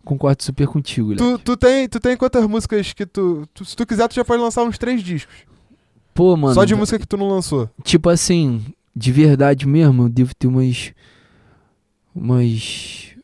Concordo 0.04 0.42
super 0.42 0.66
contigo, 0.66 1.16
Tu, 1.16 1.38
tu, 1.38 1.56
tem, 1.56 1.88
tu 1.88 1.98
tem 1.98 2.14
quantas 2.16 2.46
músicas 2.46 2.92
que 2.92 3.06
tu, 3.06 3.48
tu- 3.54 3.64
Se 3.64 3.74
tu 3.74 3.86
quiser, 3.86 4.06
tu 4.06 4.14
já 4.14 4.24
pode 4.24 4.42
lançar 4.42 4.62
uns 4.62 4.76
três 4.76 5.02
discos. 5.02 5.34
Pô, 6.12 6.36
mano. 6.36 6.54
só 6.54 6.64
de 6.64 6.74
música 6.74 6.98
que 6.98 7.06
tu 7.06 7.16
não 7.16 7.28
lançou. 7.28 7.68
Tipo 7.82 8.10
assim, 8.10 8.64
de 8.94 9.10
verdade 9.10 9.66
mesmo, 9.66 10.04
eu 10.04 10.08
devo 10.08 10.34
ter 10.34 10.46
umas. 10.46 10.92
Umas. 12.14 13.14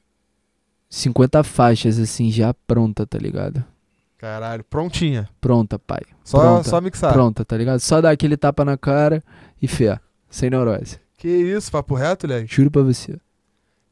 50 0.89 1.45
faixas, 1.45 1.99
assim, 2.01 2.33
já 2.33 2.53
pronta, 2.53 3.07
tá 3.07 3.17
ligado? 3.19 3.63
Caralho, 4.19 4.65
prontinha. 4.65 5.29
Pronta, 5.41 5.79
pai. 5.79 6.01
Só, 6.25 6.41
Pronta. 6.41 6.69
só 6.69 6.81
mixar. 6.81 7.13
Pronta, 7.13 7.45
tá 7.45 7.57
ligado? 7.57 7.79
Só 7.79 8.01
dar 8.01 8.11
aquele 8.11 8.37
tapa 8.37 8.65
na 8.65 8.77
cara 8.77 9.23
e 9.63 9.69
fé. 9.69 10.01
Sem 10.29 10.51
neurose. 10.51 10.99
Que 11.17 11.29
isso, 11.29 11.71
papo 11.71 11.95
reto, 11.95 12.27
Léo? 12.27 12.45
Juro 12.49 12.71
pra 12.71 12.83
você. 12.83 13.19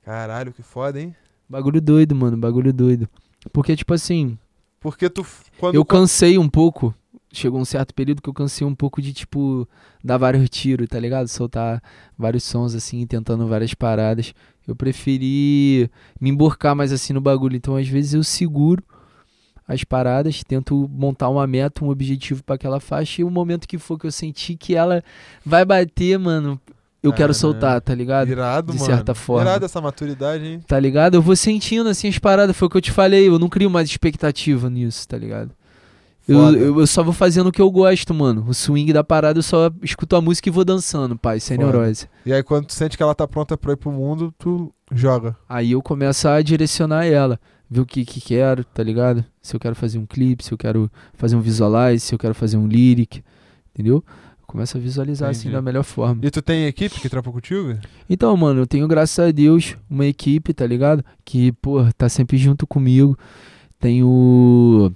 Caralho, 0.08 0.54
que 0.54 0.62
foda, 0.62 0.98
hein? 0.98 1.14
Bagulho 1.46 1.82
doido, 1.82 2.14
mano. 2.14 2.34
Bagulho 2.34 2.72
doido. 2.72 3.06
Porque, 3.52 3.76
tipo 3.76 3.92
assim, 3.92 4.38
Porque 4.80 5.10
tu. 5.10 5.22
Quando, 5.58 5.74
eu 5.74 5.84
cansei 5.84 6.38
um 6.38 6.48
pouco. 6.48 6.94
Chegou 7.30 7.60
um 7.60 7.64
certo 7.66 7.92
período 7.92 8.22
que 8.22 8.28
eu 8.30 8.32
cansei 8.32 8.66
um 8.66 8.74
pouco 8.74 9.02
de, 9.02 9.12
tipo, 9.12 9.68
dar 10.02 10.16
vários 10.16 10.48
tiros, 10.48 10.88
tá 10.88 10.98
ligado? 10.98 11.28
Soltar 11.28 11.82
vários 12.16 12.42
sons, 12.44 12.74
assim, 12.74 13.06
tentando 13.06 13.46
várias 13.46 13.74
paradas. 13.74 14.32
Eu 14.66 14.74
preferi 14.74 15.90
me 16.18 16.30
emborcar 16.30 16.74
mais, 16.74 16.90
assim, 16.90 17.12
no 17.12 17.20
bagulho. 17.20 17.56
Então, 17.56 17.76
às 17.76 17.86
vezes, 17.86 18.14
eu 18.14 18.24
seguro 18.24 18.82
as 19.66 19.84
paradas, 19.84 20.42
tento 20.42 20.88
montar 20.90 21.28
uma 21.28 21.46
meta, 21.46 21.84
um 21.84 21.90
objetivo 21.90 22.42
pra 22.42 22.54
aquela 22.54 22.80
faixa. 22.80 23.20
E 23.20 23.24
o 23.24 23.30
momento 23.30 23.68
que 23.68 23.76
for 23.76 23.98
que 23.98 24.06
eu 24.06 24.12
sentir 24.12 24.56
que 24.56 24.74
ela 24.74 25.04
vai 25.44 25.66
bater, 25.66 26.18
mano, 26.18 26.58
eu 27.08 27.12
quero 27.12 27.32
Caralho. 27.32 27.34
soltar, 27.34 27.80
tá 27.80 27.94
ligado? 27.94 28.28
Irado, 28.28 28.72
de 28.72 28.78
mano. 28.78 28.90
certa 28.90 29.14
forma. 29.14 29.42
Irado 29.42 29.64
essa 29.64 29.80
maturidade, 29.80 30.44
hein? 30.46 30.60
Tá 30.66 30.78
ligado? 30.78 31.14
Eu 31.14 31.22
vou 31.22 31.34
sentindo 31.34 31.88
assim 31.88 32.08
as 32.08 32.18
paradas. 32.18 32.56
Foi 32.56 32.66
o 32.66 32.70
que 32.70 32.76
eu 32.76 32.80
te 32.80 32.92
falei. 32.92 33.28
Eu 33.28 33.38
não 33.38 33.48
crio 33.48 33.70
mais 33.70 33.88
expectativa 33.88 34.68
nisso, 34.70 35.06
tá 35.08 35.16
ligado? 35.16 35.50
Eu, 36.28 36.54
eu, 36.54 36.80
eu 36.80 36.86
só 36.86 37.02
vou 37.02 37.14
fazendo 37.14 37.46
o 37.46 37.52
que 37.52 37.60
eu 37.60 37.70
gosto, 37.70 38.12
mano. 38.12 38.44
O 38.46 38.52
swing 38.52 38.92
da 38.92 39.02
parada, 39.02 39.38
eu 39.38 39.42
só 39.42 39.70
escuto 39.82 40.14
a 40.14 40.20
música 40.20 40.50
e 40.50 40.52
vou 40.52 40.62
dançando, 40.62 41.16
pai, 41.16 41.40
sem 41.40 41.56
Foda. 41.56 41.72
neurose. 41.72 42.06
E 42.26 42.32
aí, 42.34 42.42
quando 42.42 42.66
tu 42.66 42.74
sente 42.74 42.98
que 42.98 43.02
ela 43.02 43.14
tá 43.14 43.26
pronta 43.26 43.56
pra 43.56 43.72
ir 43.72 43.76
pro 43.76 43.90
mundo, 43.90 44.32
tu 44.38 44.70
joga. 44.92 45.34
Aí 45.48 45.72
eu 45.72 45.80
começo 45.80 46.28
a 46.28 46.42
direcionar 46.42 47.06
ela. 47.06 47.40
Ver 47.70 47.80
o 47.80 47.86
que, 47.86 48.04
que 48.04 48.20
quero, 48.20 48.62
tá 48.62 48.82
ligado? 48.82 49.24
Se 49.40 49.56
eu 49.56 49.60
quero 49.60 49.74
fazer 49.74 49.98
um 49.98 50.04
clipe, 50.06 50.44
se 50.44 50.52
eu 50.52 50.58
quero 50.58 50.90
fazer 51.14 51.34
um 51.36 51.40
visualize, 51.40 52.04
se 52.04 52.14
eu 52.14 52.18
quero 52.18 52.34
fazer 52.34 52.58
um 52.58 52.66
lyric, 52.66 53.22
entendeu? 53.74 54.04
Eu 54.48 54.52
começo 54.52 54.78
a 54.78 54.80
visualizar 54.80 55.28
assim 55.28 55.40
Entendi. 55.48 55.54
da 55.56 55.62
melhor 55.62 55.84
forma. 55.84 56.24
E 56.24 56.30
tu 56.30 56.40
tem 56.40 56.66
equipe 56.66 56.98
que 57.00 57.08
trampa 57.08 57.30
contigo? 57.30 57.78
Então, 58.08 58.34
mano, 58.34 58.60
eu 58.62 58.66
tenho, 58.66 58.88
graças 58.88 59.18
a 59.18 59.30
Deus, 59.30 59.76
uma 59.90 60.06
equipe, 60.06 60.54
tá 60.54 60.66
ligado? 60.66 61.04
Que, 61.22 61.52
pô, 61.52 61.84
tá 61.98 62.08
sempre 62.08 62.38
junto 62.38 62.66
comigo. 62.66 63.16
Tenho 63.78 64.90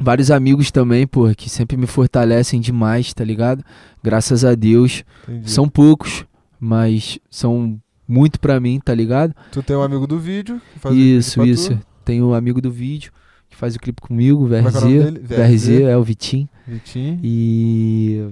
Vários 0.00 0.30
amigos 0.30 0.70
também, 0.70 1.06
pô, 1.06 1.28
que 1.36 1.50
sempre 1.50 1.76
me 1.76 1.86
fortalecem 1.86 2.60
demais, 2.60 3.12
tá 3.12 3.24
ligado? 3.24 3.64
Graças 4.02 4.44
a 4.44 4.54
Deus. 4.54 5.04
Entendi. 5.24 5.50
São 5.50 5.68
poucos, 5.68 6.24
mas 6.58 7.18
são 7.28 7.78
muito 8.06 8.38
pra 8.40 8.58
mim, 8.60 8.80
tá 8.82 8.94
ligado? 8.94 9.34
Tu 9.50 9.62
tem 9.62 9.76
um 9.76 9.82
amigo 9.82 10.06
do 10.06 10.18
vídeo 10.18 10.62
que 10.72 10.78
faz 10.78 10.94
o 10.94 10.98
Isso, 10.98 11.44
isso. 11.44 11.76
tu, 11.76 11.86
Tem 12.04 12.22
um 12.22 12.32
amigo 12.32 12.60
do 12.60 12.70
vídeo 12.70 13.12
que 13.50 13.56
faz 13.56 13.74
o 13.74 13.78
clipe 13.80 14.00
comigo, 14.00 14.44
o 14.46 14.48
Como 14.48 14.54
é 14.54 14.58
é 14.60 14.62
o 14.62 14.70
VRZ. 14.70 15.18
VRZ 15.26 15.68
é 15.82 15.96
o 15.96 16.02
Vitinho. 16.04 16.48
Vitinho. 16.66 17.18
E. 17.22 18.24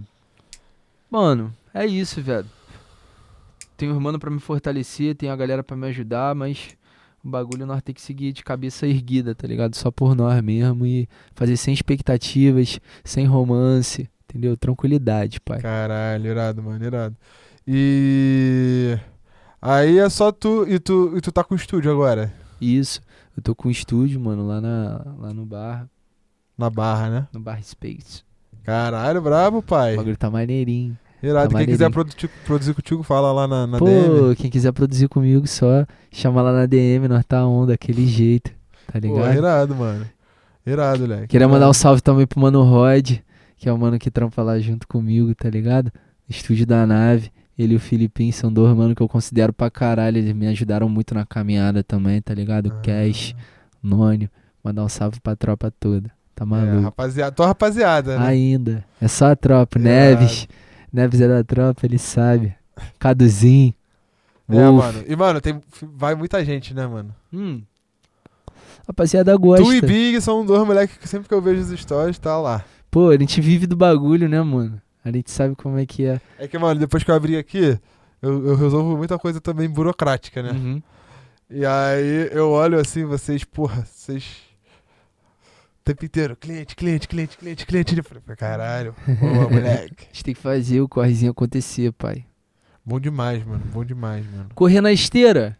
Mano, 1.11 1.53
é 1.73 1.87
isso, 1.87 2.21
velho. 2.21 2.47
Tenho 3.77 3.93
um 3.93 3.97
irmão 3.97 4.19
pra 4.19 4.31
me 4.31 4.41
fortalecer, 4.41 5.15
tenho 5.15 5.33
a 5.33 5.37
galera 5.37 5.63
pra 5.63 5.77
me 5.77 5.87
ajudar, 5.89 6.35
mas 6.35 6.77
o 7.23 7.29
bagulho 7.29 7.67
nós 7.67 7.83
tem 7.83 7.95
que 7.95 8.01
seguir 8.01 8.33
de 8.33 8.43
cabeça 8.43 8.87
erguida, 8.87 9.35
tá 9.35 9.47
ligado? 9.47 9.75
Só 9.75 9.91
por 9.91 10.15
nós 10.17 10.41
mesmo 10.43 10.87
e 10.87 11.09
fazer 11.35 11.57
sem 11.57 11.75
expectativas, 11.75 12.81
sem 13.05 13.27
romance, 13.27 14.09
entendeu? 14.25 14.57
Tranquilidade, 14.57 15.41
pai. 15.41 15.61
Caralho, 15.61 16.27
irado, 16.27 16.63
mano, 16.63 16.85
irado. 16.85 17.17
E. 17.67 18.99
Aí 19.61 19.99
é 19.99 20.09
só 20.09 20.31
tu. 20.33 20.67
E 20.69 20.79
tu, 20.79 21.17
e 21.17 21.21
tu 21.21 21.31
tá 21.33 21.43
com 21.45 21.55
o 21.55 21.57
estúdio 21.57 21.91
agora? 21.91 22.33
Isso. 22.61 23.01
Eu 23.37 23.43
tô 23.43 23.55
com 23.55 23.69
um 23.69 23.71
estúdio, 23.71 24.19
mano, 24.21 24.47
lá, 24.47 24.61
na, 24.61 25.15
lá 25.19 25.35
no 25.35 25.45
bar, 25.45 25.87
Na 26.57 26.71
barra, 26.71 27.11
né? 27.11 27.29
no 27.33 27.41
Bar 27.41 27.63
Space. 27.63 28.25
Caralho, 28.67 29.23
brabo, 29.23 29.62
pai. 29.62 29.95
O 29.95 29.99
bagulho 29.99 30.17
tá 30.17 30.29
maneirinho. 30.29 30.99
Irado. 31.23 31.53
tá 31.53 31.59
Quem 31.59 31.67
quiser 31.69 31.91
produzir, 31.91 32.31
produzir 32.45 32.75
contigo, 32.75 33.03
fala 33.03 33.33
lá 33.33 33.47
na, 33.49 33.67
na 33.67 33.79
Pô, 33.79 33.85
DM. 33.87 34.35
quem 34.37 34.51
quiser 34.51 34.73
produzir 34.73 35.09
comigo, 35.09 35.47
só 35.47 35.87
chama 36.11 36.43
lá 36.43 36.53
na 36.53 36.67
DM, 36.67 37.09
nós 37.09 37.25
tá 37.25 37.47
on 37.47 37.64
daquele 37.67 38.07
jeito, 38.07 38.51
tá 38.87 39.01
Pô, 39.01 39.07
ligado? 39.07 39.35
irado, 39.35 39.75
mano. 39.75 40.07
Irado, 40.67 41.01
moleque. 41.03 41.29
Queria 41.29 41.47
mandar 41.47 41.67
um 41.67 41.71
Irado. 41.71 41.75
salve 41.75 42.01
também 42.03 42.27
pro 42.27 42.41
Mano 42.41 42.62
Rod, 42.64 43.19
que 43.57 43.69
é 43.69 43.73
o 43.73 43.79
mano 43.79 43.99
que 43.99 44.11
trampa 44.11 44.43
lá 44.43 44.59
junto 44.59 44.87
comigo, 44.89 45.35
tá 45.35 45.49
ligado? 45.49 45.93
Estúdio 46.29 46.67
da 46.67 46.85
nave. 46.87 47.31
Ele 47.59 47.73
e 47.73 47.77
o 47.77 47.81
Filipinho 47.81 48.33
são 48.33 48.53
dois 48.53 48.77
mano 48.77 48.95
que 48.95 49.01
eu 49.03 49.09
considero 49.09 49.53
pra 49.53 49.71
caralho. 49.71 50.19
Eles 50.19 50.35
me 50.35 50.47
ajudaram 50.49 50.89
muito 50.89 51.14
na 51.14 51.25
caminhada 51.25 51.83
também, 51.83 52.21
tá 52.21 52.35
ligado? 52.35 52.71
Ah. 52.77 52.81
Cash, 52.83 53.35
Nônio. 53.83 54.29
Mandar 54.62 54.85
um 54.85 54.89
salve 54.89 55.21
pra 55.21 55.35
tropa 55.37 55.73
toda. 55.81 56.11
Tá 56.37 56.45
É, 56.45 56.47
maluco? 56.47 56.82
rapaziada, 56.82 57.32
tua 57.32 57.47
rapaziada, 57.47 58.18
né? 58.18 58.26
Ainda. 58.26 58.84
É 59.01 59.09
só 59.09 59.32
a 59.32 59.37
tropa. 59.37 59.78
Irado. 59.78 59.89
Neves. 60.20 60.47
Neves 60.93 61.20
é 61.20 61.26
da 61.26 61.43
tropa, 61.43 61.87
ele 61.87 61.99
sabe. 61.99 62.55
Caduzinho. 62.99 63.72
É, 64.49 64.55
Wolf. 64.55 64.84
mano. 64.84 65.05
E, 65.09 65.16
mano, 65.16 65.41
tem, 65.41 65.61
vai 65.95 66.14
muita 66.14 66.45
gente, 66.45 66.74
né, 66.74 66.87
mano? 66.87 67.12
Hum. 67.32 67.62
Rapaziada 68.87 69.34
gosta. 69.37 69.64
Tu 69.64 69.72
e 69.74 69.80
Big 69.80 70.20
são 70.20 70.45
dois 70.45 70.64
moleques 70.64 70.97
que 70.99 71.09
sempre 71.09 71.26
que 71.26 71.34
eu 71.34 71.41
vejo 71.43 71.62
os 71.62 71.80
stories, 71.80 72.18
tá 72.18 72.37
lá. 72.39 72.62
Pô, 72.91 73.09
a 73.09 73.16
gente 73.18 73.41
vive 73.41 73.66
do 73.66 73.74
bagulho, 73.76 74.28
né, 74.28 74.41
mano? 74.43 74.80
A 75.05 75.11
gente 75.11 75.30
sabe 75.30 75.55
como 75.57 75.78
é 75.78 75.87
que 75.87 76.05
é. 76.05 76.20
É 76.39 76.47
que, 76.47 76.59
mano, 76.59 76.78
depois 76.78 77.03
que 77.03 77.11
eu 77.11 77.14
abri 77.14 77.37
aqui, 77.37 77.78
eu, 78.22 78.47
eu 78.47 78.55
resolvo 78.57 78.97
muita 78.97 79.18
coisa 79.18 79.41
também 79.41 79.68
burocrática, 79.68 80.43
né? 80.43 80.53
Uhum. 80.53 80.82
E 81.51 81.64
aí 81.64 82.28
eu 82.32 82.51
olho 82.51 82.78
assim, 82.78 83.05
vocês, 83.05 83.43
porra, 83.43 83.84
vocês. 83.87 84.46
Tempo 85.87 86.05
inteiro, 86.05 86.34
cliente, 86.34 86.74
cliente, 86.74 87.07
cliente, 87.07 87.37
cliente, 87.37 87.64
cliente. 87.64 87.97
Eu 87.97 88.03
falei, 88.03 88.22
caralho, 88.37 88.93
boa, 89.20 89.47
moleque. 89.49 90.09
A 90.11 90.12
gente 90.12 90.24
tem 90.24 90.34
que 90.34 90.41
fazer 90.41 90.80
o 90.80 90.89
correzinho 90.89 91.30
acontecer, 91.30 91.93
pai. 91.93 92.24
Bom 92.84 92.99
demais, 92.99 93.47
mano, 93.47 93.62
bom 93.72 93.84
demais, 93.84 94.26
mano. 94.26 94.49
Correr 94.53 94.80
na 94.80 94.91
esteira. 94.91 95.57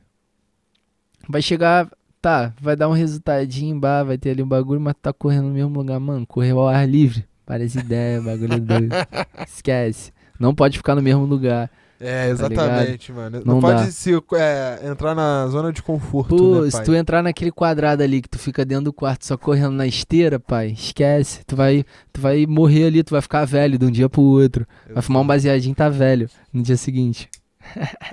Vai 1.29 1.41
chegar. 1.41 1.89
Tá, 2.21 2.53
vai 2.61 2.75
dar 2.75 2.89
um 2.89 2.93
resultadinho, 2.93 3.79
bah, 3.79 4.03
vai 4.03 4.19
ter 4.19 4.31
ali 4.31 4.43
um 4.43 4.49
bagulho, 4.49 4.81
mas 4.81 4.95
tu 4.95 5.03
tá 5.03 5.13
correndo 5.13 5.47
no 5.47 5.55
mesmo 5.55 5.73
lugar, 5.79 6.01
mano. 6.01 6.27
Correr 6.27 6.51
ao 6.51 6.67
ar 6.67 6.89
livre. 6.89 7.25
Parece 7.45 7.79
ideia, 7.79 8.21
bagulho 8.21 8.61
doido. 8.61 8.97
Esquece. 9.47 10.13
Não 10.41 10.53
pode 10.53 10.77
ficar 10.77 10.97
no 10.97 11.03
mesmo 11.03 11.25
lugar. 11.25 11.71
É, 12.01 12.29
exatamente, 12.29 13.11
mano. 13.13 13.41
Não, 13.45 13.55
Não 13.55 13.61
pode 13.61 13.85
dá. 13.87 13.91
se, 13.91 14.13
é, 14.35 14.81
entrar 14.91 15.15
na 15.15 15.47
zona 15.49 15.73
de 15.73 15.83
conforto, 15.83 16.37
Pô, 16.37 16.61
né, 16.63 16.71
se 16.71 16.83
tu 16.83 16.95
entrar 16.95 17.23
naquele 17.23 17.51
quadrado 17.51 18.03
ali 18.03 18.21
que 18.21 18.29
tu 18.29 18.39
fica 18.39 18.65
dentro 18.65 18.85
do 18.87 18.93
quarto 18.93 19.25
só 19.25 19.37
correndo 19.37 19.73
na 19.73 19.87
esteira, 19.87 20.39
pai, 20.39 20.69
esquece. 20.73 21.41
Tu 21.47 21.57
vai, 21.57 21.85
tu 22.13 22.21
vai 22.21 22.45
morrer 22.47 22.87
ali, 22.87 23.03
tu 23.03 23.11
vai 23.13 23.23
ficar 23.23 23.45
velho 23.47 23.79
de 23.79 23.87
um 23.87 23.91
dia 23.91 24.09
pro 24.09 24.21
outro. 24.23 24.67
Vai 24.93 25.03
fumar 25.03 25.23
um 25.23 25.27
baseadinho 25.27 25.73
e 25.73 25.77
tá 25.77 25.89
velho 25.89 26.29
no 26.53 26.63
dia 26.63 26.77
seguinte. 26.77 27.29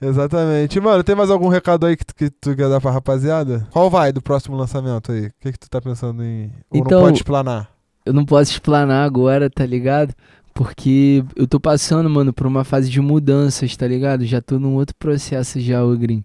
Exatamente. 0.00 0.80
Mano, 0.80 1.04
tem 1.04 1.14
mais 1.14 1.30
algum 1.30 1.48
recado 1.48 1.86
aí 1.86 1.96
que 1.96 2.04
tu, 2.04 2.14
que 2.14 2.28
tu 2.30 2.56
quer 2.56 2.68
dar 2.68 2.80
pra 2.80 2.90
rapaziada? 2.90 3.66
Qual 3.70 3.88
vai 3.88 4.12
do 4.12 4.20
próximo 4.20 4.56
lançamento 4.56 5.12
aí? 5.12 5.26
O 5.26 5.32
que, 5.40 5.52
que 5.52 5.58
tu 5.58 5.70
tá 5.70 5.80
pensando 5.80 6.24
em. 6.24 6.50
Ou 6.70 6.80
Então- 6.80 6.98
não 6.98 7.06
pode 7.06 7.18
explanar? 7.18 7.70
Eu 8.04 8.12
não 8.12 8.24
posso 8.24 8.50
explanar 8.50 9.04
agora, 9.06 9.48
tá 9.48 9.64
ligado? 9.64 10.12
Porque 10.54 11.24
eu 11.34 11.46
tô 11.46 11.58
passando, 11.58 12.08
mano, 12.10 12.32
por 12.32 12.46
uma 12.46 12.64
fase 12.64 12.90
de 12.90 13.00
mudanças, 13.00 13.76
tá 13.76 13.86
ligado? 13.86 14.24
Já 14.24 14.40
tô 14.40 14.58
num 14.58 14.74
outro 14.74 14.94
processo 14.96 15.58
já, 15.60 15.82
ô 15.84 15.96
Grim. 15.96 16.24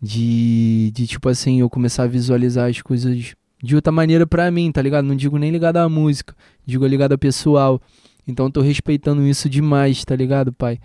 De, 0.00 0.90
de, 0.92 1.06
tipo 1.06 1.28
assim, 1.28 1.60
eu 1.60 1.70
começar 1.70 2.02
a 2.02 2.06
visualizar 2.06 2.68
as 2.68 2.82
coisas 2.82 3.34
de 3.62 3.76
outra 3.76 3.92
maneira 3.92 4.26
pra 4.26 4.50
mim, 4.50 4.70
tá 4.72 4.82
ligado? 4.82 5.04
Não 5.04 5.14
digo 5.14 5.38
nem 5.38 5.50
ligado 5.50 5.76
à 5.76 5.88
música, 5.88 6.34
digo 6.66 6.86
ligado 6.86 7.12
a 7.12 7.18
pessoal. 7.18 7.80
Então 8.26 8.46
eu 8.46 8.52
tô 8.52 8.60
respeitando 8.60 9.22
isso 9.26 9.48
demais, 9.48 10.04
tá 10.04 10.14
ligado, 10.14 10.52
pai? 10.52 10.78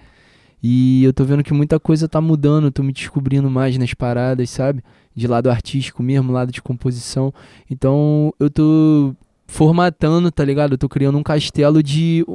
E 0.61 1.03
eu 1.03 1.13
tô 1.13 1.23
vendo 1.23 1.43
que 1.43 1.53
muita 1.53 1.79
coisa 1.79 2.07
tá 2.07 2.21
mudando, 2.21 2.71
tô 2.71 2.83
me 2.83 2.93
descobrindo 2.93 3.49
mais 3.49 3.77
nas 3.77 3.93
paradas, 3.93 4.49
sabe? 4.49 4.83
De 5.15 5.27
lado 5.27 5.49
artístico 5.49 6.01
mesmo, 6.01 6.31
lado 6.31 6.51
de 6.51 6.61
composição. 6.61 7.33
Então 7.69 8.33
eu 8.39 8.49
tô 8.49 9.15
formatando, 9.47 10.31
tá 10.31 10.43
ligado? 10.43 10.73
Eu 10.73 10.77
tô 10.77 10.87
criando 10.87 11.17
um 11.17 11.23
castelo 11.23 11.81
de 11.81 12.25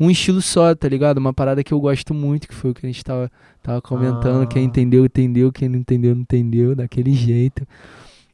um- 0.00 0.10
estilo 0.10 0.40
só, 0.42 0.74
tá 0.74 0.88
ligado? 0.88 1.18
Uma 1.18 1.32
parada 1.32 1.62
que 1.64 1.72
eu 1.72 1.80
gosto 1.80 2.12
muito, 2.14 2.46
que 2.48 2.54
foi 2.54 2.70
o 2.70 2.74
que 2.74 2.84
a 2.86 2.88
gente 2.88 3.04
tava, 3.04 3.30
tava 3.62 3.80
comentando. 3.82 4.42
Ah. 4.42 4.46
Quem 4.46 4.64
entendeu, 4.64 5.04
entendeu. 5.04 5.50
Quem 5.52 5.68
não 5.68 5.78
entendeu, 5.78 6.14
não 6.14 6.22
entendeu. 6.22 6.74
Daquele 6.74 7.12
jeito. 7.12 7.66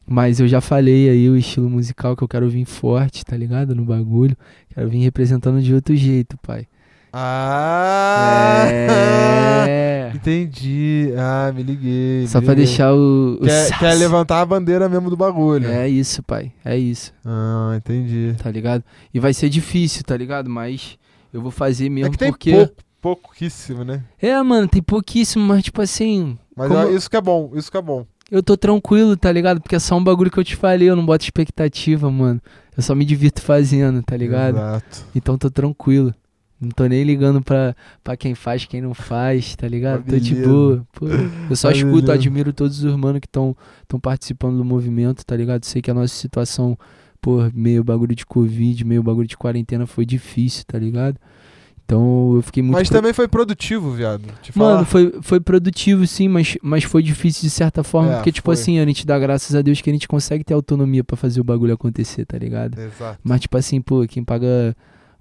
Mas 0.07 0.39
eu 0.39 0.47
já 0.47 0.61
falei 0.61 1.09
aí 1.09 1.31
o 1.31 1.37
estilo 1.37 1.71
musical 1.71 2.15
que 2.15 2.23
eu 2.23 2.29
quero 2.29 2.49
vir 2.49 2.67
forte, 2.67 3.25
tá 3.25 3.37
ligado? 3.37 3.75
No 3.75 3.85
bagulho. 3.85 4.37
Quero 4.75 4.89
vir 4.91 4.99
representando 4.99 5.63
de 5.63 5.73
outro 5.75 5.97
jeito, 5.97 6.37
pai. 6.43 6.67
Ah! 7.13 8.65
É. 8.69 10.11
Entendi. 10.15 11.13
Ah, 11.17 11.53
me 11.55 11.63
liguei. 11.63 12.27
Só 12.27 12.39
me 12.41 12.45
pra 12.47 12.55
liguei. 12.55 12.67
deixar 12.67 12.93
o. 12.95 13.35
o 13.41 13.45
Quer, 13.45 13.79
quer 13.79 13.95
levantar 13.95 14.41
a 14.41 14.47
bandeira 14.47 14.89
mesmo 14.89 15.11
do 15.11 15.17
bagulho. 15.17 15.69
É 15.69 15.89
isso, 15.89 16.23
pai. 16.23 16.53
É 16.65 16.77
isso. 16.77 17.13
Ah, 17.25 17.75
entendi. 17.77 18.35
Tá 18.43 18.51
ligado? 18.51 18.83
E 19.13 19.19
vai 19.21 19.33
ser 19.35 19.49
difícil, 19.49 20.03
tá 20.05 20.17
ligado? 20.17 20.49
Mas 20.49 20.99
eu 21.35 21.43
vou 21.43 21.51
fazer 21.51 21.91
mesmo 21.91 22.09
é 22.09 22.11
que 22.13 22.17
tem 22.19 22.31
porque. 22.31 22.53
pouco, 22.53 22.75
pouquíssimo, 23.03 23.85
né? 23.85 24.03
É, 24.23 24.41
mano, 24.43 24.69
tem 24.69 24.81
pouquíssimo, 24.81 25.45
mas 25.45 25.65
tipo 25.65 25.83
assim. 25.83 26.39
Mas 26.57 26.69
Como- 26.69 26.81
eu- 26.81 26.97
isso 26.97 27.11
que 27.11 27.17
é 27.17 27.21
bom, 27.21 27.51
isso 27.55 27.71
que 27.71 27.77
é 27.77 27.83
bom. 27.83 28.07
Eu 28.31 28.43
tô 28.43 28.57
tranquilo, 28.57 29.17
tá 29.17 29.31
ligado? 29.31 29.61
Porque 29.61 29.77
é 29.77 29.79
só 29.79 29.97
um 29.97 30.03
bagulho 30.03 30.31
que 30.31 30.39
eu 30.39 30.45
te 30.45 30.57
falei, 30.57 30.89
eu 30.89 30.97
não 30.97 31.05
boto 31.05 31.25
expectativa, 31.25 32.11
mano. 32.11 32.41
Eu 32.77 32.83
só 32.83 32.95
me 32.95 33.05
divirto 33.05 33.43
fazendo, 33.43 34.03
tá 34.03 34.17
ligado? 34.17 34.57
Exato. 34.57 35.07
Então 35.15 35.37
tô 35.37 35.51
tranquilo. 35.51 36.15
Não 36.61 36.71
tô 36.71 36.87
nem 36.87 37.03
ligando 37.05 37.43
pra, 37.43 37.77
pra 38.03 38.17
quem 38.17 38.35
faz, 38.35 38.65
quem 38.65 38.81
não 38.81 38.95
faz, 38.95 39.55
tá 39.55 39.69
ligado? 39.69 40.05
Tô 40.05 40.19
de 40.19 40.35
boa. 40.37 40.87
Pô, 40.95 41.07
eu 41.51 41.57
só 41.57 41.69
Tá 41.71 41.77
escuto, 41.77 42.11
admiro 42.11 42.53
todos 42.53 42.83
os 42.83 42.97
manos 42.97 43.21
que 43.21 43.27
estão 43.27 43.55
participando 44.01 44.57
do 44.57 44.65
movimento, 44.65 45.25
tá 45.27 45.37
ligado? 45.37 45.65
Sei 45.65 45.83
que 45.83 45.91
a 45.91 45.95
nossa 45.95 46.15
situação, 46.15 46.79
pô, 47.25 47.39
meio 47.55 47.83
bagulho 47.83 48.15
de 48.15 48.27
Covid, 48.27 48.85
meio 48.85 49.03
bagulho 49.03 49.27
de 49.27 49.37
quarentena 49.37 49.87
foi 49.87 50.05
difícil, 50.05 50.63
tá 50.67 50.79
ligado? 50.79 51.17
Então 51.87 52.35
eu 52.37 52.43
fiquei 52.43 52.63
muito. 52.63 52.75
Mas 52.75 52.89
pro- 52.89 52.99
também 52.99 53.13
foi 53.13 53.27
produtivo, 53.29 53.91
viado. 53.93 54.23
Mano, 54.55 54.85
foi, 54.85 55.13
foi 55.23 55.41
produtivo 55.41 56.07
sim, 56.07 56.29
mas, 56.29 56.57
mas 56.63 56.85
foi 56.85 57.03
difícil 57.03 57.43
de 57.43 57.51
certa 57.51 57.83
forma, 57.83 58.13
É, 58.13 58.15
porque, 58.17 58.33
tipo 58.33 58.47
foi. 58.47 58.55
assim, 58.55 58.79
a 58.79 58.85
gente 58.87 59.07
dá 59.07 59.19
graças 59.19 59.55
a 59.55 59.63
Deus 59.63 59.81
que 59.81 59.89
a 59.91 59.93
gente 59.93 60.09
consegue 60.09 60.45
ter 60.45 60.55
autonomia 60.55 61.03
pra 61.05 61.17
fazer 61.17 61.41
o 61.41 61.45
bagulho 61.45 61.73
acontecer, 61.75 62.25
tá 62.27 62.39
ligado? 62.39 62.79
Exato. 62.79 63.19
Mas, 63.25 63.41
tipo 63.43 63.57
assim, 63.57 63.81
pô, 63.83 64.07
quem 64.07 64.23
paga 64.25 64.75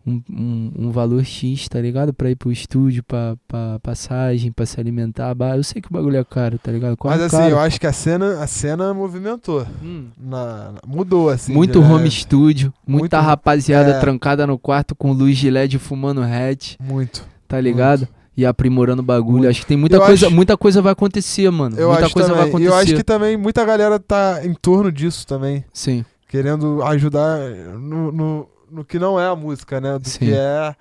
um, 0.06 0.22
um, 0.30 0.72
um 0.88 0.92
valor 0.92 1.24
X, 1.24 1.68
tá 1.70 1.80
ligado? 1.80 2.14
Pra 2.14 2.30
ir 2.30 2.36
pro 2.36 2.52
estúdio, 2.52 3.04
pra, 3.04 3.36
pra 3.48 3.80
passagem, 3.82 4.52
pra 4.52 4.66
se 4.66 4.80
alimentar, 4.80 5.34
bah, 5.34 5.56
eu 5.58 5.64
sei 5.64 5.82
que 5.82 5.88
o 5.90 5.94
bagulho 5.94 6.18
é 6.18 6.24
caro, 6.24 6.58
tá 6.60 6.72
ligado? 6.72 6.98
Mas 7.04 7.22
assim, 7.22 7.38
caro. 7.38 7.52
eu 7.52 7.60
acho 7.60 7.80
que 7.80 7.88
a 7.88 7.94
cena, 7.94 8.42
a 8.44 8.48
cena 8.48 8.94
movimentou. 8.94 9.66
Hum. 9.84 10.08
Na, 10.18 10.74
mudou, 10.86 11.30
assim. 11.30 11.54
Muito 11.54 11.82
né? 11.82 11.88
home 11.94 12.12
studio, 12.12 12.74
muita 12.86 13.18
Muito- 13.18 13.28
rapaziada 13.28 13.92
é. 13.92 14.00
trancada 14.00 14.46
no 14.46 14.58
quarto 14.58 14.94
com 14.96 15.12
luz 15.14 15.38
de 15.38 15.50
LED 15.50 15.80
fumando 15.80 16.22
hatch, 16.22 16.76
Muito. 16.80 17.26
tá 17.48 17.60
ligado? 17.62 18.08
E 18.36 18.46
aprimorando 18.48 19.02
o 19.04 19.06
bagulho. 19.06 19.38
Muito. 19.38 19.50
Acho 19.50 19.62
que 19.62 19.68
tem 19.68 19.78
muita 19.78 19.98
Eu 19.98 20.02
coisa, 20.02 20.26
acho- 20.26 20.36
muita 20.36 20.58
coisa 20.58 20.82
vai 20.82 20.92
acontecer, 20.94 21.50
mano. 21.52 21.78
Eu 21.78 21.90
muita 21.90 22.06
acho 22.06 22.14
coisa 22.16 22.30
vai 22.30 22.38
também. 22.38 22.48
E 22.48 22.50
acontecer. 22.50 22.70
eu 22.72 22.76
acho 22.76 22.96
que 22.96 23.04
também 23.04 23.38
muita 23.38 23.64
galera 23.64 24.00
tá 24.00 24.42
em 24.44 24.56
torno 24.56 24.92
disso 24.92 25.28
também. 25.28 25.64
Sim. 25.72 26.04
Querendo 26.28 26.82
ajudar 26.82 27.38
no, 27.80 28.12
no, 28.12 28.48
no 28.74 28.84
que 28.84 28.98
não 28.98 29.20
é 29.20 29.28
a 29.28 29.36
música, 29.36 29.80
né? 29.80 29.98
Do 30.00 30.08
Sim. 30.10 30.20
que 30.20 30.34
é 30.34 30.76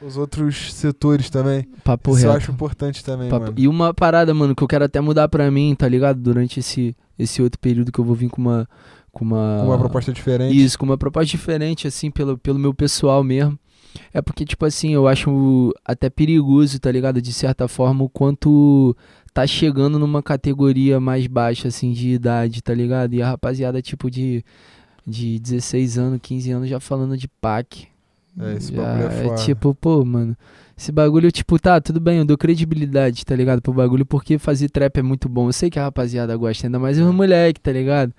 os 0.00 0.16
outros 0.16 0.74
setores 0.74 1.30
também. 1.30 1.66
Papo 1.84 2.10
Isso 2.12 2.26
eu 2.26 2.32
reto. 2.32 2.42
acho 2.42 2.50
importante 2.50 3.04
também, 3.04 3.30
Papo-. 3.30 3.52
E 3.56 3.68
uma 3.68 3.94
parada, 3.94 4.34
mano, 4.34 4.54
que 4.54 4.62
eu 4.62 4.68
quero 4.68 4.84
até 4.84 5.00
mudar 5.00 5.28
pra 5.28 5.50
mim, 5.50 5.74
tá 5.74 5.88
ligado? 5.88 6.20
Durante 6.20 6.60
esse, 6.60 6.94
esse 7.18 7.40
outro 7.40 7.58
período 7.58 7.92
que 7.92 7.98
eu 7.98 8.04
vou 8.04 8.14
vir 8.14 8.28
com 8.28 8.40
uma, 8.40 8.68
com 9.12 9.24
uma. 9.24 9.58
Com 9.60 9.66
uma 9.68 9.78
proposta 9.78 10.12
diferente. 10.12 10.56
Isso, 10.60 10.78
com 10.78 10.84
uma 10.84 10.98
proposta 10.98 11.30
diferente, 11.30 11.86
assim, 11.86 12.10
pelo, 12.10 12.36
pelo 12.36 12.58
meu 12.58 12.74
pessoal 12.74 13.22
mesmo. 13.22 13.58
É 14.12 14.20
porque, 14.20 14.44
tipo 14.44 14.64
assim, 14.66 14.92
eu 14.92 15.08
acho 15.08 15.72
até 15.84 16.10
perigoso, 16.10 16.78
tá 16.78 16.90
ligado? 16.90 17.22
De 17.22 17.32
certa 17.32 17.66
forma, 17.66 18.04
o 18.04 18.08
quanto 18.10 18.94
tá 19.32 19.46
chegando 19.46 19.98
numa 19.98 20.22
categoria 20.22 21.00
mais 21.00 21.26
baixa, 21.26 21.68
assim, 21.68 21.92
de 21.92 22.10
idade, 22.10 22.62
tá 22.62 22.74
ligado? 22.74 23.14
E 23.14 23.22
a 23.22 23.30
rapaziada, 23.30 23.80
tipo, 23.80 24.10
de, 24.10 24.44
de 25.06 25.38
16 25.38 25.98
anos, 25.98 26.18
15 26.22 26.50
anos, 26.50 26.68
já 26.68 26.80
falando 26.80 27.16
de 27.16 27.28
pack. 27.28 27.86
É, 28.38 28.54
esse 28.54 28.74
Já 28.74 28.82
bagulho 28.82 29.08
é 29.08 29.20
é 29.20 29.24
foda. 29.24 29.42
tipo, 29.42 29.74
pô, 29.74 30.04
mano. 30.04 30.36
Esse 30.76 30.92
bagulho, 30.92 31.32
tipo, 31.32 31.58
tá, 31.58 31.80
tudo 31.80 31.98
bem, 31.98 32.18
eu 32.18 32.24
dou 32.26 32.36
credibilidade, 32.36 33.24
tá 33.24 33.34
ligado? 33.34 33.62
Pro 33.62 33.72
bagulho, 33.72 34.04
porque 34.04 34.36
fazer 34.38 34.68
trap 34.68 34.98
é 34.98 35.02
muito 35.02 35.26
bom. 35.26 35.48
Eu 35.48 35.52
sei 35.54 35.70
que 35.70 35.78
a 35.78 35.84
rapaziada 35.84 36.36
gosta, 36.36 36.66
ainda 36.66 36.78
mais 36.78 36.98
os 36.98 37.14
moleque, 37.14 37.58
tá 37.60 37.72
ligado? 37.72 38.12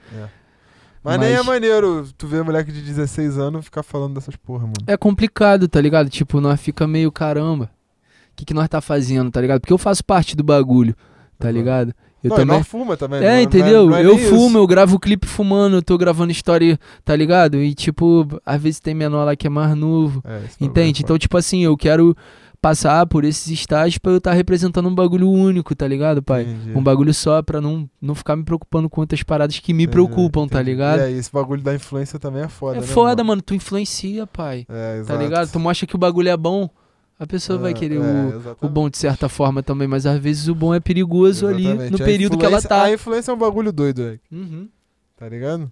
Mas, 1.04 1.20
nem 1.20 1.34
é 1.34 1.38
mas- 1.38 1.46
maneiro 1.46 2.08
tu 2.18 2.28
ver 2.28 2.44
moleque 2.44 2.72
de 2.72 2.82
16 2.82 3.38
anos 3.38 3.66
ficar 3.66 3.84
falando 3.84 4.16
dessas 4.16 4.36
porra, 4.36 4.64
mano. 4.64 4.74
É 4.88 4.98
complicado, 4.98 5.68
tá 5.68 5.80
ligado? 5.80 6.10
Tipo, 6.10 6.42
nós 6.42 6.60
fica 6.60 6.88
meio 6.88 7.12
caramba. 7.12 7.66
O 8.32 8.36
que, 8.36 8.46
que 8.46 8.54
nós 8.54 8.68
tá 8.68 8.82
fazendo, 8.82 9.30
tá 9.32 9.40
ligado? 9.40 9.62
Porque 9.62 9.74
eu 9.74 9.78
faço 9.78 10.04
parte 10.04 10.36
do 10.36 10.44
bagulho, 10.44 10.96
tá 11.40 11.48
Uhum. 11.48 11.54
ligado? 11.54 11.94
Eu 12.24 12.30
não, 12.32 12.38
também. 12.38 12.58
e 12.58 12.64
fuma 12.64 12.98
também. 12.98 13.24
É, 13.24 13.36
não 13.36 13.42
entendeu? 13.42 13.88
não 13.88 13.96
é 13.96 14.06
eu 14.06 14.16
nem 14.16 14.26
fumo, 14.28 14.48
isso. 14.48 14.58
eu 14.58 14.68
gravo 14.68 15.00
clipe 15.00 15.28
fumando, 15.28 15.76
eu 15.78 15.82
tô 15.84 15.98
gravando 15.98 16.32
história, 16.32 16.80
tá 17.06 17.16
ligado? 17.16 17.58
E, 17.62 17.74
tipo, 17.74 18.28
às 18.46 18.62
vezes 18.62 18.80
tem 18.80 18.94
menor 18.94 19.24
lá 19.24 19.36
que 19.36 19.48
é 19.48 19.50
mais 19.50 19.76
novo. 19.76 20.22
É, 20.26 20.30
bagulho 20.40 20.48
Entende? 20.60 21.02
é 21.02 21.04
Então, 21.04 21.18
tipo 21.18 21.38
assim, 21.38 21.64
eu 21.64 21.78
quero 21.78 22.16
passar 22.60 23.06
por 23.06 23.24
esses 23.24 23.48
estágios 23.48 24.00
pra 24.00 24.12
eu 24.12 24.18
estar 24.18 24.34
representando 24.34 24.90
um 24.90 24.96
bagulho 24.96 25.30
único, 25.30 25.76
tá 25.76 25.88
ligado, 25.88 26.24
pai? 26.24 26.42
Entendi. 26.42 26.78
Um 26.78 26.82
bagulho 26.82 27.14
só 27.14 27.42
pra 27.44 27.62
não, 27.62 27.88
não 28.02 28.16
ficar 28.16 28.36
me 28.36 28.44
preocupando 28.44 28.90
com 28.90 29.00
outras 29.02 29.22
paradas 29.22 29.60
que 29.60 29.72
me 29.74 29.84
Entendi, 29.84 29.92
preocupam, 29.92 30.48
tá 30.48 30.56
entendi. 30.60 30.72
ligado? 30.72 31.00
E 31.00 31.04
aí, 31.04 31.14
esse 31.14 31.32
bagulho 31.32 31.62
da 31.62 31.76
influência 31.76 32.18
também 32.18 32.42
é 32.42 32.48
foda, 32.48 32.78
é 32.78 32.82
né, 32.82 32.88
foda, 32.88 33.24
mano. 33.24 33.42
Tu 33.44 33.54
influencia, 33.54 34.26
pai. 34.26 34.66
É, 34.68 34.94
Tá 34.96 34.98
exato. 35.02 35.22
ligado? 35.24 35.52
Tu 35.52 35.60
mostra 35.60 35.86
que 35.86 35.96
o 35.96 36.00
bagulho 36.00 36.30
é 36.30 36.36
bom, 36.36 36.68
a 37.20 37.26
pessoa 37.28 37.58
vai 37.58 37.72
É, 37.72 37.74
querer 37.74 37.96
é, 37.96 38.00
o, 38.62 38.68
o 38.68 38.70
bom 38.70 38.90
de 38.90 38.98
certa 38.98 39.28
forma 39.28 39.64
também, 39.64 39.88
mas 39.88 40.06
às 40.06 40.20
vezes 40.20 40.48
o 40.48 40.56
bom 40.56 40.74
é 40.74 40.80
perigoso 40.80 41.48
ali 41.48 41.66
Exatamente. 41.66 41.92
no 41.92 41.98
A 41.98 42.06
período 42.06 42.38
que 42.38 42.46
ela 42.46 42.62
tá. 42.62 42.84
A 42.84 42.94
influência 42.94 43.32
é 43.32 43.34
um 43.34 43.38
bagulho 43.38 43.72
doido, 43.72 44.04
velho. 44.04 44.20
Uhum. 44.32 44.68
Tá 45.18 45.28
ligado? 45.28 45.72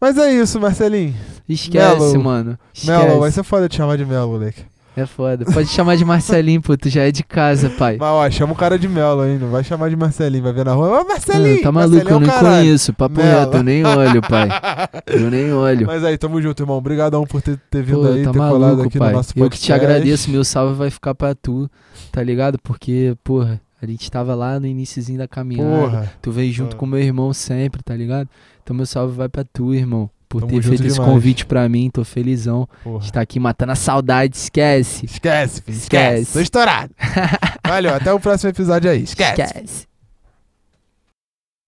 Mas 0.00 0.18
é 0.18 0.30
isso, 0.32 0.60
Marcelinho. 0.60 1.14
Esquece, 1.48 1.98
Melo. 1.98 2.22
mano. 2.22 2.58
Melo, 2.84 3.02
Esquece. 3.02 3.18
vai 3.20 3.30
ser 3.32 3.42
foda 3.44 3.68
te 3.68 3.76
chamar 3.76 3.96
de 3.96 4.04
Melo, 4.04 4.32
moleque. 4.32 4.62
É 4.96 5.06
foda. 5.06 5.44
Pode 5.44 5.68
chamar 5.68 5.96
de 5.96 6.04
Marcelinho, 6.04 6.62
pô. 6.62 6.76
Tu 6.76 6.88
já 6.88 7.02
é 7.02 7.10
de 7.10 7.24
casa, 7.24 7.68
pai. 7.70 7.96
Mas 7.98 8.08
ó, 8.08 8.30
chama 8.30 8.52
o 8.52 8.56
cara 8.56 8.78
de 8.78 8.86
Melo 8.88 9.22
aí, 9.22 9.36
não 9.38 9.48
vai 9.50 9.64
chamar 9.64 9.90
de 9.90 9.96
Marcelinho, 9.96 10.42
vai 10.44 10.52
ver 10.52 10.64
na 10.64 10.72
rua. 10.72 11.00
Ô, 11.00 11.04
Marcelinho! 11.04 11.58
Ah, 11.58 11.62
tá 11.64 11.72
maluco, 11.72 11.96
Marcelinho 11.96 12.08
é 12.08 12.12
eu 12.12 12.16
o 12.16 12.20
nem 12.20 12.28
caralho. 12.30 12.56
conheço. 12.64 12.92
Papo 12.94 13.16
Melo. 13.16 13.40
reto, 13.40 13.56
eu 13.56 13.62
nem 13.64 13.84
olho, 13.84 14.22
pai. 14.22 14.48
Eu 15.06 15.30
nem 15.30 15.52
olho. 15.52 15.86
Mas 15.86 16.02
aí, 16.04 16.16
tamo 16.16 16.40
junto, 16.40 16.62
irmão. 16.62 16.76
Obrigadão 16.76 17.24
por 17.26 17.42
ter, 17.42 17.58
ter 17.70 17.82
vindo 17.82 18.00
Pô, 18.00 18.06
aí, 18.06 18.22
tá 18.24 18.32
ter 18.32 18.38
colado 18.38 18.60
maluco, 18.60 18.88
aqui 18.88 18.98
pai. 18.98 19.10
no 19.10 19.16
nosso 19.16 19.30
Eu 19.36 19.42
podcast. 19.44 19.60
que 19.60 19.66
te 19.66 19.72
agradeço, 19.72 20.30
meu 20.30 20.44
salve 20.44 20.74
vai 20.74 20.90
ficar 20.90 21.14
pra 21.14 21.34
tu, 21.34 21.68
tá 22.12 22.22
ligado? 22.22 22.58
Porque, 22.62 23.16
porra, 23.24 23.60
a 23.82 23.86
gente 23.86 24.08
tava 24.10 24.34
lá 24.34 24.58
no 24.60 24.66
iniciozinho 24.66 25.18
da 25.18 25.26
caminhada. 25.28 25.68
Porra. 25.70 26.12
Tu 26.22 26.30
veio 26.32 26.52
junto 26.52 26.74
Ah. 26.76 26.78
com 26.78 26.86
meu 26.86 27.00
irmão 27.00 27.32
sempre, 27.34 27.82
tá 27.82 27.94
ligado? 27.96 28.28
Então 28.62 28.74
meu 28.76 28.86
salve 28.86 29.14
vai 29.16 29.28
pra 29.28 29.44
tu, 29.44 29.74
irmão. 29.74 30.08
Por 30.34 30.40
Tamo 30.40 30.52
ter 30.52 30.62
feito 30.62 30.84
esse 30.84 30.94
demais. 30.94 31.12
convite 31.12 31.46
pra 31.46 31.68
mim, 31.68 31.88
tô 31.92 32.02
felizão. 32.02 32.68
Porra. 32.82 32.98
De 32.98 33.04
estar 33.04 33.20
aqui 33.20 33.38
matando 33.38 33.70
a 33.70 33.76
saudade, 33.76 34.36
esquece. 34.36 35.06
Esquece, 35.06 35.62
filho. 35.62 35.78
Esquece. 35.78 36.12
Esquece. 36.22 36.32
Tô 36.32 36.40
estourado. 36.40 36.92
Valeu, 37.64 37.94
até 37.94 38.12
o 38.12 38.18
próximo 38.18 38.50
episódio 38.50 38.90
aí. 38.90 39.04
Esquece. 39.04 39.42
Esquece. 39.42 39.86